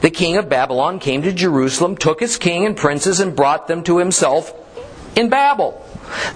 the 0.00 0.10
king 0.10 0.36
of 0.36 0.48
Babylon 0.48 0.98
came 0.98 1.22
to 1.22 1.32
Jerusalem, 1.32 1.96
took 1.96 2.20
his 2.20 2.36
king 2.36 2.66
and 2.66 2.76
princes, 2.76 3.20
and 3.20 3.36
brought 3.36 3.68
them 3.68 3.84
to 3.84 3.98
himself 3.98 4.52
in 5.16 5.28
Babel. 5.28 5.84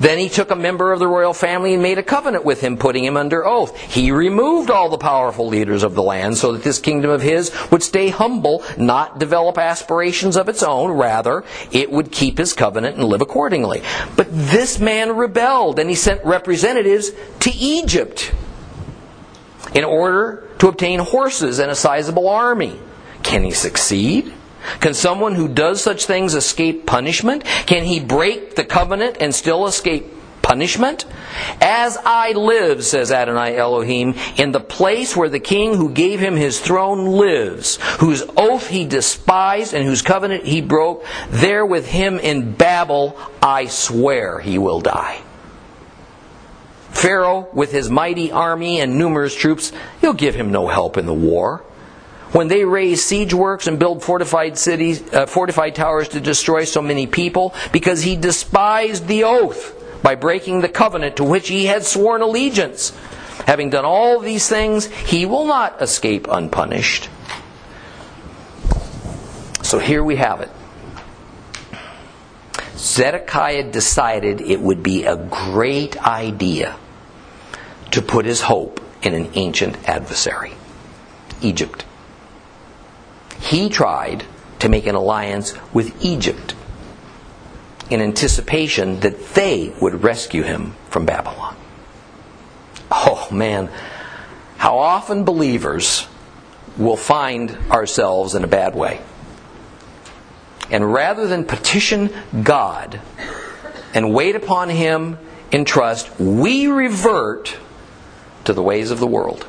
Then 0.01 0.19
he 0.19 0.29
took 0.29 0.51
a 0.51 0.57
member 0.57 0.93
of 0.93 0.99
the 0.99 1.09
royal 1.09 1.35
family 1.35 1.75
and 1.75 1.83
made 1.83 1.99
a 1.99 2.03
covenant 2.03 2.45
with 2.45 2.61
him, 2.61 2.77
putting 2.77 3.05
him 3.05 3.17
under 3.17 3.47
oath. 3.47 3.79
He 3.79 4.11
removed 4.11 4.71
all 4.71 4.89
the 4.89 4.99
powerful 4.99 5.49
leaders 5.49 5.83
of 5.83 5.95
the 5.95 6.03
land 6.03 6.37
so 6.37 6.53
that 6.53 6.63
this 6.63 6.79
kingdom 6.79 7.11
of 7.11 7.23
his 7.23 7.53
would 7.71 7.83
stay 7.83 8.09
humble, 8.09 8.65
not 8.77 9.19
develop 9.19 9.59
aspirations 9.59 10.37
of 10.37 10.49
its 10.49 10.63
own. 10.63 10.93
Rather, 10.93 11.45
it 11.73 11.91
would 11.91 12.13
keep 12.13 12.39
his 12.39 12.53
covenant 12.53 12.97
and 12.97 13.05
live 13.05 13.21
accordingly. 13.21 13.83
But 14.17 14.29
this 14.31 14.79
man 14.79 15.17
rebelled 15.17 15.79
and 15.79 15.89
he 15.89 15.97
sent 15.97 16.25
representatives 16.25 17.11
to 17.41 17.51
Egypt 17.51 18.33
in 19.75 19.85
order 19.85 20.49
to 20.59 20.69
obtain 20.69 21.01
horses 21.01 21.59
and 21.59 21.71
a 21.71 21.75
sizable 21.75 22.29
army. 22.29 22.79
Can 23.23 23.43
he 23.43 23.51
succeed? 23.51 24.33
Can 24.81 24.95
someone 24.95 25.35
who 25.35 25.49
does 25.49 25.83
such 25.83 26.07
things 26.07 26.35
escape 26.35 26.87
punishment? 26.87 27.45
Can 27.67 27.85
he 27.85 28.01
break 28.01 28.55
the 28.55 28.65
covenant 28.65 29.19
and 29.21 29.35
still 29.35 29.67
escape 29.67 30.07
punishment? 30.43 31.05
As 31.61 31.99
I 32.05 32.33
live, 32.33 32.85
says 32.85 33.11
Adonai 33.11 33.57
Elohim, 33.57 34.15
in 34.37 34.53
the 34.53 34.61
place 34.61 35.17
where 35.17 35.29
the 35.29 35.41
king 35.41 35.75
who 35.75 35.91
gave 35.91 36.21
him 36.21 36.37
his 36.37 36.61
throne 36.61 37.07
lives, 37.07 37.79
whose 37.99 38.23
oath 38.37 38.69
he 38.69 38.85
despised 38.85 39.75
and 39.75 39.85
whose 39.85 40.03
covenant 40.03 40.45
he 40.45 40.61
broke, 40.61 41.05
there 41.31 41.67
with 41.67 41.87
him 41.89 42.19
in 42.19 42.53
Babel 42.53 43.19
I 43.43 43.67
swear 43.67 44.39
he 44.39 44.59
will 44.59 44.81
die. 44.81 45.21
Pharaoh, 46.91 47.49
with 47.53 47.73
his 47.73 47.91
mighty 47.91 48.33
army 48.33 48.81
and 48.81 48.97
numerous 48.97 49.35
troops, 49.35 49.73
he'll 50.01 50.15
give 50.15 50.35
him 50.35 50.51
no 50.51 50.67
help 50.67 50.97
in 50.97 51.07
the 51.07 51.13
war 51.13 51.63
when 52.33 52.49
they 52.49 52.65
raise 52.65 53.05
siege 53.05 53.33
works 53.33 53.67
and 53.67 53.79
build 53.79 54.03
fortified 54.03 54.59
cities, 54.59 55.03
uh, 55.13 55.27
fortified 55.27 55.75
towers 55.75 56.09
to 56.09 56.21
destroy 56.21 56.65
so 56.65 56.83
many 56.83 57.07
people, 57.07 57.55
because 57.73 58.03
he 58.03 58.17
despised 58.17 59.07
the 59.07 59.25
oath 59.25 59.73
by 60.03 60.15
breaking 60.15 60.61
the 60.61 60.69
covenant 60.69 61.17
to 61.17 61.25
which 61.25 61.49
he 61.49 61.67
had 61.67 61.85
sworn 61.85 62.23
allegiance. 62.23 62.93
Having 63.47 63.71
done 63.71 63.85
all 63.85 64.21
these 64.21 64.49
things, 64.49 64.87
he 64.87 65.25
will 65.25 65.47
not 65.47 65.81
escape 65.81 66.27
unpunished. 66.29 67.09
So 69.63 69.79
here 69.79 70.03
we 70.03 70.17
have 70.17 70.41
it. 70.41 70.51
Zedekiah 72.77 73.71
decided 73.71 74.41
it 74.41 74.61
would 74.61 74.83
be 74.83 75.05
a 75.05 75.17
great 75.17 75.97
idea 76.07 76.77
to 77.93 78.03
put 78.03 78.27
his 78.27 78.43
hope 78.43 78.81
in 79.03 79.15
an 79.15 79.31
ancient 79.35 79.89
adversary 79.89 80.53
Egypt 81.41 81.86
he 83.47 83.69
tried 83.69 84.25
to 84.59 84.69
make 84.69 84.87
an 84.87 84.95
alliance 84.95 85.55
with 85.73 86.05
Egypt 86.05 86.55
in 87.91 88.01
anticipation 88.01 89.01
that 89.01 89.35
they 89.35 89.75
would 89.81 90.03
rescue 90.03 90.43
him 90.43 90.75
from 90.91 91.07
Babylon. 91.07 91.57
Oh 92.91 93.29
man, 93.31 93.71
how 94.57 94.79
often 94.79 95.25
believers 95.25 96.07
will 96.77 96.97
find 96.97 97.57
ourselves 97.71 98.35
in 98.35 98.45
a 98.45 98.49
bad 98.49 98.75
way. 98.75 99.01
And 100.71 100.93
rather 100.93 101.27
than 101.27 101.45
petition 101.45 102.11
God 102.43 103.01
and 103.95 104.13
wait 104.13 104.35
upon 104.35 104.69
Him 104.69 105.19
in 105.53 105.65
trust, 105.65 106.19
we 106.19 106.67
revert 106.67 107.57
to 108.45 108.53
the 108.53 108.63
ways 108.63 108.91
of 108.91 108.99
the 108.99 109.07
world, 109.07 109.47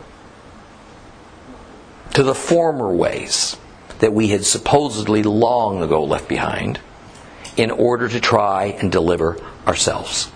to 2.14 2.24
the 2.24 2.36
former 2.36 2.94
ways 2.94 3.58
that 4.00 4.14
we 4.14 4.28
had 4.28 4.46
supposedly 4.46 5.24
long 5.24 5.82
ago 5.82 6.04
left 6.04 6.28
behind 6.28 6.80
in 7.56 7.72
order 7.72 8.08
to 8.08 8.20
try 8.20 8.66
and 8.66 8.92
deliver 8.92 9.38
ourselves. 9.66 10.32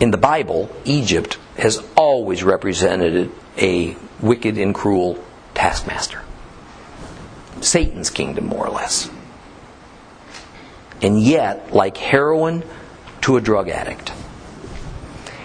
In 0.00 0.10
the 0.10 0.18
Bible, 0.18 0.70
Egypt 0.84 1.38
has 1.56 1.82
always 1.96 2.44
represented 2.44 3.30
a 3.56 3.96
wicked 4.20 4.58
and 4.58 4.74
cruel 4.74 5.22
taskmaster. 5.54 6.22
Satan's 7.60 8.10
kingdom, 8.10 8.46
more 8.46 8.66
or 8.66 8.70
less. 8.70 9.10
And 11.02 11.20
yet, 11.20 11.72
like 11.72 11.96
heroin 11.96 12.64
to 13.22 13.36
a 13.36 13.40
drug 13.40 13.68
addict, 13.68 14.12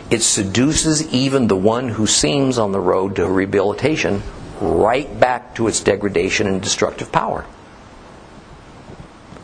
it 0.09 0.22
seduces 0.22 1.11
even 1.11 1.47
the 1.47 1.55
one 1.55 1.89
who 1.89 2.05
seems 2.05 2.59
on 2.59 2.72
the 2.72 2.80
road 2.80 3.16
to 3.16 3.28
rehabilitation 3.28 4.22
right 4.64 5.20
back 5.20 5.55
to 5.55 5.68
its 5.68 5.82
degradation 5.82 6.47
and 6.47 6.61
destructive 6.61 7.11
power. 7.11 7.45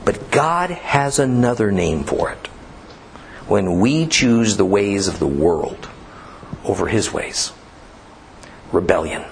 But 0.06 0.32
God 0.32 0.70
has 0.70 1.20
another 1.20 1.72
name 1.72 2.04
for 2.04 2.32
it. 2.32 2.48
When 3.48 3.80
we 3.80 4.08
choose 4.08 4.58
the 4.58 4.66
ways 4.66 5.08
of 5.08 5.20
the 5.20 5.28
world 5.28 5.90
over 6.64 6.88
His 6.88 7.12
ways 7.12 7.52
rebellion. 8.72 9.26